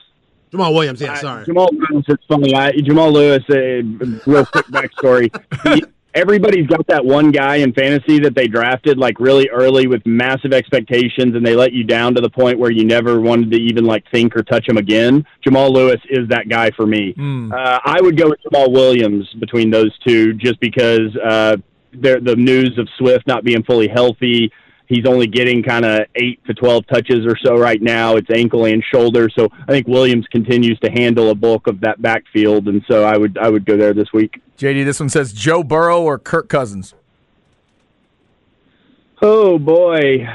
Jamaal 0.53 0.73
Williams, 0.73 1.01
yeah, 1.01 1.13
Uh, 1.13 1.17
sorry. 1.17 1.45
Jamaal 1.45 1.69
Williams 1.73 2.05
is 2.07 2.17
funny. 2.29 2.55
I, 2.55 2.71
Jamal 2.71 3.11
Lewis, 3.11 3.43
a 3.49 3.81
real 4.25 4.45
quick 4.45 4.67
backstory. 4.67 5.29
he, 5.75 5.83
everybody's 6.19 6.67
got 6.67 6.85
that 6.87 7.03
one 7.03 7.31
guy 7.31 7.57
in 7.57 7.71
fantasy 7.73 8.19
that 8.19 8.35
they 8.35 8.47
drafted 8.47 8.97
like 8.97 9.19
really 9.19 9.49
early 9.49 9.87
with 9.87 10.05
massive 10.05 10.51
expectations 10.53 11.33
and 11.33 11.45
they 11.45 11.55
let 11.55 11.71
you 11.71 11.85
down 11.85 12.13
to 12.13 12.21
the 12.21 12.29
point 12.29 12.59
where 12.59 12.71
you 12.71 12.83
never 12.83 13.21
wanted 13.21 13.49
to 13.51 13.57
even 13.57 13.85
like 13.85 14.03
think 14.11 14.35
or 14.35 14.43
touch 14.43 14.67
him 14.67 14.77
again. 14.77 15.25
Jamal 15.41 15.71
Lewis 15.71 15.99
is 16.09 16.27
that 16.27 16.49
guy 16.49 16.71
for 16.71 16.85
me. 16.85 17.13
Hmm. 17.13 17.51
Uh, 17.53 17.79
I 17.85 18.01
would 18.01 18.17
go 18.17 18.29
with 18.29 18.39
Jamaal 18.43 18.71
Williams 18.71 19.27
between 19.39 19.71
those 19.71 19.97
two 20.05 20.33
just 20.33 20.59
because 20.59 21.15
uh, 21.23 21.55
the 21.93 22.35
news 22.37 22.77
of 22.77 22.87
Swift 22.97 23.25
not 23.25 23.43
being 23.43 23.63
fully 23.63 23.87
healthy. 23.87 24.51
He's 24.89 25.05
only 25.05 25.27
getting 25.27 25.61
kind 25.61 25.85
of 25.85 26.07
eight 26.15 26.43
to 26.45 26.53
12 26.55 26.87
touches 26.87 27.23
or 27.23 27.37
so 27.37 27.55
right 27.55 27.79
now. 27.79 28.15
It's 28.15 28.29
ankle 28.31 28.65
and 28.65 28.83
shoulder. 28.83 29.29
So 29.29 29.47
I 29.67 29.71
think 29.71 29.87
Williams 29.87 30.25
continues 30.31 30.79
to 30.79 30.89
handle 30.89 31.29
a 31.29 31.35
bulk 31.35 31.67
of 31.67 31.79
that 31.81 32.01
backfield. 32.01 32.67
And 32.67 32.83
so 32.89 33.03
I 33.03 33.15
would, 33.15 33.37
I 33.37 33.49
would 33.49 33.65
go 33.65 33.77
there 33.77 33.93
this 33.93 34.11
week. 34.11 34.41
JD, 34.57 34.83
this 34.85 34.99
one 34.99 35.09
says 35.09 35.31
Joe 35.31 35.63
Burrow 35.63 36.01
or 36.01 36.17
Kirk 36.17 36.49
Cousins. 36.49 36.95
Oh 39.21 39.59
boy, 39.59 40.25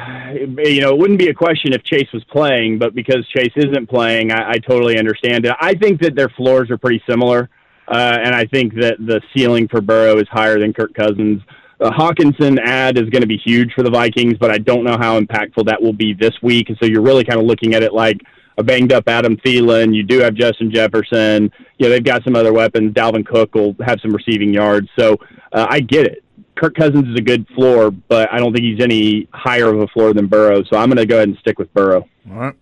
you 0.58 0.80
know 0.82 0.90
it 0.90 0.98
wouldn't 0.98 1.18
be 1.18 1.28
a 1.28 1.34
question 1.34 1.72
if 1.72 1.82
Chase 1.84 2.12
was 2.12 2.22
playing, 2.24 2.78
but 2.78 2.94
because 2.94 3.26
Chase 3.28 3.52
isn't 3.56 3.88
playing, 3.88 4.30
I, 4.30 4.52
I 4.52 4.58
totally 4.58 4.98
understand 4.98 5.46
it. 5.46 5.54
I 5.58 5.74
think 5.74 6.02
that 6.02 6.14
their 6.14 6.28
floors 6.28 6.70
are 6.70 6.76
pretty 6.76 7.02
similar, 7.08 7.48
uh, 7.88 8.18
and 8.22 8.34
I 8.34 8.44
think 8.44 8.74
that 8.74 8.98
the 8.98 9.22
ceiling 9.34 9.68
for 9.68 9.80
Burrow 9.80 10.18
is 10.18 10.28
higher 10.28 10.58
than 10.58 10.74
Kirk 10.74 10.92
Cousins. 10.92 11.40
The 11.78 11.90
Hockenson 11.90 12.58
add 12.64 12.96
is 12.96 13.10
going 13.10 13.22
to 13.22 13.26
be 13.26 13.36
huge 13.36 13.72
for 13.74 13.82
the 13.82 13.90
Vikings, 13.90 14.38
but 14.38 14.50
I 14.50 14.58
don't 14.58 14.84
know 14.84 14.96
how 14.96 15.18
impactful 15.18 15.66
that 15.66 15.82
will 15.82 15.92
be 15.92 16.14
this 16.14 16.34
week. 16.42 16.68
And 16.68 16.78
so 16.80 16.86
you're 16.86 17.02
really 17.02 17.24
kind 17.24 17.40
of 17.40 17.46
looking 17.46 17.74
at 17.74 17.82
it 17.82 17.92
like 17.92 18.20
a 18.58 18.62
banged 18.62 18.92
up 18.92 19.08
Adam 19.08 19.36
Thielen. 19.36 19.94
You 19.94 20.02
do 20.02 20.20
have 20.20 20.34
Justin 20.34 20.70
Jefferson. 20.70 21.50
You 21.78 21.86
know 21.86 21.90
they've 21.90 22.04
got 22.04 22.22
some 22.24 22.36
other 22.36 22.52
weapons. 22.52 22.94
Dalvin 22.94 23.26
Cook 23.26 23.54
will 23.54 23.74
have 23.84 24.00
some 24.00 24.12
receiving 24.12 24.54
yards, 24.54 24.88
so 24.98 25.16
uh, 25.52 25.66
I 25.68 25.80
get 25.80 26.06
it. 26.06 26.24
Kirk 26.56 26.76
Cousins 26.76 27.08
is 27.08 27.16
a 27.16 27.22
good 27.22 27.46
floor, 27.48 27.90
but 27.90 28.32
I 28.32 28.38
don't 28.38 28.52
think 28.52 28.64
he's 28.64 28.80
any 28.80 29.28
higher 29.32 29.68
of 29.68 29.80
a 29.80 29.88
floor 29.88 30.12
than 30.12 30.28
Burrow. 30.28 30.62
So 30.64 30.76
I'm 30.76 30.88
going 30.88 30.98
to 30.98 31.06
go 31.06 31.16
ahead 31.16 31.28
and 31.28 31.36
stick 31.38 31.58
with 31.58 31.72
Burrow. 31.74 32.08
All 32.30 32.36
right. 32.36 32.54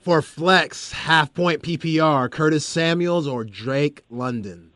For 0.00 0.22
flex, 0.22 0.92
half 0.92 1.32
point 1.34 1.62
PPR, 1.62 2.30
Curtis 2.30 2.64
Samuels 2.64 3.26
or 3.26 3.44
Drake 3.44 4.04
London? 4.10 4.70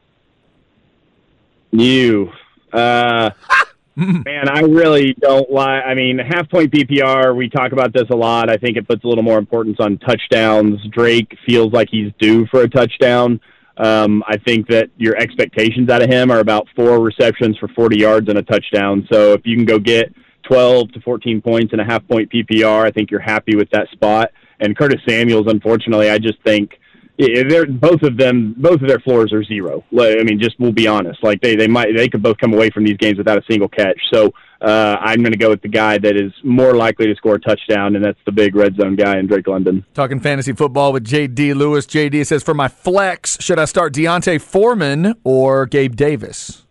You, 1.73 2.33
uh, 2.77 3.31
man, 3.97 4.49
I 4.49 4.61
really 4.61 5.15
don't 5.15 5.51
like. 5.51 5.85
I 5.85 5.95
mean, 5.95 6.19
half 6.19 6.51
point 6.51 6.71
PPR. 6.71 7.35
We 7.35 7.49
talk 7.49 7.73
about 7.73 7.93
this 7.93 8.09
a 8.11 8.17
lot. 8.17 8.51
I 8.51 8.57
think 8.57 8.77
it 8.77 8.87
puts 8.87 9.05
a 9.05 9.09
little 9.09 9.25
more 9.25 9.39
importance 9.39 9.79
on 9.81 9.99
touchdowns. 9.99 10.81
Drake 10.91 11.37
feels 11.47 11.73
like 11.73 11.89
he's 11.91 12.13
due 12.19 12.47
for 12.47 12.63
a 12.63 12.69
touchdown. 12.69 13.41
Um, 13.79 14.23
I 14.27 14.39
think 14.39 14.69
that 14.69 14.91
your 14.97 15.17
expectations 15.17 15.91
out 15.91 16.03
of 16.03 16.11
him 16.11 16.31
are 16.31 16.41
about 16.41 16.67
four 16.75 17.01
receptions 17.01 17.59
for 17.59 17.69
40 17.69 17.99
yards 17.99 18.29
and 18.29 18.39
a 18.39 18.43
touchdown. 18.43 19.07
So 19.13 19.33
if 19.33 19.43
you 19.45 19.55
can 19.57 19.67
go 19.67 19.79
get 19.79 20.15
12 20.45 20.93
to 20.93 21.01
14 21.01 21.43
points 21.43 21.73
and 21.73 21.81
a 21.81 21.85
half 21.85 22.07
point 22.07 22.31
PPR, 22.31 22.87
I 22.87 22.91
think 22.91 23.11
you're 23.11 23.21
happy 23.21 23.57
with 23.57 23.71
that 23.71 23.89
spot. 23.91 24.31
And 24.61 24.77
Curtis 24.77 25.01
Samuels, 25.07 25.47
unfortunately, 25.49 26.11
I 26.11 26.19
just 26.19 26.43
think 26.43 26.79
yeah, 27.19 27.43
they're 27.49 27.67
both 27.67 28.03
of 28.03 28.17
them. 28.17 28.55
Both 28.59 28.83
of 28.83 28.89
their 28.89 28.99
floors 28.99 29.33
are 29.33 29.43
zero. 29.43 29.85
Like, 29.91 30.19
I 30.21 30.23
mean, 30.23 30.39
just 30.39 30.59
we'll 30.61 30.73
be 30.73 30.87
honest. 30.87 31.23
Like 31.23 31.41
they, 31.41 31.57
they 31.57 31.67
might 31.67 31.97
they 31.97 32.09
could 32.09 32.23
both 32.23 32.37
come 32.39 32.53
away 32.53 32.71
from 32.71 32.85
these 32.85 32.97
games 32.99 33.17
without 33.17 33.39
a 33.39 33.43
single 33.49 33.69
catch. 33.69 33.99
So 34.13 34.33
uh, 34.61 34.97
I'm 35.01 35.21
going 35.21 35.33
to 35.33 35.39
go 35.39 35.49
with 35.49 35.63
the 35.63 35.69
guy 35.69 35.97
that 35.99 36.17
is 36.17 36.33
more 36.43 36.75
likely 36.75 37.07
to 37.07 37.15
score 37.15 37.37
a 37.37 37.41
touchdown, 37.41 37.97
and 37.97 38.05
that's 38.05 38.19
the 38.27 38.33
big 38.33 38.55
red 38.55 38.77
zone 38.77 38.97
guy 38.97 39.19
in 39.19 39.27
Drake 39.27 39.47
London. 39.47 39.85
Talking 39.95 40.21
fantasy 40.21 40.53
football 40.53 40.93
with 40.93 41.07
JD 41.07 41.55
Lewis. 41.55 41.87
JD 41.87 42.27
says, 42.27 42.43
for 42.43 42.55
my 42.55 42.69
flex, 42.69 43.39
should 43.41 43.59
I 43.59 43.65
start 43.65 43.93
D'Onta 43.95 44.41
Foreman 44.41 45.15
or 45.25 45.67
Gabe 45.67 45.95
Davis? 45.97 46.65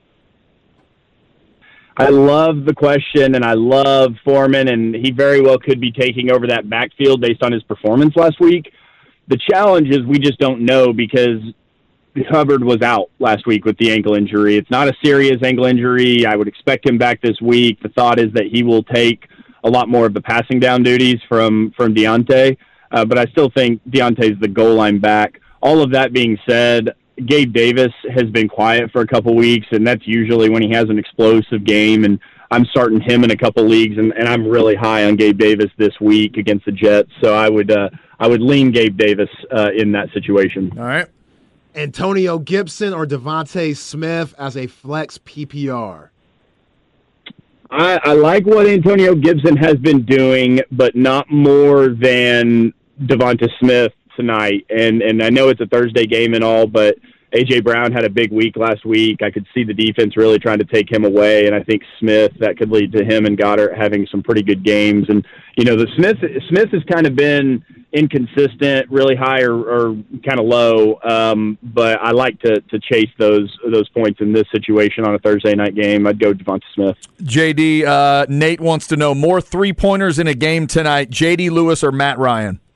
I 1.97 2.09
love 2.09 2.65
the 2.65 2.73
question, 2.73 3.35
and 3.35 3.45
I 3.45 3.53
love 3.53 4.15
Foreman, 4.23 4.67
and 4.67 4.93
he 4.93 5.11
very 5.11 5.39
well 5.41 5.57
could 5.57 5.79
be 5.79 5.91
taking 5.91 6.29
over 6.29 6.47
that 6.47 6.69
backfield 6.69 7.21
based 7.21 7.41
on 7.41 7.51
his 7.51 7.63
performance 7.63 8.15
last 8.15 8.39
week. 8.39 8.73
The 9.27 9.37
challenge 9.37 9.89
is 9.89 10.03
we 10.03 10.19
just 10.19 10.39
don't 10.39 10.61
know 10.61 10.93
because 10.93 11.41
Hubbard 12.29 12.63
was 12.63 12.81
out 12.81 13.09
last 13.19 13.45
week 13.45 13.65
with 13.65 13.77
the 13.77 13.91
ankle 13.91 14.15
injury. 14.15 14.55
It's 14.55 14.69
not 14.69 14.87
a 14.87 14.93
serious 15.03 15.41
ankle 15.43 15.65
injury. 15.65 16.25
I 16.25 16.35
would 16.35 16.47
expect 16.47 16.87
him 16.87 16.97
back 16.97 17.21
this 17.21 17.41
week. 17.41 17.81
The 17.81 17.89
thought 17.89 18.19
is 18.19 18.31
that 18.33 18.45
he 18.45 18.63
will 18.63 18.83
take 18.83 19.27
a 19.63 19.69
lot 19.69 19.89
more 19.89 20.05
of 20.05 20.13
the 20.13 20.21
passing 20.21 20.59
down 20.59 20.83
duties 20.83 21.19
from 21.27 21.73
from 21.75 21.93
D'Onta, 21.93 22.55
uh, 22.91 23.05
but 23.05 23.17
I 23.17 23.25
still 23.25 23.49
think 23.49 23.81
D'Onta's 23.89 24.39
the 24.39 24.47
goal 24.47 24.75
line 24.75 24.99
back. 24.99 25.41
All 25.61 25.81
of 25.81 25.91
that 25.91 26.13
being 26.13 26.37
said, 26.47 26.93
Gabe 27.25 27.51
Davis 27.51 27.93
has 28.13 28.29
been 28.29 28.47
quiet 28.47 28.91
for 28.91 29.01
a 29.01 29.07
couple 29.07 29.35
weeks, 29.35 29.67
and 29.71 29.85
that's 29.85 30.05
usually 30.07 30.49
when 30.49 30.61
he 30.61 30.71
has 30.71 30.89
an 30.89 30.99
explosive 30.99 31.63
game. 31.63 32.05
And 32.05 32.19
I'm 32.51 32.65
starting 32.65 33.01
him 33.01 33.23
in 33.23 33.31
a 33.31 33.35
couple 33.35 33.63
leagues, 33.63 33.97
and, 33.97 34.13
and 34.13 34.27
I'm 34.27 34.47
really 34.47 34.75
high 34.75 35.05
on 35.05 35.15
Gabe 35.15 35.37
Davis 35.37 35.71
this 35.77 35.99
week 35.99 36.37
against 36.37 36.65
the 36.65 36.71
Jets. 36.71 37.09
So 37.21 37.33
I 37.33 37.49
would 37.49 37.71
uh, 37.71 37.89
I 38.19 38.27
would 38.27 38.41
lean 38.41 38.71
Gabe 38.71 38.97
Davis 38.97 39.29
uh, 39.55 39.71
in 39.75 39.91
that 39.93 40.11
situation. 40.13 40.71
All 40.77 40.85
right. 40.85 41.07
Antonio 41.75 42.39
Gibson 42.39 42.93
or 42.93 43.05
DeVonta 43.05 43.75
Smith 43.75 44.33
as 44.37 44.55
a 44.55 44.67
flex 44.67 45.17
PPR? 45.17 46.09
I, 47.69 47.99
I 48.03 48.13
like 48.13 48.45
what 48.45 48.67
Antonio 48.67 49.15
Gibson 49.15 49.57
has 49.57 49.75
been 49.75 50.03
doing, 50.03 50.61
but 50.71 50.95
not 50.95 51.29
more 51.29 51.89
than 51.89 52.73
DeVonta 53.01 53.49
Smith 53.59 53.91
tonight. 54.15 54.65
And 54.69 55.01
and 55.01 55.21
I 55.21 55.29
know 55.29 55.49
it's 55.49 55.59
a 55.59 55.65
Thursday 55.65 56.05
game 56.05 56.33
and 56.33 56.43
all, 56.43 56.67
but 56.67 56.95
AJ 57.35 57.65
Brown 57.65 57.91
had 57.91 58.05
a 58.05 58.09
big 58.09 58.31
week 58.31 58.55
last 58.55 58.85
week. 58.85 59.21
I 59.21 59.29
could 59.29 59.45
see 59.53 59.65
the 59.65 59.73
defense 59.73 60.15
really 60.15 60.39
trying 60.39 60.59
to 60.59 60.65
take 60.65 60.89
him 60.89 61.03
away, 61.03 61.45
and 61.47 61.53
I 61.53 61.61
think 61.61 61.83
Smith 61.99 62.31
that 62.39 62.57
could 62.57 62.71
lead 62.71 62.93
to 62.93 63.03
him 63.03 63.25
and 63.25 63.37
Goedert 63.37 63.77
having 63.77 64.07
some 64.09 64.23
pretty 64.23 64.41
good 64.41 64.63
games. 64.63 65.07
And 65.09 65.25
you 65.57 65.65
know, 65.65 65.75
the 65.75 65.87
Smith 65.97 66.17
Smith 66.47 66.69
has 66.71 66.83
kind 66.83 67.05
of 67.05 67.15
been 67.15 67.63
inconsistent, 67.91 68.89
really 68.89 69.15
high 69.15 69.41
or, 69.41 69.53
or 69.53 69.95
kind 70.25 70.39
of 70.39 70.45
low. 70.45 70.99
Um, 71.03 71.57
but 71.61 71.99
I 72.01 72.11
like 72.11 72.39
to 72.41 72.61
to 72.61 72.79
chase 72.79 73.11
those 73.19 73.53
those 73.69 73.89
points 73.89 74.21
in 74.21 74.31
this 74.31 74.45
situation 74.51 75.05
on 75.05 75.13
a 75.15 75.19
Thursday 75.19 75.55
night 75.55 75.75
game. 75.75 76.07
I'd 76.07 76.19
go 76.19 76.33
DeVonta 76.33 76.61
Smith. 76.73 76.97
JD, 77.21 77.85
uh, 77.85 78.25
Nate 78.29 78.61
wants 78.61 78.87
to 78.87 78.95
know 78.95 79.13
more 79.13 79.41
three 79.41 79.73
pointers 79.73 80.19
in 80.19 80.27
a 80.27 80.33
game 80.33 80.67
tonight. 80.67 81.09
JD 81.09 81.51
Lewis 81.51 81.83
or 81.83 81.91
Matt 81.91 82.17
Ryan? 82.17 82.61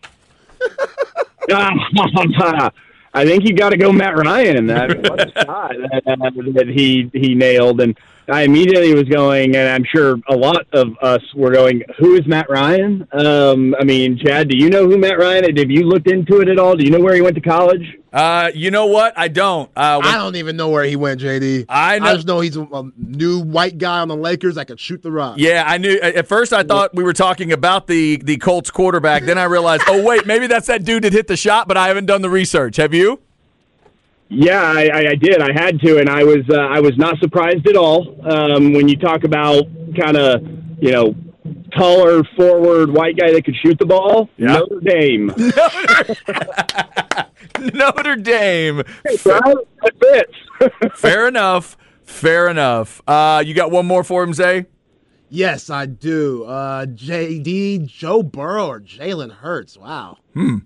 I 3.13 3.25
think 3.25 3.43
you 3.43 3.53
got 3.53 3.69
to 3.69 3.77
go 3.77 3.91
Matt 3.91 4.15
Ryan 4.15 4.57
in 4.57 4.67
that. 4.67 5.09
What 5.09 5.19
a 5.21 5.31
shot 5.45 5.71
that, 5.91 6.53
that 6.53 6.67
he 6.67 7.09
he 7.13 7.35
nailed, 7.35 7.81
and 7.81 7.97
I 8.31 8.43
immediately 8.43 8.93
was 8.93 9.03
going, 9.05 9.55
and 9.55 9.69
I'm 9.69 9.83
sure 9.83 10.17
a 10.29 10.35
lot 10.35 10.65
of 10.73 10.89
us 11.01 11.21
were 11.35 11.51
going, 11.51 11.81
"Who 11.99 12.15
is 12.15 12.25
Matt 12.27 12.49
Ryan?" 12.49 13.07
Um, 13.11 13.75
I 13.79 13.83
mean, 13.83 14.17
Chad, 14.17 14.49
do 14.49 14.57
you 14.57 14.69
know 14.69 14.87
who 14.87 14.97
Matt 14.97 15.17
Ryan 15.19 15.45
is? 15.45 15.59
Have 15.61 15.71
you 15.71 15.83
looked 15.83 16.09
into 16.09 16.41
it 16.41 16.47
at 16.49 16.59
all? 16.59 16.75
Do 16.75 16.83
you 16.83 16.91
know 16.91 16.99
where 16.99 17.15
he 17.15 17.21
went 17.21 17.35
to 17.35 17.41
college? 17.41 17.97
Uh, 18.11 18.49
you 18.55 18.71
know 18.71 18.87
what? 18.87 19.13
I 19.17 19.27
don't. 19.27 19.69
Uh, 19.75 19.99
when- 20.01 20.07
I 20.13 20.17
don't 20.17 20.35
even 20.35 20.57
know 20.57 20.69
where 20.69 20.83
he 20.83 20.95
went, 20.95 21.21
JD. 21.21 21.65
I 21.69 21.99
know- 21.99 22.05
I 22.07 22.13
just 22.15 22.25
know 22.25 22.39
he's 22.39 22.57
a, 22.57 22.63
a 22.63 22.89
new 22.97 23.39
white 23.39 23.77
guy 23.77 23.99
on 23.99 24.07
the 24.07 24.15
Lakers 24.17 24.55
that 24.55 24.65
could 24.67 24.79
shoot 24.79 25.03
the 25.03 25.11
rock. 25.11 25.35
yeah, 25.37 25.63
I 25.67 25.77
knew. 25.77 25.99
At 26.01 26.27
first, 26.27 26.51
I 26.51 26.63
thought 26.63 26.95
we 26.95 27.03
were 27.03 27.13
talking 27.13 27.51
about 27.51 27.87
the 27.87 28.17
the 28.17 28.37
Colts 28.37 28.71
quarterback. 28.71 29.23
Then 29.25 29.37
I 29.37 29.43
realized, 29.43 29.83
oh 29.87 30.03
wait, 30.03 30.25
maybe 30.25 30.47
that's 30.47 30.67
that 30.67 30.83
dude 30.83 31.03
that 31.03 31.13
hit 31.13 31.27
the 31.27 31.37
shot. 31.37 31.67
But 31.67 31.77
I 31.77 31.87
haven't 31.87 32.05
done 32.07 32.21
the 32.21 32.29
research. 32.29 32.77
Have 32.77 32.93
you? 32.93 33.19
Yeah, 34.29 34.61
I, 34.61 34.89
I, 34.93 34.99
I 35.09 35.15
did. 35.15 35.41
I 35.41 35.51
had 35.51 35.79
to, 35.81 35.97
and 35.97 36.07
I 36.07 36.23
was 36.23 36.47
uh, 36.49 36.55
I 36.55 36.79
was 36.79 36.95
not 36.97 37.17
surprised 37.19 37.67
at 37.67 37.75
all 37.75 38.15
um, 38.31 38.73
when 38.73 38.87
you 38.87 38.95
talk 38.95 39.23
about 39.23 39.63
kind 39.99 40.15
of 40.15 40.41
you 40.79 40.91
know 40.91 41.15
taller 41.75 42.23
forward 42.35 42.91
white 42.91 43.17
guy 43.17 43.31
that 43.31 43.43
could 43.43 43.55
shoot 43.63 43.77
the 43.79 43.85
ball. 43.85 44.29
Yeah. 44.37 44.59
Notre 44.59 44.79
Dame. 44.81 45.33
Notre 47.73 48.15
Dame. 48.17 48.77
Right? 48.77 49.55
That 49.81 49.93
fits. 49.99 50.99
Fair 50.99 51.27
enough. 51.27 51.77
Fair 52.03 52.47
enough. 52.49 53.01
Uh, 53.07 53.43
you 53.45 53.53
got 53.53 53.71
one 53.71 53.85
more 53.85 54.03
for 54.03 54.23
him, 54.23 54.33
Zay? 54.33 54.65
Yes, 55.29 55.69
I 55.69 55.85
do. 55.85 56.43
Uh, 56.43 56.85
JD, 56.87 57.85
Joe 57.87 58.23
Burrow 58.23 58.67
or 58.67 58.79
Jalen 58.79 59.31
Hurts? 59.31 59.77
Wow. 59.77 60.17
Hmm. 60.33 60.57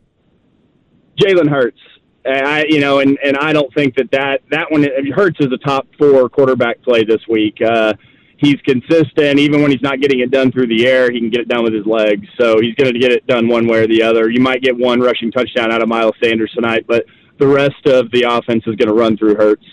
Jalen 1.21 1.49
Hurts. 1.49 1.79
And 2.25 2.47
I, 2.47 2.65
you 2.67 2.79
know, 2.79 2.99
and, 2.99 3.17
and 3.23 3.37
I 3.37 3.51
don't 3.51 3.73
think 3.73 3.95
that 3.95 4.11
that, 4.11 4.41
that 4.49 4.71
one 4.71 4.87
Hurts 5.13 5.37
is 5.39 5.51
a 5.51 5.57
top 5.57 5.87
four 5.97 6.29
quarterback 6.29 6.81
play 6.81 7.03
this 7.03 7.21
week. 7.27 7.61
Uh, 7.61 7.93
he's 8.37 8.59
consistent, 8.61 9.39
even 9.39 9.61
when 9.61 9.71
he's 9.71 9.81
not 9.81 9.99
getting 9.99 10.19
it 10.19 10.31
done 10.31 10.51
through 10.51 10.67
the 10.67 10.85
air, 10.85 11.11
he 11.11 11.19
can 11.19 11.29
get 11.29 11.41
it 11.41 11.47
done 11.47 11.63
with 11.63 11.73
his 11.73 11.85
legs. 11.85 12.27
So 12.39 12.59
he's 12.61 12.75
going 12.75 12.93
to 12.93 12.99
get 12.99 13.11
it 13.11 13.25
done 13.27 13.47
one 13.47 13.67
way 13.67 13.79
or 13.79 13.87
the 13.87 14.03
other. 14.03 14.29
You 14.29 14.41
might 14.41 14.61
get 14.61 14.77
one 14.77 14.99
rushing 14.99 15.31
touchdown 15.31 15.71
out 15.71 15.81
of 15.81 15.89
Miles 15.89 16.15
Sanders 16.23 16.51
tonight, 16.53 16.85
but 16.87 17.05
the 17.39 17.47
rest 17.47 17.85
of 17.85 18.11
the 18.11 18.23
offense 18.23 18.63
is 18.67 18.75
going 18.75 18.87
to 18.87 18.93
run 18.93 19.17
through 19.17 19.35
Hurts. 19.35 19.65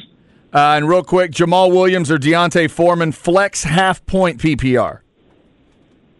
Uh, 0.53 0.75
and 0.77 0.89
real 0.89 1.05
quick, 1.05 1.31
Jamaal 1.31 1.71
Williams 1.71 2.11
or 2.11 2.19
D'Onta 2.19 2.69
Foreman, 2.69 3.13
flex 3.13 3.63
half 3.63 4.05
point 4.07 4.41
PPR. 4.41 5.01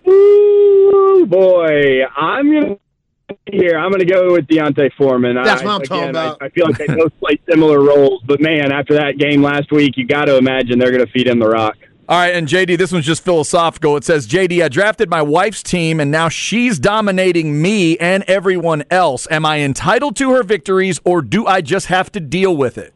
Ooh, 0.07 1.27
boy, 1.29 2.05
I'm 2.17 2.51
going 2.51 2.69
to 2.77 2.81
here. 3.51 3.79
I'm 3.79 3.91
going 3.91 4.01
to 4.01 4.07
go 4.07 4.33
with 4.33 4.47
D'Onta 4.47 4.91
Foreman. 4.97 5.37
That's 5.37 5.63
I, 5.63 5.65
what 5.65 5.71
I'm 5.73 5.81
again, 5.81 5.89
talking 5.89 6.11
about. 6.11 6.39
I, 6.41 6.47
I 6.47 6.49
feel 6.51 6.67
like 6.67 6.79
they 6.79 6.87
both 6.87 7.13
play 7.21 7.41
similar 7.49 7.81
roles, 7.81 8.23
but 8.27 8.41
man, 8.41 8.73
after 8.73 8.95
that 8.95 9.19
game 9.19 9.43
last 9.43 9.71
week, 9.73 9.97
you 9.97 10.07
got 10.07 10.27
to 10.27 10.37
imagine 10.37 10.79
they're 10.79 10.93
going 10.93 11.05
to 11.05 11.13
feed 11.13 11.27
him 11.27 11.39
the 11.39 11.49
rock. 11.49 11.77
All 12.09 12.19
right, 12.19 12.35
and 12.35 12.49
JD, 12.49 12.77
this 12.77 12.91
one's 12.91 13.07
just 13.07 13.25
philosophical. 13.25 13.97
It 13.97 14.03
says, 14.03 14.27
JD, 14.27 14.65
I 14.65 14.69
drafted 14.69 15.09
my 15.09 15.23
wife's 15.23 15.63
team, 15.63 16.01
and 16.01 16.11
now 16.11 16.29
she's 16.29 16.81
dominating 16.81 17.63
me 17.63 17.97
and 17.99 18.25
everyone 18.25 18.83
else. 18.91 19.29
Am 19.31 19.47
I 19.47 19.61
entitled 19.61 20.17
to 20.17 20.33
her 20.33 20.43
victories, 20.43 20.99
or 21.05 21.23
do 21.23 21.47
I 21.47 21.61
just 21.61 21.87
have 21.87 22.11
to 22.13 22.19
deal 22.19 22.57
with 22.57 22.79
it? 22.79 22.95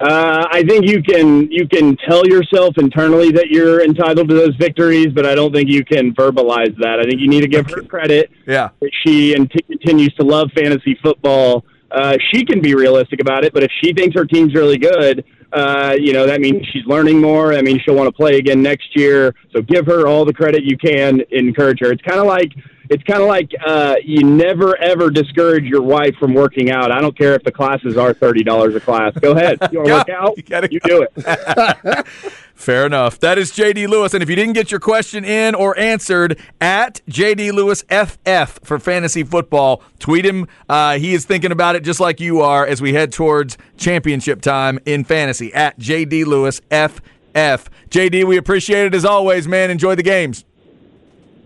Uh, 0.00 0.46
I 0.52 0.62
think 0.62 0.86
you 0.86 1.02
can 1.02 1.50
you 1.50 1.66
can 1.66 1.96
tell 1.96 2.24
yourself 2.24 2.78
internally 2.78 3.32
that 3.32 3.48
you're 3.48 3.82
entitled 3.82 4.28
to 4.28 4.34
those 4.34 4.54
victories, 4.54 5.08
but 5.08 5.26
I 5.26 5.34
don't 5.34 5.52
think 5.52 5.68
you 5.68 5.84
can 5.84 6.14
verbalize 6.14 6.76
that. 6.78 7.00
I 7.00 7.02
think 7.02 7.20
you 7.20 7.26
need 7.26 7.40
to 7.40 7.48
give 7.48 7.68
her 7.70 7.82
credit. 7.82 8.30
Yeah. 8.46 8.68
that 8.80 8.90
she 9.04 9.34
and 9.34 9.50
t- 9.50 9.60
continues 9.62 10.14
to 10.14 10.24
love 10.24 10.50
fantasy 10.54 10.96
football. 11.02 11.64
Uh, 11.90 12.16
she 12.32 12.44
can 12.44 12.60
be 12.60 12.76
realistic 12.76 13.20
about 13.20 13.44
it, 13.44 13.52
but 13.52 13.64
if 13.64 13.72
she 13.82 13.92
thinks 13.92 14.14
her 14.14 14.24
team's 14.24 14.54
really 14.54 14.78
good, 14.78 15.24
uh, 15.52 15.96
you 15.98 16.12
know 16.12 16.26
that 16.26 16.40
means 16.40 16.64
she's 16.72 16.86
learning 16.86 17.20
more. 17.20 17.54
I 17.54 17.62
mean, 17.62 17.80
she'll 17.84 17.96
want 17.96 18.06
to 18.06 18.12
play 18.12 18.36
again 18.36 18.62
next 18.62 18.94
year. 18.94 19.34
So 19.52 19.62
give 19.62 19.86
her 19.86 20.06
all 20.06 20.24
the 20.24 20.34
credit 20.34 20.62
you 20.62 20.78
can. 20.78 21.22
Encourage 21.32 21.80
her. 21.80 21.90
It's 21.90 22.02
kind 22.02 22.20
of 22.20 22.26
like 22.26 22.52
it's 22.90 23.02
kind 23.04 23.20
of 23.20 23.28
like 23.28 23.52
uh, 23.64 23.96
you 24.02 24.24
never 24.24 24.76
ever 24.76 25.10
discourage 25.10 25.64
your 25.64 25.82
wife 25.82 26.16
from 26.16 26.34
working 26.34 26.70
out. 26.70 26.90
I 26.90 27.00
don't 27.00 27.16
care 27.16 27.34
if 27.34 27.42
the 27.42 27.52
classes 27.52 27.96
are 27.96 28.12
thirty 28.14 28.42
dollars 28.42 28.74
a 28.74 28.80
class. 28.80 29.12
Go 29.20 29.32
ahead. 29.32 29.58
You 29.72 29.80
want 29.80 29.88
to 29.88 29.94
work 29.98 30.08
out? 30.08 30.36
You 30.36 30.42
gotta 30.42 30.68
you 30.70 30.80
go. 30.80 30.88
do 30.88 31.06
it. 31.16 32.06
Fair 32.54 32.86
enough. 32.86 33.20
That 33.20 33.38
is 33.38 33.52
JD 33.52 33.86
Lewis. 33.86 34.14
And 34.14 34.22
if 34.22 34.28
you 34.28 34.34
didn't 34.34 34.54
get 34.54 34.72
your 34.72 34.80
question 34.80 35.24
in 35.24 35.54
or 35.54 35.78
answered, 35.78 36.40
at 36.60 37.00
JD 37.08 37.52
Lewis 37.52 37.84
FF 37.84 38.58
for 38.64 38.80
fantasy 38.80 39.22
football, 39.22 39.82
tweet 40.00 40.26
him. 40.26 40.48
Uh, 40.68 40.98
he 40.98 41.14
is 41.14 41.24
thinking 41.24 41.52
about 41.52 41.76
it 41.76 41.84
just 41.84 42.00
like 42.00 42.18
you 42.18 42.40
are 42.40 42.66
as 42.66 42.82
we 42.82 42.94
head 42.94 43.12
towards 43.12 43.56
championship 43.76 44.40
time 44.40 44.80
in 44.86 45.04
fantasy. 45.04 45.54
At 45.54 45.78
JD 45.78 46.26
Lewis 46.26 46.60
FF. 46.70 47.70
JD, 47.90 48.24
we 48.24 48.36
appreciate 48.36 48.86
it 48.86 48.94
as 48.94 49.04
always, 49.04 49.46
man. 49.46 49.70
Enjoy 49.70 49.94
the 49.94 50.02
games. 50.02 50.44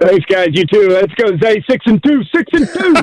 Thanks, 0.06 0.24
guys. 0.26 0.48
You 0.52 0.64
too. 0.66 0.88
Let's 0.90 1.14
go. 1.14 1.36
Zay 1.38 1.62
six 1.68 1.84
and 1.86 2.02
two. 2.02 2.22
Six 2.34 2.44
and 2.52 2.68
two. 2.68 2.94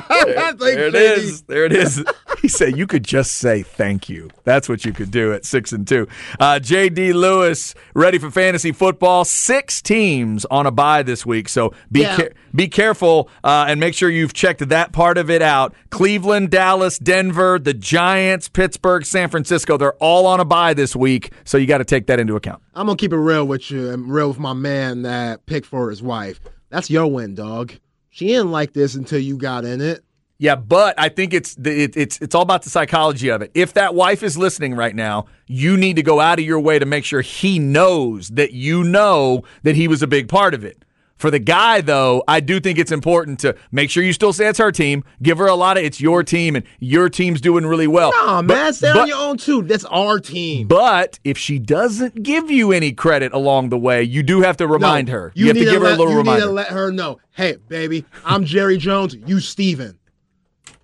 There 0.60 0.86
it 0.88 0.94
is. 0.94 1.42
There 1.42 1.64
it 1.64 1.72
is. 1.72 2.04
He 2.40 2.48
said 2.48 2.74
you 2.78 2.86
could 2.86 3.04
just 3.04 3.32
say 3.32 3.62
thank 3.62 4.08
you. 4.08 4.30
That's 4.44 4.66
what 4.66 4.86
you 4.86 4.94
could 4.94 5.10
do 5.10 5.34
at 5.34 5.44
six 5.44 5.72
and 5.72 5.86
two. 5.86 6.08
Uh, 6.38 6.58
JD 6.62 7.12
Lewis 7.12 7.74
ready 7.92 8.16
for 8.16 8.30
fantasy 8.30 8.72
football. 8.72 9.26
Six 9.26 9.82
teams 9.82 10.46
on 10.46 10.64
a 10.66 10.70
bye 10.70 11.02
this 11.02 11.26
week, 11.26 11.50
so 11.50 11.74
be 11.92 12.00
Yeah. 12.00 12.16
care- 12.16 12.32
be 12.54 12.66
careful 12.66 13.28
uh, 13.44 13.66
and 13.68 13.78
make 13.78 13.92
sure 13.92 14.08
you've 14.08 14.32
checked 14.32 14.66
that 14.70 14.92
part 14.92 15.18
of 15.18 15.28
it 15.28 15.42
out. 15.42 15.74
Cleveland, 15.90 16.48
Dallas, 16.50 16.98
Denver, 16.98 17.58
the 17.58 17.74
Giants, 17.74 18.48
Pittsburgh, 18.48 19.04
San 19.04 19.28
Francisco. 19.28 19.76
They're 19.76 19.92
all 19.96 20.24
on 20.26 20.40
a 20.40 20.44
bye 20.46 20.72
this 20.72 20.96
week, 20.96 21.32
so 21.44 21.58
you 21.58 21.66
got 21.66 21.78
to 21.78 21.84
take 21.84 22.06
that 22.06 22.18
into 22.18 22.36
account. 22.36 22.62
I'm 22.74 22.86
gonna 22.86 22.96
keep 22.96 23.12
it 23.12 23.18
real 23.18 23.46
with 23.46 23.70
you 23.70 23.90
and 23.90 24.10
real 24.10 24.28
with 24.28 24.38
my 24.38 24.54
man 24.54 25.02
that 25.02 25.44
picked 25.44 25.66
for 25.66 25.90
his 25.90 26.02
wife. 26.02 26.40
That's 26.70 26.90
your 26.90 27.06
win, 27.06 27.34
dog. 27.34 27.72
She 28.10 28.28
didn't 28.28 28.50
like 28.50 28.72
this 28.72 28.94
until 28.94 29.20
you 29.20 29.36
got 29.36 29.64
in 29.64 29.80
it. 29.80 30.02
Yeah, 30.38 30.56
but 30.56 30.98
I 30.98 31.10
think 31.10 31.34
it's 31.34 31.54
it, 31.58 31.94
it's 31.96 32.18
it's 32.22 32.34
all 32.34 32.40
about 32.40 32.62
the 32.62 32.70
psychology 32.70 33.28
of 33.28 33.42
it. 33.42 33.50
If 33.52 33.74
that 33.74 33.94
wife 33.94 34.22
is 34.22 34.38
listening 34.38 34.74
right 34.74 34.96
now, 34.96 35.26
you 35.46 35.76
need 35.76 35.96
to 35.96 36.02
go 36.02 36.18
out 36.18 36.38
of 36.38 36.46
your 36.46 36.58
way 36.58 36.78
to 36.78 36.86
make 36.86 37.04
sure 37.04 37.20
he 37.20 37.58
knows 37.58 38.28
that 38.30 38.52
you 38.52 38.82
know 38.82 39.42
that 39.64 39.76
he 39.76 39.86
was 39.86 40.00
a 40.02 40.06
big 40.06 40.30
part 40.30 40.54
of 40.54 40.64
it. 40.64 40.82
For 41.20 41.30
the 41.30 41.38
guy, 41.38 41.82
though, 41.82 42.24
I 42.26 42.40
do 42.40 42.60
think 42.60 42.78
it's 42.78 42.90
important 42.90 43.38
to 43.40 43.54
make 43.70 43.90
sure 43.90 44.02
you 44.02 44.14
still 44.14 44.32
say 44.32 44.46
it's 44.48 44.58
her 44.58 44.72
team. 44.72 45.04
Give 45.22 45.36
her 45.36 45.46
a 45.48 45.54
lot 45.54 45.76
of 45.76 45.84
it's 45.84 46.00
your 46.00 46.22
team 46.22 46.56
and 46.56 46.64
your 46.78 47.10
team's 47.10 47.42
doing 47.42 47.66
really 47.66 47.86
well. 47.86 48.10
Nah, 48.12 48.40
But- 48.40 48.54
man, 48.54 48.72
stay 48.72 48.90
but- 48.94 49.02
on 49.02 49.08
your 49.08 49.18
own 49.18 49.36
too. 49.36 49.60
That's 49.60 49.84
our 49.84 50.18
team. 50.18 50.66
But 50.66 51.18
if 51.22 51.36
she 51.36 51.58
doesn't 51.58 52.22
give 52.22 52.50
you 52.50 52.72
any 52.72 52.92
credit 52.92 53.34
along 53.34 53.68
the 53.68 53.76
way, 53.76 54.02
you 54.02 54.22
do 54.22 54.40
have 54.40 54.56
to 54.56 54.66
remind 54.66 55.08
No, 55.08 55.12
her. 55.14 55.32
You, 55.34 55.48
have 55.48 55.56
to 55.58 55.64
give 55.64 55.74
her 55.74 55.80
let, 55.80 55.94
a 55.96 55.98
little 55.98 56.12
you 56.14 56.18
reminder. 56.20 56.40
You 56.40 56.46
need 56.46 56.48
to 56.48 56.54
let 56.54 56.68
her 56.68 56.90
know. 56.90 57.20
Hey, 57.32 57.56
baby, 57.68 58.06
I'm 58.24 58.46
Jerry 58.46 58.78
Jones. 58.78 59.14
You 59.26 59.40
Stephen. 59.40 59.98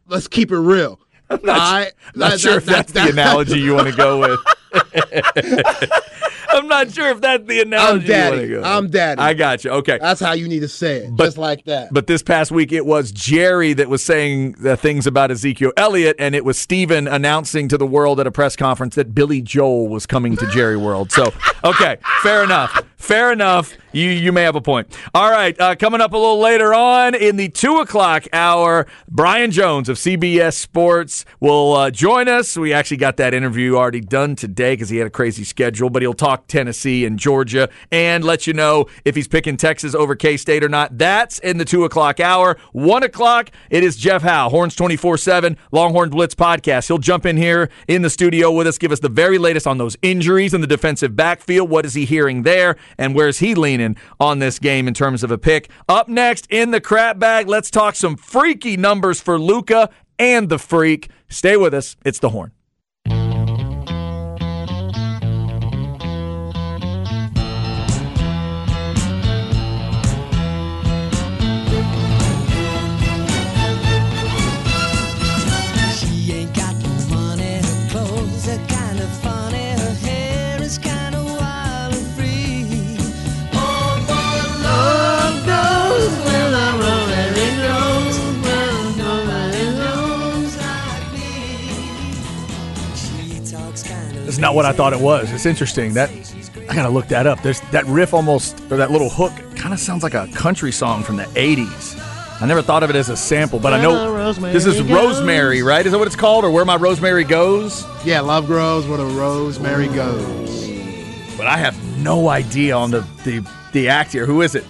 Let's 0.07 0.29
keep 0.29 0.53
it 0.53 0.59
real. 0.59 1.01
I'm 1.31 1.41
not, 1.45 1.59
I- 1.59 1.91
not 2.15 2.33
that- 2.33 2.41
sure 2.41 2.53
that- 2.53 2.59
if 2.59 2.65
that's 2.67 2.93
that- 2.93 3.05
the 3.07 3.13
analogy 3.13 3.59
you 3.59 3.73
want 3.75 3.89
to 3.89 3.97
go 3.97 4.21
with. 4.21 4.39
I'm 6.57 6.69
not 6.69 6.91
sure 6.93 7.09
if 7.11 7.21
that's 7.21 7.47
the 7.47 7.61
analogy 7.61 8.07
daddy. 8.09 8.41
to 8.43 8.49
go. 8.49 8.63
I'm 8.63 8.89
daddy. 8.89 9.21
I 9.21 9.35
got 9.35 9.65
you. 9.65 9.71
Okay. 9.73 9.99
That's 10.01 10.21
how 10.21 10.33
you 10.33 10.49
need 10.49 10.61
to 10.61 10.69
say 10.69 10.99
it, 11.05 11.17
But- 11.17 11.25
just 11.27 11.39
like 11.39 11.65
that. 11.67 11.89
But 11.93 12.07
this 12.07 12.23
past 12.23 12.51
week, 12.51 12.73
it 12.73 12.87
was 12.87 13.13
Jerry 13.13 13.73
that 13.75 13.89
was 13.89 14.03
saying 14.03 14.53
the 14.59 14.77
things 14.77 15.07
about 15.07 15.31
Ezekiel 15.31 15.73
Elliott, 15.77 16.17
and 16.19 16.35
it 16.35 16.45
was 16.45 16.59
Stephen 16.59 17.07
announcing 17.07 17.69
to 17.69 17.79
the 17.79 17.87
world 17.87 18.19
at 18.21 18.27
a 18.27 18.31
press 18.33 18.57
conference 18.57 18.95
that 18.95 19.15
Billy 19.15 19.41
Joel 19.43 19.89
was 19.89 20.07
coming 20.07 20.37
to 20.37 20.47
Jerry 20.49 20.77
World. 20.77 21.13
So, 21.13 21.33
okay, 21.65 21.99
fair 22.23 22.43
enough. 22.43 22.83
Fair 22.97 23.31
enough. 23.31 23.75
You 23.93 24.09
you 24.11 24.33
may 24.33 24.43
have 24.43 24.57
a 24.57 24.61
point. 24.61 24.89
All 25.15 25.31
right, 25.31 25.59
uh, 25.61 25.75
coming 25.77 26.01
up 26.01 26.13
a 26.13 26.17
little 26.17 26.41
later 26.41 26.75
on 26.75 27.15
in 27.15 27.37
the 27.37 27.49
two 27.49 27.77
o'clock 27.77 28.27
hour, 28.33 28.87
Brian 29.09 29.51
Jones 29.51 29.89
of 29.89 29.97
CBS 29.97 30.55
Sports 30.55 31.25
will 31.41 31.75
uh, 31.75 31.91
join 31.91 32.27
us. 32.29 32.57
We 32.57 32.73
actually 32.73 32.97
got 32.99 33.17
that 33.19 33.33
interview 33.33 33.77
already 33.77 34.01
done 34.01 34.35
today 34.35 34.73
because 34.75 34.89
he 34.89 34.97
had 34.99 35.07
a 35.07 35.11
crazy 35.11 35.45
schedule, 35.45 35.89
but 35.89 36.03
he'll 36.03 36.15
talk 36.15 36.46
Tennessee 36.49 37.05
and 37.05 37.19
Georgia 37.19 37.69
and 37.91 38.25
let 38.25 38.47
you 38.47 38.53
know 38.53 38.87
if 39.05 39.15
he's 39.15 39.29
picking 39.29 39.57
Texas 39.57 39.95
over 39.95 40.15
K 40.15 40.37
State 40.37 40.65
or 40.65 40.69
not. 40.69 40.97
That's 40.99 41.39
in 41.39 41.59
the 41.59 41.65
two 41.65 41.85
o'clock 41.85 42.21
hour. 42.21 42.57
One 42.73 43.03
o'clock, 43.03 43.51
it 43.71 43.83
is 43.83 43.97
Jeff 43.97 44.23
Howe, 44.23 44.49
Horns 44.49 44.75
24 44.75 45.19
7, 45.19 45.57
Longhorn 45.73 46.11
Blitz 46.11 46.35
podcast. 46.35 46.89
He'll 46.89 46.99
jump 46.99 47.27
in 47.27 47.37
here 47.37 47.69
in 47.89 48.03
the 48.03 48.11
studio 48.11 48.51
with 48.51 48.67
us, 48.67 48.79
give 48.79 48.93
us 48.93 49.01
the 49.01 49.09
very 49.09 49.39
latest 49.39 49.67
on 49.67 49.79
those 49.79 49.97
injuries 50.03 50.55
in 50.55 50.61
the 50.61 50.67
defensive 50.67 51.17
backfield. 51.17 51.71
What 51.71 51.85
is 51.87 51.95
he 51.95 52.05
hearing 52.05 52.43
there? 52.43 52.77
And 52.99 53.15
where's 53.15 53.39
he 53.39 53.55
leaning 53.55 53.97
on 54.21 54.39
this 54.39 54.59
game 54.59 54.89
in 54.89 54.95
terms 54.95 55.23
of 55.23 55.31
a 55.31 55.39
pick? 55.39 55.71
Up 55.89 56.09
next 56.09 56.47
in 56.51 56.71
the 56.71 56.81
crap 56.81 57.19
bag, 57.19 57.49
let's 57.49 57.71
talk 57.71 57.95
some 57.95 58.17
freaky 58.17 58.77
numbers 58.77 59.21
for 59.21 59.39
Luka 59.39 59.91
and 60.19 60.49
the 60.49 60.59
freak. 60.59 61.11
Stay 61.29 61.57
with 61.57 61.75
us. 61.75 61.97
It's 62.05 62.19
the 62.19 62.31
Horn. 62.31 62.56
Not 94.47 94.55
what 94.55 94.65
I 94.65 94.71
thought 94.71 94.93
it 94.93 95.01
was. 95.01 95.33
It's 95.33 95.45
interesting. 95.45 95.95
That 95.95 96.09
I 96.71 96.75
gotta 96.77 96.89
look 96.89 97.09
that 97.09 97.27
up. 97.27 97.43
There's 97.43 97.61
that 97.73 97.85
riff 97.87 98.15
almost 98.15 98.61
or 98.71 98.77
that 98.77 98.93
little 98.93 99.09
hook 99.09 99.33
kind 99.57 99.75
of 99.75 99.81
sounds 99.81 100.05
like 100.05 100.15
a 100.15 100.29
country 100.29 100.71
song 100.71 101.03
from 101.03 101.17
the 101.17 101.25
'80s. 101.25 102.01
I 102.41 102.47
never 102.47 102.63
thought 102.63 102.85
of 102.85 102.91
it 102.91 102.95
as 102.95 103.09
a 103.09 103.17
sample, 103.17 103.59
but 103.59 103.73
I 103.73 103.83
know 103.83 104.33
this 104.53 104.67
is 104.67 104.81
Rosemary, 104.83 105.63
right? 105.63 105.85
Is 105.85 105.91
that 105.91 105.99
what 105.99 106.07
it's 106.07 106.15
called, 106.15 106.45
or 106.45 106.53
Where 106.53 106.65
My 106.65 106.77
Rosemary 106.77 107.25
Goes? 107.25 107.85
yeah, 108.05 108.21
love 108.21 108.47
grows 108.47 108.87
where 108.87 108.99
the 108.99 109.07
rosemary 109.07 109.89
goes. 109.89 110.69
But 111.37 111.49
I 111.49 111.57
have 111.57 111.77
no 111.99 112.29
idea 112.29 112.77
on 112.77 112.93
the 112.93 113.01
the, 113.25 113.45
the 113.73 113.89
act 113.89 114.13
here. 114.13 114.27
Who 114.27 114.43
is 114.43 114.55
it? 114.55 114.65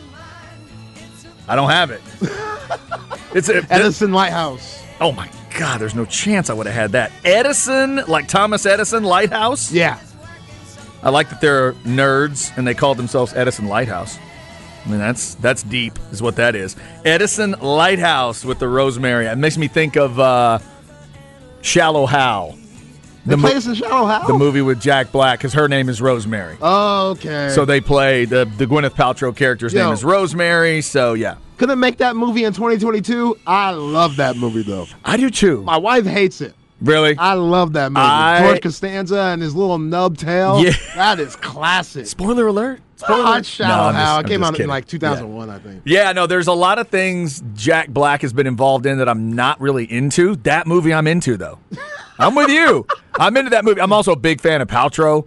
I 1.49 1.55
don't 1.55 1.70
have 1.70 1.91
it. 1.91 2.01
It's 3.35 3.51
a, 3.51 3.66
Edison 3.70 4.12
Lighthouse. 4.12 4.83
oh 4.99 5.12
my 5.12 5.29
god! 5.59 5.81
There's 5.81 5.95
no 5.95 6.05
chance 6.05 6.51
I 6.51 6.55
would 6.55 6.67
have 6.67 6.75
had 6.75 6.93
that. 6.93 7.11
Edison, 7.25 7.97
like 8.09 8.29
Thomas 8.29 8.67
Edison 8.67 9.03
Lighthouse. 9.05 9.73
Yeah. 9.73 9.99
I 11.03 11.11
like 11.11 11.29
that 11.31 11.41
they're 11.41 11.73
nerds 11.85 12.57
and 12.57 12.67
they 12.67 12.75
call 12.75 12.95
themselves 12.95 13.33
Edison 13.35 13.67
Lighthouse. 13.67 14.19
I 14.85 14.89
mean, 14.89 14.99
that's 14.99 15.35
that's 15.37 15.63
deep, 15.63 15.99
is 16.13 16.23
what 16.23 16.37
that 16.37 16.55
is. 16.55 16.77
Edison 17.05 17.53
Lighthouse 17.61 18.45
with 18.45 18.59
the 18.59 18.69
rosemary. 18.69 19.27
It 19.27 19.37
makes 19.39 19.59
me 19.59 19.69
think 19.69 19.97
of 19.97 20.19
uh, 20.19 20.59
Shallow 21.63 22.07
Hal, 22.07 22.57
They 23.25 23.35
the, 23.35 23.41
play 23.41 23.53
mo- 23.55 23.71
in 23.71 23.75
Shallow 23.75 24.07
Hal? 24.07 24.27
the 24.29 24.35
movie 24.35 24.63
with 24.63 24.81
Jack 24.81 25.11
Black, 25.11 25.39
because 25.41 25.53
her 25.55 25.69
name 25.69 25.89
is 25.89 26.01
Rosemary. 26.01 26.57
Oh, 26.63 27.11
okay. 27.11 27.51
So 27.53 27.65
they 27.65 27.81
play 27.81 28.25
the 28.25 28.45
the 28.59 28.67
Gwyneth 28.67 28.91
Paltrow 28.95 29.35
character's 29.37 29.73
Yo. 29.75 29.85
name 29.85 29.93
is 29.93 30.05
Rosemary. 30.05 30.81
So 30.83 31.15
yeah, 31.15 31.37
couldn't 31.57 31.81
make 31.81 31.99
that 31.99 32.17
movie 32.17 32.45
in 32.45 32.53
2022. 32.53 33.39
I 33.47 33.71
love 33.71 34.17
that 34.17 34.37
movie 34.37 34.63
though. 34.63 34.87
I 35.05 35.17
do 35.17 35.31
too. 35.31 35.63
My 35.63 35.77
wife 35.77 36.07
hates 36.07 36.41
it. 36.41 36.55
Really? 36.81 37.17
I 37.17 37.33
love 37.35 37.73
that 37.73 37.91
movie. 37.93 38.05
I- 38.05 38.43
George 38.43 38.61
Costanza 38.63 39.19
and 39.19 39.41
his 39.41 39.55
little 39.55 39.79
nub 39.79 40.19
tail. 40.19 40.63
Yeah. 40.63 40.73
That 40.95 41.19
is 41.21 41.35
classic. 41.37 42.07
Spoiler 42.07 42.47
alert. 42.49 42.81
Hot 43.01 43.45
Shallow 43.45 43.89
I'm 43.89 43.93
just- 43.93 43.99
Hal. 44.07 44.17
I'm 44.19 44.25
It 44.25 44.29
came 44.29 44.45
out 44.45 44.59
in 44.61 44.69
like 44.69 44.87
2001, 44.87 45.51
I 45.51 45.59
think. 45.59 45.83
Yeah, 45.85 46.13
no, 46.13 46.27
there's 46.27 46.47
a 46.47 46.53
lot 46.53 46.79
of 46.79 46.89
things 46.89 47.43
Jack 47.55 47.89
Black 47.89 48.23
has 48.23 48.33
been 48.33 48.47
involved 48.47 48.87
in 48.87 48.99
that 48.99 49.09
I'm 49.09 49.35
not 49.35 49.61
really 49.61 49.91
into. 49.91 50.37
That 50.37 50.67
movie 50.67 50.93
I'm 50.95 51.07
into 51.07 51.37
though. 51.37 51.59
I'm 52.19 52.35
with 52.35 52.49
you. 52.51 52.87
I'm 53.19 53.37
into 53.37 53.51
that 53.51 53.65
movie. 53.65 53.81
I'm 53.81 53.93
also 53.93 54.13
a 54.13 54.17
big 54.17 54.41
fan 54.41 54.61
of 54.63 54.69
Paltrow. 54.69 55.27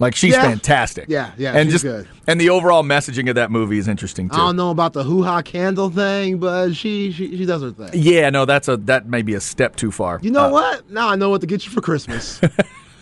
Like 0.00 0.14
she's 0.14 0.32
Yeah. 0.34 0.42
fantastic. 0.42 1.06
Yeah, 1.08 1.32
yeah, 1.36 1.52
And 1.56 1.70
just 1.70 1.82
good. 1.84 2.06
and 2.28 2.40
the 2.40 2.50
overall 2.50 2.84
messaging 2.84 3.28
of 3.28 3.34
that 3.34 3.50
movie 3.50 3.78
is 3.78 3.88
interesting 3.88 4.28
too. 4.28 4.34
I 4.36 4.38
don't 4.38 4.56
know 4.56 4.70
about 4.70 4.92
the 4.92 5.02
hoo 5.02 5.24
ha 5.24 5.42
candle 5.42 5.90
thing, 5.90 6.38
but 6.38 6.72
she, 6.74 7.10
she 7.10 7.36
she 7.36 7.44
does 7.44 7.62
her 7.62 7.72
thing. 7.72 7.90
Yeah, 7.94 8.30
no, 8.30 8.44
that's 8.44 8.68
a 8.68 8.76
that 8.76 9.06
may 9.08 9.22
be 9.22 9.34
a 9.34 9.40
step 9.40 9.74
too 9.76 9.90
far. 9.90 10.20
You 10.22 10.30
know 10.30 10.46
Uh, 10.46 10.50
what? 10.50 10.90
Now 10.90 11.08
I 11.08 11.16
know 11.16 11.30
what 11.30 11.40
to 11.40 11.46
get 11.48 11.64
you 11.66 11.72
for 11.72 11.80
Christmas. 11.80 12.40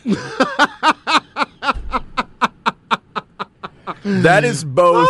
That 4.04 4.44
is 4.44 4.64
both. 4.64 5.08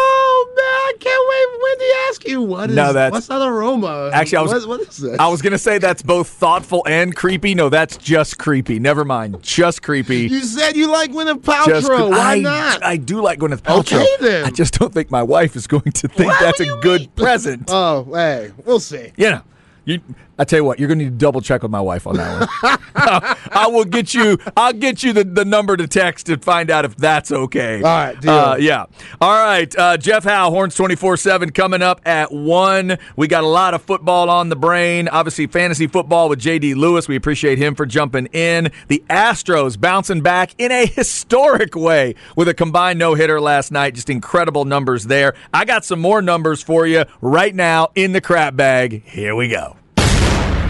Man, 1.86 1.94
can't 1.94 1.94
wait. 1.94 1.98
Wendy 1.98 2.08
ask 2.10 2.28
you 2.28 2.42
what 2.42 2.70
is 2.70 2.76
No, 2.76 2.92
that's- 2.92 3.12
what's 3.12 3.26
that 3.28 3.42
aroma? 3.42 4.10
Actually, 4.12 4.38
I 4.38 4.42
was 4.42 4.66
what, 4.66 4.80
what 4.80 4.88
is 4.88 4.96
this? 4.98 5.18
I 5.18 5.28
was 5.28 5.42
gonna 5.42 5.58
say 5.58 5.78
that's 5.78 6.02
both 6.02 6.28
thoughtful 6.28 6.82
and 6.86 7.14
creepy. 7.14 7.54
No, 7.54 7.68
that's 7.68 7.96
just 7.96 8.38
creepy. 8.38 8.78
Never 8.78 9.04
mind, 9.04 9.42
just 9.42 9.82
creepy. 9.82 10.28
You 10.28 10.40
said 10.40 10.76
you 10.76 10.90
like 10.90 11.12
Gwyneth 11.12 11.42
just 11.44 11.88
Paltrow. 11.88 12.08
cre- 12.08 12.12
Why 12.12 12.34
I, 12.34 12.38
not? 12.40 12.84
I 12.84 12.96
do 12.96 13.20
like 13.20 13.38
Gwyneth 13.38 13.62
Paltrow. 13.62 14.00
Okay, 14.02 14.06
then. 14.20 14.44
I 14.44 14.50
just 14.50 14.78
don't 14.78 14.92
think 14.92 15.10
my 15.10 15.22
wife 15.22 15.56
is 15.56 15.66
going 15.66 15.92
to 15.92 16.08
think 16.08 16.28
What 16.30 16.40
that's 16.40 16.60
a 16.60 16.76
good 16.80 17.00
mean? 17.02 17.10
present. 17.16 17.64
oh, 17.72 18.04
hey, 18.12 18.52
we'll 18.64 18.80
see. 18.80 19.12
Yeah. 19.16 19.40
you. 19.84 20.00
I 20.38 20.44
tell 20.44 20.58
you 20.58 20.64
what, 20.64 20.78
you're 20.78 20.88
going 20.88 20.98
to 20.98 21.04
need 21.06 21.12
to 21.12 21.16
double 21.16 21.40
check 21.40 21.62
with 21.62 21.70
my 21.70 21.80
wife 21.80 22.06
on 22.06 22.16
that 22.16 22.40
one. 22.40 22.78
I 23.52 23.68
will 23.68 23.84
get 23.84 24.12
you. 24.12 24.38
I'll 24.56 24.72
get 24.72 25.02
you 25.02 25.12
the, 25.12 25.24
the 25.24 25.44
number 25.44 25.76
to 25.76 25.86
text 25.86 26.26
to 26.26 26.36
find 26.38 26.70
out 26.70 26.84
if 26.84 26.96
that's 26.96 27.32
okay. 27.32 27.76
All 27.76 27.82
right, 27.82 28.20
deal. 28.20 28.30
Uh, 28.30 28.56
yeah. 28.56 28.86
All 29.20 29.44
right. 29.44 29.74
Uh, 29.76 29.96
Jeff 29.96 30.24
Howe, 30.24 30.50
Horns 30.50 30.74
twenty 30.74 30.94
four 30.94 31.16
seven, 31.16 31.50
coming 31.50 31.82
up 31.82 32.00
at 32.04 32.32
one. 32.32 32.98
We 33.16 33.28
got 33.28 33.44
a 33.44 33.48
lot 33.48 33.74
of 33.74 33.82
football 33.82 34.28
on 34.28 34.48
the 34.48 34.56
brain. 34.56 35.08
Obviously, 35.08 35.46
fantasy 35.46 35.86
football 35.86 36.28
with 36.28 36.38
J.D. 36.38 36.74
Lewis. 36.74 37.08
We 37.08 37.16
appreciate 37.16 37.58
him 37.58 37.74
for 37.74 37.86
jumping 37.86 38.26
in. 38.26 38.70
The 38.88 39.02
Astros 39.08 39.80
bouncing 39.80 40.20
back 40.20 40.54
in 40.58 40.70
a 40.70 40.86
historic 40.96 41.74
way 41.74 42.14
with 42.34 42.48
a 42.48 42.54
combined 42.54 42.98
no 42.98 43.14
hitter 43.14 43.40
last 43.40 43.72
night. 43.72 43.94
Just 43.94 44.10
incredible 44.10 44.64
numbers 44.64 45.04
there. 45.04 45.34
I 45.54 45.64
got 45.64 45.84
some 45.84 46.00
more 46.00 46.20
numbers 46.20 46.62
for 46.62 46.86
you 46.86 47.04
right 47.20 47.54
now 47.54 47.88
in 47.94 48.12
the 48.12 48.20
crap 48.20 48.56
bag. 48.56 49.02
Here 49.04 49.34
we 49.34 49.48
go. 49.48 49.76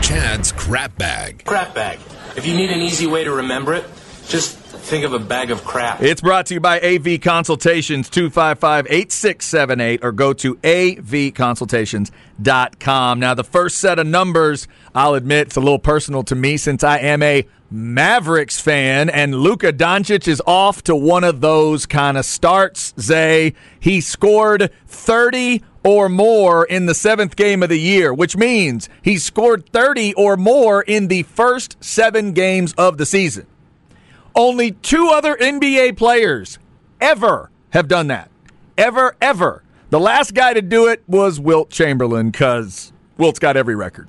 Chad's 0.03 0.53
crap 0.53 0.97
bag. 0.99 1.45
Crap 1.45 1.75
bag. 1.75 1.99
If 2.37 2.47
you 2.47 2.55
need 2.55 2.71
an 2.71 2.81
easy 2.81 3.07
way 3.07 3.25
to 3.25 3.33
remember 3.33 3.73
it, 3.75 3.85
just 4.29 4.57
think 4.59 5.05
of 5.05 5.13
a 5.13 5.19
bag 5.19 5.51
of 5.51 5.65
crap. 5.65 6.03
It's 6.03 6.21
brought 6.21 6.47
to 6.47 6.55
you 6.55 6.61
by 6.61 6.81
AV 6.81 7.21
Consultations 7.21 8.09
255 8.09 8.87
8678 8.89 10.05
or 10.05 10.13
go 10.13 10.33
to 10.35 10.55
avconsultations.com. 10.57 13.21
Now, 13.21 13.35
the 13.35 13.45
first 13.45 13.79
set 13.79 13.99
of 13.99 14.07
numbers, 14.07 14.69
I'll 14.95 15.15
admit, 15.15 15.49
it's 15.49 15.57
a 15.57 15.61
little 15.61 15.79
personal 15.79 16.23
to 16.25 16.35
me 16.35 16.57
since 16.57 16.83
I 16.85 16.99
am 16.99 17.23
a 17.23 17.47
Mavericks 17.69 18.61
fan, 18.61 19.11
and 19.11 19.35
Luka 19.35 19.73
Doncic 19.73 20.29
is 20.29 20.41
off 20.47 20.85
to 20.85 20.95
one 20.95 21.25
of 21.25 21.41
those 21.41 21.85
kind 21.85 22.17
of 22.17 22.25
starts. 22.25 22.95
Zay, 23.01 23.55
he 23.81 24.01
scored 24.01 24.71
30 24.87 25.65
or 25.87 26.09
more 26.09 26.65
in 26.65 26.87
the 26.87 26.95
seventh 26.95 27.37
game 27.37 27.63
of 27.63 27.69
the 27.69 27.79
year, 27.79 28.13
which 28.13 28.37
means 28.37 28.89
he 29.03 29.17
scored 29.19 29.69
30 29.73 30.15
or 30.15 30.37
more 30.37 30.83
in 30.83 31.07
the 31.07 31.23
first 31.23 31.77
seven 31.83 32.33
games 32.33 32.75
of 32.77 32.99
the 32.99 33.07
season. 33.07 33.47
Only 34.35 34.73
two 34.73 35.11
other 35.13 35.37
NBA 35.37 35.97
players 35.97 36.59
ever 37.01 37.51
have 37.71 37.87
done 37.87 38.09
that. 38.09 38.31
Ever, 38.77 39.15
ever. 39.23 39.63
The 39.91 40.01
last 40.01 40.35
guy 40.35 40.55
to 40.55 40.61
do 40.61 40.89
it 40.89 41.05
was 41.07 41.39
Wilt 41.39 41.71
Chamberlain 41.71 42.31
because 42.31 42.93
Wilt's 43.17 43.39
got 43.39 43.57
every 43.57 43.77
record. 43.77 44.09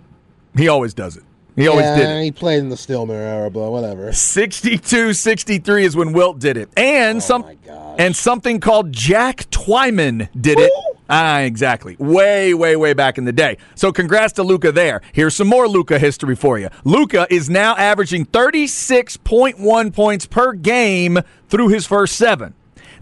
He 0.55 0.67
always 0.67 0.95
does 0.95 1.15
it. 1.15 1.23
He 1.55 1.67
always 1.67 1.85
yeah, 1.85 1.95
did 1.95 2.09
it. 2.09 2.23
he 2.23 2.31
played 2.31 2.59
in 2.59 2.69
the 2.69 2.77
Stillman 2.77 3.15
era, 3.15 3.49
but 3.49 3.71
whatever. 3.71 4.11
62 4.11 5.13
63 5.13 5.85
is 5.85 5.95
when 5.95 6.11
Wilt 6.13 6.39
did 6.39 6.57
it. 6.57 6.69
And 6.75 7.17
oh 7.17 7.19
some 7.19 7.43
Oh 7.43 7.53
gosh. 7.65 7.95
and 7.99 8.15
something 8.15 8.59
called 8.59 8.91
Jack 8.91 9.49
Twyman 9.51 10.29
did 10.39 10.59
it. 10.59 10.71
Ah, 11.09 11.39
exactly. 11.39 11.95
Way, 11.99 12.53
way, 12.53 12.75
way 12.75 12.93
back 12.93 13.17
in 13.17 13.25
the 13.25 13.31
day. 13.31 13.57
So 13.75 13.91
congrats 13.91 14.33
to 14.33 14.43
Luka 14.43 14.71
there. 14.71 15.01
Here's 15.13 15.35
some 15.35 15.47
more 15.47 15.67
Luka 15.67 15.99
history 15.99 16.35
for 16.35 16.59
you. 16.59 16.69
Luka 16.83 17.27
is 17.29 17.49
now 17.49 17.75
averaging 17.77 18.25
36.1 18.25 19.93
points 19.93 20.25
per 20.25 20.53
game 20.53 21.19
through 21.47 21.69
his 21.69 21.87
first 21.87 22.15
seven. 22.17 22.53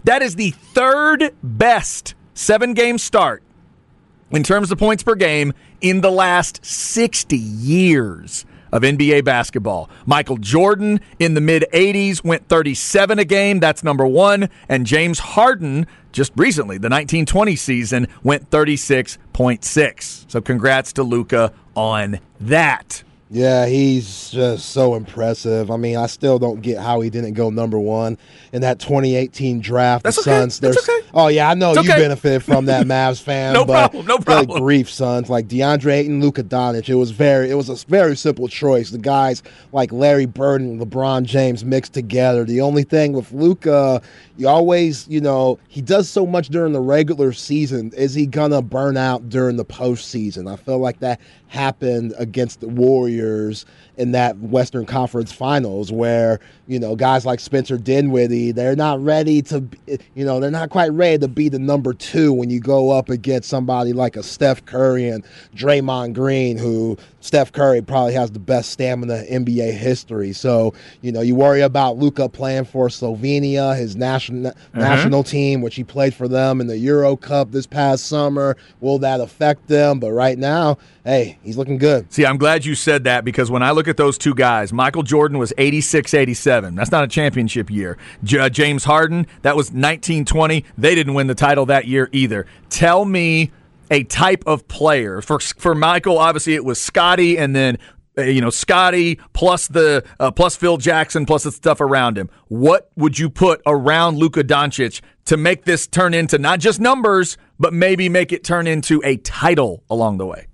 That 0.04 0.22
is 0.22 0.36
the 0.36 0.50
third 0.50 1.34
best 1.42 2.14
seven 2.34 2.74
game 2.74 2.98
start 2.98 3.42
in 4.30 4.42
terms 4.42 4.70
of 4.70 4.78
points 4.78 5.02
per 5.02 5.14
game 5.14 5.52
in 5.80 6.00
the 6.00 6.10
last 6.10 6.64
60 6.64 7.36
years 7.36 8.44
of 8.76 8.82
NBA 8.82 9.24
basketball. 9.24 9.88
Michael 10.04 10.36
Jordan 10.36 11.00
in 11.18 11.34
the 11.34 11.40
mid 11.40 11.64
80s 11.72 12.22
went 12.22 12.46
37 12.48 13.18
a 13.18 13.24
game. 13.24 13.58
That's 13.58 13.82
number 13.82 14.06
one. 14.06 14.50
And 14.68 14.86
James 14.86 15.18
Harden, 15.18 15.86
just 16.12 16.32
recently, 16.36 16.76
the 16.76 16.90
1920 16.90 17.56
season, 17.56 18.06
went 18.22 18.50
36.6. 18.50 20.30
So 20.30 20.40
congrats 20.40 20.92
to 20.92 21.02
Luka 21.02 21.52
on 21.74 22.20
that. 22.40 23.02
Yeah, 23.28 23.66
he's 23.66 24.30
just 24.30 24.70
so 24.70 24.94
impressive. 24.94 25.68
I 25.72 25.76
mean, 25.76 25.96
I 25.96 26.06
still 26.06 26.38
don't 26.38 26.62
get 26.62 26.78
how 26.78 27.00
he 27.00 27.10
didn't 27.10 27.34
go 27.34 27.50
number 27.50 27.76
one 27.76 28.18
in 28.52 28.62
that 28.62 28.78
2018 28.78 29.60
draft. 29.60 30.04
That's 30.04 30.16
the 30.16 30.30
okay. 30.30 30.40
Suns, 30.42 30.60
That's 30.60 30.88
okay. 30.88 31.00
Oh 31.12 31.26
yeah, 31.26 31.50
I 31.50 31.54
know 31.54 31.72
It's 31.72 31.82
you 31.84 31.90
okay. 31.90 32.00
benefited 32.02 32.44
from 32.44 32.66
that, 32.66 32.86
Mavs 32.86 33.20
fan. 33.20 33.52
No 33.54 33.64
but 33.64 33.90
problem, 33.90 34.06
no 34.06 34.18
problem. 34.18 34.60
grief, 34.60 34.88
Suns. 34.88 35.28
Like 35.28 35.48
DeAndre 35.48 35.92
Ayton, 35.92 36.20
Luka 36.20 36.44
Doncic. 36.44 36.88
It 36.88 36.94
was 36.94 37.10
very, 37.10 37.50
it 37.50 37.54
was 37.54 37.68
a 37.68 37.74
very 37.88 38.16
simple 38.16 38.46
choice. 38.46 38.90
The 38.90 38.98
guys 38.98 39.42
like 39.72 39.90
Larry 39.90 40.26
Bird 40.26 40.60
and 40.60 40.80
LeBron 40.80 41.24
James 41.24 41.64
mixed 41.64 41.94
together. 41.94 42.44
The 42.44 42.60
only 42.60 42.84
thing 42.84 43.12
with 43.12 43.32
Luka, 43.32 44.02
you 44.36 44.48
always, 44.48 45.08
you 45.08 45.20
know, 45.20 45.58
he 45.68 45.80
does 45.80 46.08
so 46.08 46.26
much 46.26 46.48
during 46.48 46.72
the 46.72 46.80
regular 46.80 47.32
season. 47.32 47.90
Is 47.96 48.14
he 48.14 48.26
gonna 48.26 48.60
burn 48.60 48.96
out 48.96 49.28
during 49.28 49.56
the 49.56 49.64
postseason? 49.64 50.50
I 50.52 50.56
feel 50.56 50.78
like 50.78 51.00
that 51.00 51.20
happened 51.48 52.12
against 52.18 52.60
the 52.60 52.68
Warriors 52.68 53.64
in 53.96 54.12
that 54.12 54.36
Western 54.38 54.84
Conference 54.84 55.32
Finals, 55.32 55.90
where 55.90 56.38
you 56.66 56.78
know 56.78 56.96
guys 56.96 57.24
like 57.24 57.40
Spencer 57.40 57.78
Dinwiddie, 57.78 58.52
they're 58.52 58.76
not 58.76 59.02
ready 59.02 59.40
to, 59.42 59.64
you 59.86 60.24
know, 60.24 60.38
they're 60.38 60.50
not 60.50 60.68
quite 60.68 60.92
ready 60.92 61.18
to 61.18 61.28
be 61.28 61.48
the 61.48 61.58
number 61.58 61.94
two 61.94 62.32
when 62.32 62.50
you 62.50 62.60
go 62.60 62.90
up 62.90 63.08
against 63.08 63.48
somebody 63.48 63.94
like 63.94 64.16
a 64.16 64.22
Steph 64.22 64.64
Curry 64.66 65.08
and 65.08 65.24
Draymond 65.54 66.12
Green, 66.12 66.58
who 66.58 66.98
Steph 67.20 67.52
Curry 67.52 67.80
probably 67.80 68.12
has 68.12 68.32
the 68.32 68.38
best 68.38 68.70
stamina 68.70 69.22
in 69.28 69.46
NBA 69.46 69.72
history. 69.72 70.32
So 70.32 70.74
you 71.00 71.10
know, 71.10 71.22
you 71.22 71.34
worry 71.34 71.62
about 71.62 71.96
Luka 71.96 72.28
playing 72.28 72.66
for 72.66 72.88
Slovenia, 72.88 73.76
his 73.76 73.96
national 73.96 74.25
Uh-huh. 74.30 74.52
national 74.74 75.22
team, 75.24 75.60
which 75.62 75.74
he 75.74 75.84
played 75.84 76.14
for 76.14 76.28
them 76.28 76.60
in 76.60 76.66
the 76.66 76.76
Euro 76.78 77.16
Cup 77.16 77.50
this 77.52 77.66
past 77.66 78.06
summer. 78.06 78.56
Will 78.80 78.98
that 79.00 79.20
affect 79.20 79.66
them? 79.68 80.00
But 80.00 80.12
right 80.12 80.38
now, 80.38 80.78
hey, 81.04 81.38
he's 81.42 81.56
looking 81.56 81.78
good. 81.78 82.12
See, 82.12 82.24
I'm 82.26 82.36
glad 82.36 82.64
you 82.64 82.74
said 82.74 83.04
that 83.04 83.24
because 83.24 83.50
when 83.50 83.62
I 83.62 83.70
look 83.70 83.88
at 83.88 83.96
those 83.96 84.18
two 84.18 84.34
guys, 84.34 84.72
Michael 84.72 85.02
Jordan 85.02 85.38
was 85.38 85.52
86 85.58 86.14
87. 86.14 86.74
That's 86.74 86.90
not 86.90 87.04
a 87.04 87.08
championship 87.08 87.70
year. 87.70 87.96
J- 88.24 88.38
uh, 88.38 88.48
James 88.48 88.84
Harden, 88.84 89.26
that 89.42 89.56
was 89.56 89.66
1920. 89.66 90.64
They 90.78 90.94
didn't 90.94 91.14
win 91.14 91.26
the 91.26 91.34
title 91.34 91.66
that 91.66 91.86
year 91.86 92.08
either. 92.12 92.46
Tell 92.70 93.04
me 93.04 93.50
a 93.90 94.02
type 94.04 94.42
of 94.46 94.66
player. 94.68 95.20
For, 95.20 95.38
for 95.38 95.74
Michael, 95.74 96.18
obviously 96.18 96.54
it 96.54 96.64
was 96.64 96.80
Scottie 96.80 97.38
and 97.38 97.54
then. 97.54 97.78
Uh, 98.18 98.22
You 98.22 98.40
know, 98.40 98.50
Scottie 98.50 99.18
plus 99.32 99.68
the 99.68 100.04
uh, 100.18 100.30
plus 100.30 100.56
Phil 100.56 100.76
Jackson 100.76 101.26
plus 101.26 101.42
the 101.42 101.52
stuff 101.52 101.80
around 101.80 102.16
him. 102.16 102.30
What 102.48 102.90
would 102.96 103.18
you 103.18 103.28
put 103.28 103.60
around 103.66 104.18
Luka 104.18 104.42
Doncic 104.42 105.00
to 105.26 105.36
make 105.36 105.64
this 105.64 105.86
turn 105.86 106.14
into 106.14 106.38
not 106.38 106.60
just 106.60 106.80
numbers, 106.80 107.36
but 107.58 107.72
maybe 107.72 108.08
make 108.08 108.32
it 108.32 108.42
turn 108.44 108.66
into 108.66 109.02
a 109.04 109.16
title 109.18 109.82
along 109.90 110.18
the 110.18 110.26
way? 110.26 110.46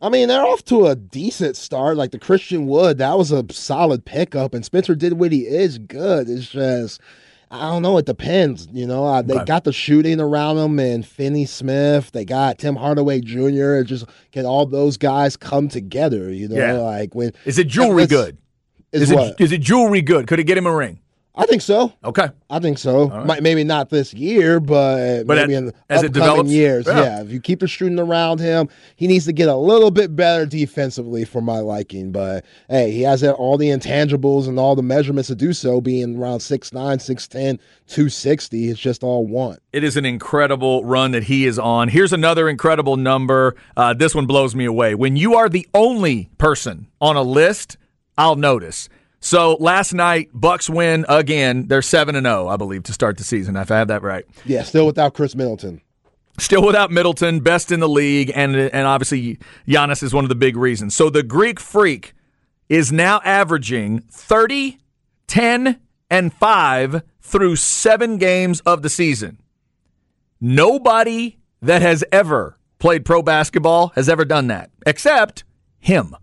I 0.00 0.08
mean, 0.08 0.26
they're 0.26 0.44
off 0.44 0.64
to 0.64 0.86
a 0.86 0.96
decent 0.96 1.56
start. 1.56 1.96
Like 1.96 2.10
the 2.10 2.18
Christian 2.18 2.66
Wood, 2.66 2.98
that 2.98 3.16
was 3.16 3.30
a 3.30 3.44
solid 3.52 4.04
pickup, 4.04 4.52
and 4.54 4.64
Spencer 4.64 4.94
Dinwiddie 4.94 5.46
is 5.46 5.78
good. 5.78 6.28
It's 6.28 6.48
just, 6.48 7.00
I 7.52 7.68
don't 7.70 7.82
know. 7.82 7.98
It 7.98 8.06
depends. 8.06 8.66
You 8.72 8.86
know, 8.86 9.04
uh, 9.04 9.20
they 9.20 9.34
Okay. 9.34 9.44
got 9.44 9.64
the 9.64 9.72
shooting 9.74 10.20
around 10.20 10.56
them, 10.56 10.78
and 10.78 11.04
Finney 11.06 11.44
Smith. 11.44 12.10
They 12.12 12.24
got 12.24 12.58
Tim 12.58 12.76
Hardaway 12.76 13.20
Jr. 13.20 13.76
It 13.76 13.84
just 13.84 14.06
can 14.32 14.46
all 14.46 14.64
those 14.64 14.96
guys 14.96 15.36
come 15.36 15.68
together. 15.68 16.32
You 16.32 16.48
know, 16.48 16.56
Yeah. 16.56 16.72
like 16.78 17.14
when 17.14 17.32
Is 17.44 17.58
it 17.58 17.68
jewelry 17.68 18.06
good? 18.06 18.38
Is, 18.90 19.02
Is 19.02 19.12
what? 19.12 19.28
it 19.38 19.40
is 19.40 19.52
it 19.52 19.60
jewelry 19.60 20.00
good? 20.00 20.26
Could 20.26 20.40
it 20.40 20.44
get 20.44 20.56
him 20.56 20.66
a 20.66 20.74
ring? 20.74 20.98
I 21.34 21.46
think 21.46 21.62
so. 21.62 21.94
Okay. 22.04 22.28
I 22.50 22.58
think 22.58 22.76
so. 22.76 23.08
Might, 23.24 23.42
maybe 23.42 23.64
not 23.64 23.88
this 23.88 24.12
year, 24.12 24.60
but, 24.60 25.24
But 25.24 25.36
maybe 25.38 25.54
at- 25.54 25.58
in 25.60 25.66
the 25.66 25.74
as 25.88 26.02
it 26.02 26.08
upcoming 26.08 26.12
develops? 26.28 26.50
years. 26.50 26.86
Yeah. 26.86 27.00
Yeah. 27.00 27.22
If 27.22 27.30
you 27.32 27.40
keep 27.40 27.60
the 27.60 27.66
shooting 27.66 27.98
around 27.98 28.38
him, 28.38 28.68
he 28.96 29.06
needs 29.06 29.24
to 29.24 29.32
get 29.32 29.48
a 29.48 29.56
little 29.56 29.90
bit 29.90 30.14
better 30.14 30.44
defensively 30.44 31.24
for 31.24 31.40
my 31.40 31.60
liking. 31.60 32.12
But 32.12 32.44
hey, 32.68 32.90
he 32.90 33.00
has 33.02 33.24
all 33.24 33.56
the 33.56 33.68
intangibles 33.68 34.46
and 34.46 34.58
all 34.58 34.76
the 34.76 34.82
measurements 34.82 35.28
to 35.28 35.34
do 35.34 35.54
so, 35.54 35.80
being 35.80 36.18
around 36.18 36.40
6'9", 36.40 36.70
6'10", 37.00 37.58
260. 37.86 38.68
It's 38.68 38.78
just 38.78 39.02
all 39.02 39.26
one. 39.26 39.56
It 39.72 39.84
is 39.84 39.96
an 39.96 40.04
incredible 40.04 40.84
run 40.84 41.12
that 41.12 41.24
he 41.24 41.46
is 41.46 41.58
on. 41.58 41.88
Here's 41.88 42.12
another 42.12 42.48
incredible 42.48 42.96
number. 42.98 43.54
Uh, 43.74 43.94
this 43.94 44.14
one 44.14 44.26
blows 44.26 44.54
me 44.54 44.66
away. 44.66 44.94
When 44.94 45.16
you 45.16 45.34
are 45.36 45.48
the 45.48 45.66
only 45.72 46.28
person 46.36 46.88
on 47.00 47.16
a 47.16 47.22
list, 47.22 47.78
I'll 48.18 48.36
notice. 48.36 48.90
So 49.22 49.56
last 49.60 49.94
night, 49.94 50.30
Bucks 50.34 50.68
win 50.68 51.06
again. 51.08 51.68
They're 51.68 51.80
seven 51.80 52.16
and 52.16 52.26
zero, 52.26 52.48
I 52.48 52.56
believe, 52.56 52.82
to 52.84 52.92
start 52.92 53.16
the 53.16 53.24
season. 53.24 53.56
If 53.56 53.70
I 53.70 53.78
have 53.78 53.88
that 53.88 54.02
right. 54.02 54.24
Yeah, 54.44 54.64
still 54.64 54.84
without 54.84 55.14
Khris 55.14 55.36
Middleton. 55.36 55.80
Still 56.38 56.66
without 56.66 56.90
Middleton, 56.90 57.40
best 57.40 57.70
in 57.70 57.78
the 57.78 57.88
league, 57.88 58.32
and 58.34 58.56
and 58.56 58.86
obviously 58.86 59.38
Giannis 59.68 60.02
is 60.02 60.12
one 60.12 60.24
of 60.24 60.28
the 60.28 60.34
big 60.34 60.56
reasons. 60.56 60.96
So 60.96 61.08
the 61.08 61.22
Greek 61.22 61.60
Freak 61.60 62.14
is 62.68 62.90
now 62.90 63.20
averaging 63.24 64.00
30, 64.10 64.78
10, 65.28 65.78
and 66.10 66.32
5 66.32 67.02
through 67.20 67.56
seven 67.56 68.18
games 68.18 68.60
of 68.60 68.82
the 68.82 68.88
season. 68.90 69.38
Nobody 70.40 71.38
that 71.60 71.80
has 71.80 72.02
ever 72.10 72.58
played 72.80 73.04
pro 73.04 73.22
basketball 73.22 73.92
has 73.94 74.08
ever 74.08 74.24
done 74.24 74.48
that, 74.48 74.70
except 74.84 75.44
him. 75.78 76.16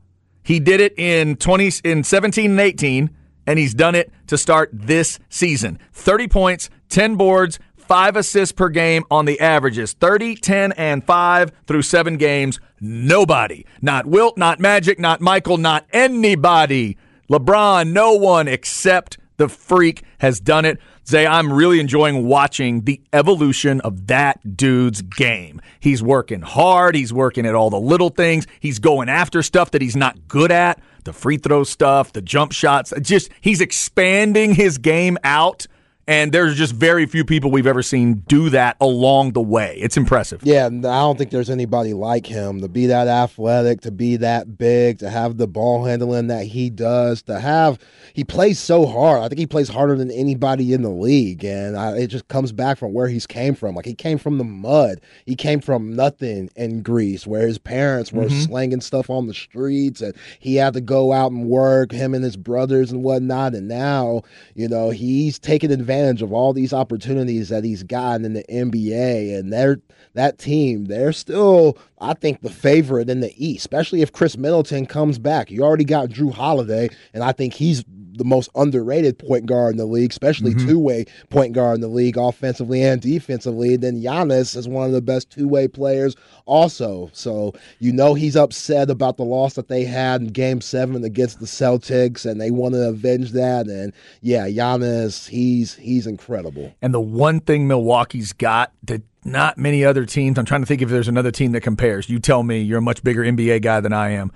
He 0.50 0.60
did 0.60 0.82
it 0.82 0.98
in 0.98 1.36
20 1.36 1.74
in 1.84 2.04
17 2.04 2.50
and 2.50 2.60
18 2.60 3.12
and 3.46 3.60
he's 3.60 3.76
done 3.76 3.94
it 3.94 4.12
to 4.26 4.36
start 4.36 4.72
this 4.74 5.20
season. 5.30 5.78
30 5.94 6.28
points, 6.28 6.72
10 6.90 7.18
boards, 7.18 7.60
5 7.78 8.16
assists 8.16 8.52
per 8.52 8.68
game 8.70 9.04
on 9.12 9.26
the 9.26 9.40
averages. 9.40 9.94
30, 9.94 10.34
10 10.38 10.72
and 10.72 11.04
5 11.04 11.52
through 11.68 11.84
7 11.84 12.18
games. 12.18 12.60
Nobody. 12.82 13.64
Not 13.80 14.08
Wilt, 14.08 14.40
not 14.40 14.60
Magic, 14.60 14.98
not 14.98 15.22
Michael, 15.22 15.58
not 15.58 15.86
anybody. 15.94 16.98
LeBron, 17.30 17.92
no 17.92 18.14
one 18.14 18.48
except 18.48 19.20
the 19.38 19.50
freak 19.50 20.02
has 20.18 20.40
done 20.40 20.66
it. 20.66 20.80
Zay, 21.10 21.26
I'm 21.26 21.52
really 21.52 21.80
enjoying 21.80 22.28
watching 22.28 22.82
the 22.82 23.02
evolution 23.14 23.82
of 23.82 24.06
that 24.08 24.56
dude's 24.56 25.02
game. 25.02 25.60
He's 25.80 26.04
working 26.04 26.42
hard. 26.42 26.94
He's 26.94 27.12
working 27.12 27.48
at 27.48 27.56
all 27.56 27.72
the 27.72 27.80
little 27.80 28.10
things. 28.10 28.46
He's 28.60 28.78
going 28.78 29.10
after 29.10 29.42
stuff 29.42 29.72
that 29.72 29.82
he's 29.82 29.96
not 29.96 30.28
good 30.28 30.52
at 30.52 30.80
the 31.06 31.14
free 31.14 31.38
throw 31.38 31.64
stuff, 31.64 32.14
the 32.14 32.22
jump 32.22 32.52
shots. 32.52 32.94
Just 33.02 33.32
he's 33.42 33.60
expanding 33.60 34.54
his 34.54 34.78
game 34.78 35.18
out. 35.24 35.66
And 36.10 36.32
there's 36.32 36.58
just 36.58 36.74
very 36.74 37.06
few 37.06 37.24
people 37.24 37.52
we've 37.52 37.68
ever 37.68 37.84
seen 37.84 38.24
do 38.28 38.50
that 38.50 38.78
along 38.82 39.34
the 39.34 39.42
way. 39.42 39.78
It's 39.80 39.96
impressive. 39.96 40.42
Yeah, 40.44 40.66
I 40.66 40.70
don't 40.70 41.20
think 41.20 41.30
there's 41.30 41.52
anybody 41.52 41.94
like 41.94 42.26
him 42.26 42.62
to 42.62 42.68
be 42.68 42.88
that 42.88 43.08
athletic, 43.08 43.82
to 43.82 43.92
be 43.92 44.16
that 44.16 44.58
big, 44.58 44.98
to 45.00 45.10
have 45.12 45.38
the 45.38 45.46
ball 45.46 45.86
handling 45.86 46.26
that 46.26 46.46
he 46.48 46.72
does, 46.72 47.22
to 47.24 47.40
have 47.40 47.78
he 48.14 48.24
plays 48.24 48.58
so 48.58 48.88
hard. 48.88 49.22
I 49.22 49.28
think 49.28 49.38
he 49.38 49.46
plays 49.46 49.70
harder 49.70 49.96
than 49.96 50.10
anybody 50.10 50.74
in 50.74 50.82
the 50.82 50.90
league, 50.90 51.46
and 51.46 51.78
I, 51.78 51.96
it 51.96 52.08
just 52.08 52.28
comes 52.28 52.52
back 52.52 52.80
from 52.80 52.92
where 52.92 53.08
he's 53.08 53.28
came 53.28 53.54
from. 53.54 53.76
Like 53.76 53.86
he 53.86 53.94
came 53.94 54.18
from 54.18 54.40
the 54.40 54.44
mud, 54.44 55.02
he 55.28 55.36
came 55.36 55.60
from 55.62 55.94
nothing 55.96 56.50
in 56.56 56.82
Greece, 56.82 57.28
where 57.28 57.46
his 57.46 57.60
parents 57.60 58.12
were 58.12 58.26
Mhm. 58.26 58.48
slanging 58.48 58.82
stuff 58.82 59.12
on 59.12 59.28
the 59.28 59.34
streets, 59.36 60.02
and 60.02 60.16
he 60.40 60.56
had 60.56 60.74
to 60.74 60.82
go 60.82 61.14
out 61.14 61.32
and 61.32 61.46
work. 61.46 61.92
Him 61.92 62.16
and 62.16 62.24
his 62.24 62.36
brothers 62.36 62.92
and 62.92 63.04
whatnot, 63.04 63.54
and 63.54 63.68
now 63.68 64.24
you 64.56 64.68
know 64.68 64.90
he's 64.90 65.38
taking 65.38 65.70
advantage 65.72 65.99
of 66.22 66.34
all 66.34 66.54
these 66.54 66.74
opportunities 66.74 67.50
that 67.50 67.64
he's 67.64 67.84
gotten 67.84 68.26
in 68.26 68.34
the 68.34 68.44
NBA, 68.50 69.38
and 69.38 69.52
they're 69.52 69.80
that 70.14 70.38
team, 70.38 70.86
they're 70.86 71.14
still, 71.14 71.78
I 72.00 72.14
think, 72.14 72.42
the 72.42 72.50
favorite 72.50 73.10
in 73.10 73.20
the 73.20 73.34
East, 73.38 73.60
especially 73.60 74.02
if 74.02 74.12
Khris 74.12 74.38
Middleton 74.38 74.86
comes 74.86 75.20
back. 75.20 75.52
You 75.52 75.64
already 75.64 75.86
got 75.86 76.10
Jrue 76.10 76.34
Holiday, 76.34 76.90
and 77.14 77.24
I 77.24 77.32
think 77.32 77.54
he's 77.54 77.84
the 78.20 78.24
most 78.24 78.50
underrated 78.56 79.18
point 79.18 79.48
guard 79.48 79.72
in 79.72 79.78
the 79.78 79.86
league, 79.86 80.12
especially 80.12 80.54
Mhm. 80.54 80.68
two-way 80.68 81.06
point 81.30 81.54
guard 81.54 81.76
in 81.76 81.82
the 81.82 81.88
league, 81.88 82.18
offensively 82.18 82.84
and 82.84 83.02
defensively. 83.02 83.76
Then 83.76 84.02
Giannis 84.02 84.56
is 84.56 84.68
one 84.68 84.86
of 84.86 84.92
the 84.92 85.02
best 85.02 85.32
two-way 85.32 85.68
players, 85.68 86.16
also. 86.46 87.10
So 87.14 87.54
you 87.80 87.92
know 87.92 88.14
he's 88.14 88.36
upset 88.36 88.90
about 88.92 89.18
the 89.18 89.26
loss 89.26 89.56
that 89.56 89.68
they 89.68 89.86
had 89.86 90.22
in 90.22 90.28
Game 90.28 90.62
Seven 90.62 91.04
against 91.04 91.40
the 91.40 91.46
Celtics, 91.48 92.26
and 92.30 92.40
they 92.40 92.52
want 92.52 92.76
to 92.76 92.90
avenge 92.90 93.32
that. 93.32 93.68
And 93.68 93.92
yeah, 94.22 94.48
Giannis, 94.48 95.30
he's 95.30 95.76
he's 95.76 96.06
incredible. 96.06 96.74
And 96.82 96.94
the 96.94 97.02
one 97.02 97.40
thing 97.40 97.68
Milwaukee's 97.68 98.34
got 98.34 98.72
that 98.84 99.02
not 99.26 99.58
many 99.58 99.84
other 99.84 100.06
teams, 100.06 100.38
I'm 100.38 100.46
trying 100.46 100.62
to 100.62 100.66
think 100.66 100.82
if 100.82 100.90
there's 100.90 101.08
another 101.08 101.32
team 101.32 101.52
that 101.52 101.62
compares. 101.62 102.10
You 102.10 102.20
tell 102.20 102.44
me, 102.44 102.62
you're 102.62 102.78
a 102.80 102.82
much 102.82 103.04
bigger 103.04 103.24
NBA 103.24 103.60
guy 103.62 103.80
than 103.82 103.94
I 103.94 104.12
am. 104.12 104.32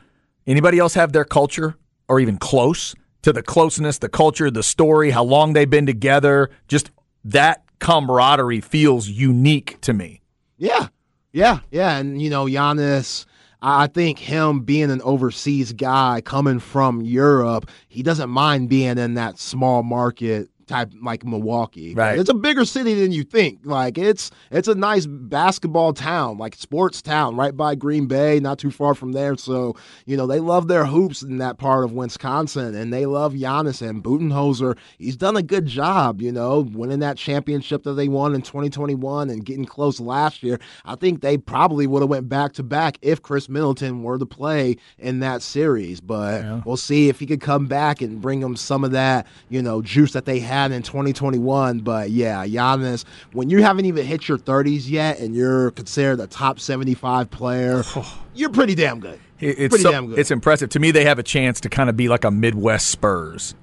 Anybody 0.45 0.77
else 0.77 0.93
have 0.95 1.13
their 1.13 1.23
culture 1.23 1.75
or 2.09 2.19
even 2.19 2.37
close 2.37 2.93
to 3.23 3.33
the 3.33 3.41
closeness, 3.43 3.97
the 3.97 4.09
culture, 4.09 4.51
the 4.51 4.63
story, 4.63 5.09
how 5.09 5.23
long 5.23 5.53
they've 5.53 5.69
been 5.69 5.85
together? 5.85 6.49
Just 6.67 6.91
that 7.25 7.63
camaraderie 7.79 8.61
feels 8.61 9.07
unique 9.07 9.81
to 9.81 9.93
me. 9.93 10.21
Yeah, 10.57 10.87
yeah, 11.31 11.59
yeah. 11.71 11.97
And 11.97 12.21
you 12.21 12.29
know, 12.29 12.45
Giannis. 12.45 13.25
I 13.65 13.87
think 13.87 14.19
him 14.19 14.65
being 14.65 14.91
an 14.91 15.01
overseas 15.03 15.71
guy 15.71 16.19
coming 16.19 16.59
from 16.59 17.01
Europe, 17.01 17.69
he 17.87 18.03
doesn't 18.03 18.29
mind 18.29 18.67
being 18.67 18.97
in 18.97 19.13
that 19.13 19.39
small 19.39 19.83
market 19.83 20.49
type 20.67 20.91
like 21.01 21.25
Milwaukee. 21.25 21.93
Right. 21.93 22.17
It's 22.17 22.29
a 22.29 22.33
bigger 22.33 22.65
city 22.65 22.93
than 22.93 23.11
you 23.11 23.23
think. 23.23 23.59
Like 23.63 23.97
it's 23.97 24.31
it's 24.51 24.67
a 24.67 24.75
nice 24.75 25.05
basketball 25.05 25.93
town, 25.93 26.37
like 26.37 26.55
sports 26.55 27.01
town, 27.01 27.35
right 27.35 27.55
by 27.55 27.75
Green 27.75 28.05
Bay, 28.05 28.39
not 28.39 28.59
too 28.59 28.71
far 28.71 28.95
from 28.95 29.13
there. 29.13 29.35
So, 29.37 29.75
you 30.05 30.17
know, 30.17 30.27
they 30.27 30.39
love 30.39 30.67
their 30.67 30.85
hoops 30.85 31.21
in 31.21 31.37
that 31.39 31.57
part 31.57 31.83
of 31.83 31.91
Wisconsin 31.91 32.75
and 32.75 32.93
they 32.93 33.05
love 33.05 33.33
Giannis 33.33 33.87
and 33.87 34.03
Budenholzer. 34.03 34.77
He's 34.97 35.15
done 35.15 35.35
a 35.35 35.43
good 35.43 35.65
job, 35.65 36.21
you 36.21 36.31
know, 36.31 36.61
winning 36.61 36.99
that 36.99 37.17
championship 37.17 37.83
that 37.83 37.93
they 37.93 38.07
won 38.07 38.35
in 38.35 38.41
2021 38.41 39.29
and 39.29 39.45
getting 39.45 39.65
close 39.65 39.99
last 39.99 40.43
year. 40.43 40.59
I 40.85 40.95
think 40.95 41.21
they 41.21 41.37
probably 41.37 41.87
would 41.87 42.01
have 42.01 42.09
went 42.09 42.29
back 42.29 42.53
to 42.53 42.63
back 42.63 42.97
if 43.01 43.21
Khris 43.21 43.49
Middleton 43.49 44.03
were 44.03 44.17
to 44.17 44.25
play 44.25 44.77
in 44.97 45.19
that 45.19 45.41
series. 45.41 46.01
But 46.01 46.65
we'll 46.65 46.77
see 46.77 47.09
if 47.09 47.19
he 47.19 47.25
could 47.25 47.41
come 47.41 47.67
back 47.67 48.01
and 48.01 48.21
bring 48.21 48.39
them 48.39 48.55
some 48.55 48.83
of 48.83 48.91
that, 48.91 49.27
you 49.49 49.61
know, 49.61 49.81
juice 49.81 50.13
that 50.13 50.25
they 50.25 50.39
had 50.39 50.52
in 50.71 50.83
2021. 50.83 51.79
But 51.79 52.11
yeah, 52.11 52.45
Giannis, 52.45 53.05
when 53.31 53.49
you 53.49 53.61
haven't 53.61 53.85
even 53.85 54.05
hit 54.05 54.27
your 54.27 54.37
30s 54.37 54.89
yet 54.89 55.19
and 55.19 55.35
you're 55.35 55.71
considered 55.71 56.19
a 56.19 56.27
top 56.27 56.59
75 56.59 57.29
player, 57.29 57.83
oh. 57.95 58.23
you're 58.33 58.49
pretty 58.49 58.75
damn 58.75 58.99
good. 58.99 59.19
It's 59.39 59.69
pretty 59.69 59.83
so- 59.83 59.91
damn 59.91 60.07
good. 60.07 60.19
It's 60.19 60.31
impressive 60.31 60.69
to 60.69 60.79
me. 60.79 60.91
They 60.91 61.05
have 61.05 61.19
a 61.19 61.23
chance 61.23 61.59
to 61.61 61.69
kind 61.69 61.89
of 61.89 61.97
be 61.97 62.07
like 62.07 62.23
a 62.23 62.31
Midwest 62.31 62.89
Spurs. 62.89 63.55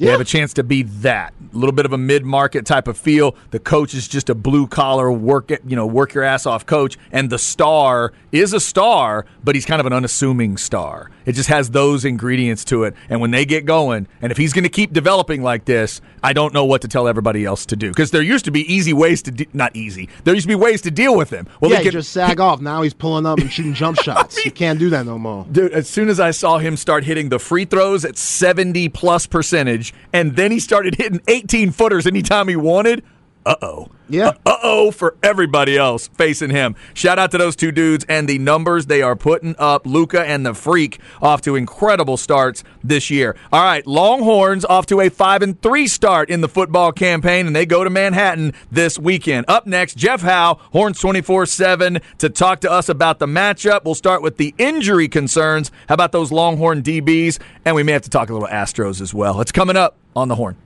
They 0.00 0.06
Yeah. 0.06 0.12
have 0.12 0.20
a 0.20 0.24
chance 0.24 0.54
to 0.54 0.62
be 0.64 0.82
that 0.82 1.34
a 1.52 1.56
little 1.56 1.72
bit 1.74 1.84
of 1.84 1.92
a 1.92 1.98
mid-market 1.98 2.64
type 2.64 2.88
of 2.88 2.96
feel. 2.96 3.34
The 3.50 3.58
coach 3.58 3.92
is 3.92 4.08
just 4.08 4.30
a 4.30 4.34
blue 4.34 4.66
collar 4.66 5.12
work, 5.12 5.50
it- 5.50 5.62
you 5.66 5.76
know, 5.76 5.84
work 5.86 6.14
your 6.14 6.24
ass 6.24 6.46
off 6.46 6.64
coach, 6.64 6.96
and 7.12 7.28
the 7.28 7.38
star 7.38 8.12
is 8.32 8.52
a 8.54 8.60
star, 8.60 9.26
but 9.44 9.54
he's 9.56 9.66
kind 9.66 9.78
of 9.80 9.86
an 9.86 9.92
unassuming 9.92 10.56
star. 10.56 11.10
It 11.26 11.32
just 11.32 11.48
has 11.50 11.70
those 11.70 12.04
ingredients 12.04 12.64
to 12.66 12.84
it. 12.84 12.94
And 13.10 13.20
when 13.20 13.30
they 13.30 13.44
get 13.44 13.66
going, 13.66 14.06
and 14.22 14.32
if 14.32 14.38
he's 14.38 14.52
going 14.54 14.62
to 14.64 14.70
keep 14.70 14.92
developing 14.92 15.42
like 15.42 15.66
this, 15.66 16.00
I 16.22 16.32
don't 16.32 16.54
know 16.54 16.64
what 16.64 16.80
to 16.82 16.88
tell 16.88 17.06
everybody 17.06 17.44
else 17.44 17.66
to 17.66 17.76
do 17.76 17.88
because 17.88 18.10
there 18.10 18.22
used 18.22 18.44
to 18.46 18.50
be 18.50 18.72
easy 18.72 18.92
ways 18.92 19.20
to 19.22 19.30
de- 19.30 19.48
not 19.52 19.74
easy. 19.76 20.08
There 20.24 20.32
used 20.34 20.44
to 20.44 20.48
be 20.48 20.54
ways 20.54 20.80
to 20.82 20.90
deal 20.90 21.14
with 21.16 21.30
him. 21.30 21.46
Well, 21.60 21.70
yeah, 21.72 21.82
can- 21.82 21.92
just 21.92 22.12
sag 22.12 22.40
off. 22.40 22.60
Now 22.60 22.82
he's 22.82 22.94
pulling 22.94 23.26
up 23.26 23.38
and 23.38 23.52
shooting 23.52 23.74
jump 23.74 23.98
shots. 24.02 24.42
You 24.44 24.50
can't 24.50 24.78
do 24.78 24.88
that 24.90 25.04
no 25.04 25.18
more. 25.18 25.46
Dude, 25.50 25.72
as 25.72 25.88
soon 25.90 26.08
as 26.08 26.18
I 26.20 26.30
saw 26.30 26.58
him 26.58 26.76
start 26.76 27.04
hitting 27.04 27.28
the 27.28 27.38
free 27.38 27.64
throws 27.64 28.04
at 28.04 28.16
70 28.16 28.88
plus 28.88 29.26
percentage, 29.26 29.89
and 30.12 30.36
then 30.36 30.50
he 30.50 30.58
started 30.58 30.96
hitting 30.96 31.20
18 31.28 31.70
footers 31.72 32.06
anytime 32.06 32.48
he 32.48 32.56
wanted, 32.56 33.02
uh 33.46 33.56
oh. 33.62 33.88
Yeah. 34.08 34.32
Uh 34.44 34.56
oh 34.62 34.90
for 34.90 35.16
everybody 35.22 35.78
else 35.78 36.08
facing 36.08 36.50
him. 36.50 36.74
Shout 36.94 37.18
out 37.18 37.30
to 37.30 37.38
those 37.38 37.56
two 37.56 37.70
dudes 37.72 38.04
and 38.08 38.28
the 38.28 38.38
numbers 38.38 38.86
they 38.86 39.02
are 39.02 39.16
putting 39.16 39.54
up. 39.58 39.86
Luka 39.86 40.22
and 40.22 40.44
the 40.44 40.52
Freak 40.52 40.98
off 41.22 41.40
to 41.42 41.54
incredible 41.56 42.16
starts 42.16 42.64
this 42.82 43.08
year. 43.08 43.36
All 43.52 43.62
right, 43.62 43.86
Longhorns 43.86 44.64
off 44.64 44.86
to 44.86 45.00
a 45.00 45.08
5 45.08 45.42
and 45.42 45.62
3 45.62 45.86
start 45.86 46.28
in 46.28 46.40
the 46.40 46.48
football 46.48 46.92
campaign, 46.92 47.46
and 47.46 47.54
they 47.54 47.66
go 47.66 47.84
to 47.84 47.90
Manhattan 47.90 48.52
this 48.70 48.98
weekend. 48.98 49.46
Up 49.48 49.66
next, 49.66 49.96
Jeff 49.96 50.22
Howe, 50.22 50.58
Horns 50.72 50.98
24 51.00 51.46
7, 51.46 52.00
to 52.18 52.28
talk 52.28 52.60
to 52.60 52.70
us 52.70 52.88
about 52.88 53.20
the 53.20 53.26
matchup. 53.26 53.84
We'll 53.84 53.94
start 53.94 54.22
with 54.22 54.36
the 54.36 54.54
injury 54.58 55.08
concerns. 55.08 55.70
How 55.88 55.94
about 55.94 56.12
those 56.12 56.32
Longhorn 56.32 56.82
DBs? 56.82 57.38
And 57.64 57.76
we 57.76 57.84
may 57.84 57.92
have 57.92 58.02
to 58.02 58.10
talk 58.10 58.28
a 58.28 58.32
little 58.32 58.48
Astros 58.48 59.00
as 59.00 59.14
well. 59.14 59.40
It's 59.40 59.52
coming 59.52 59.76
up 59.76 59.96
on 60.14 60.28
the 60.28 60.34
Horn. 60.34 60.56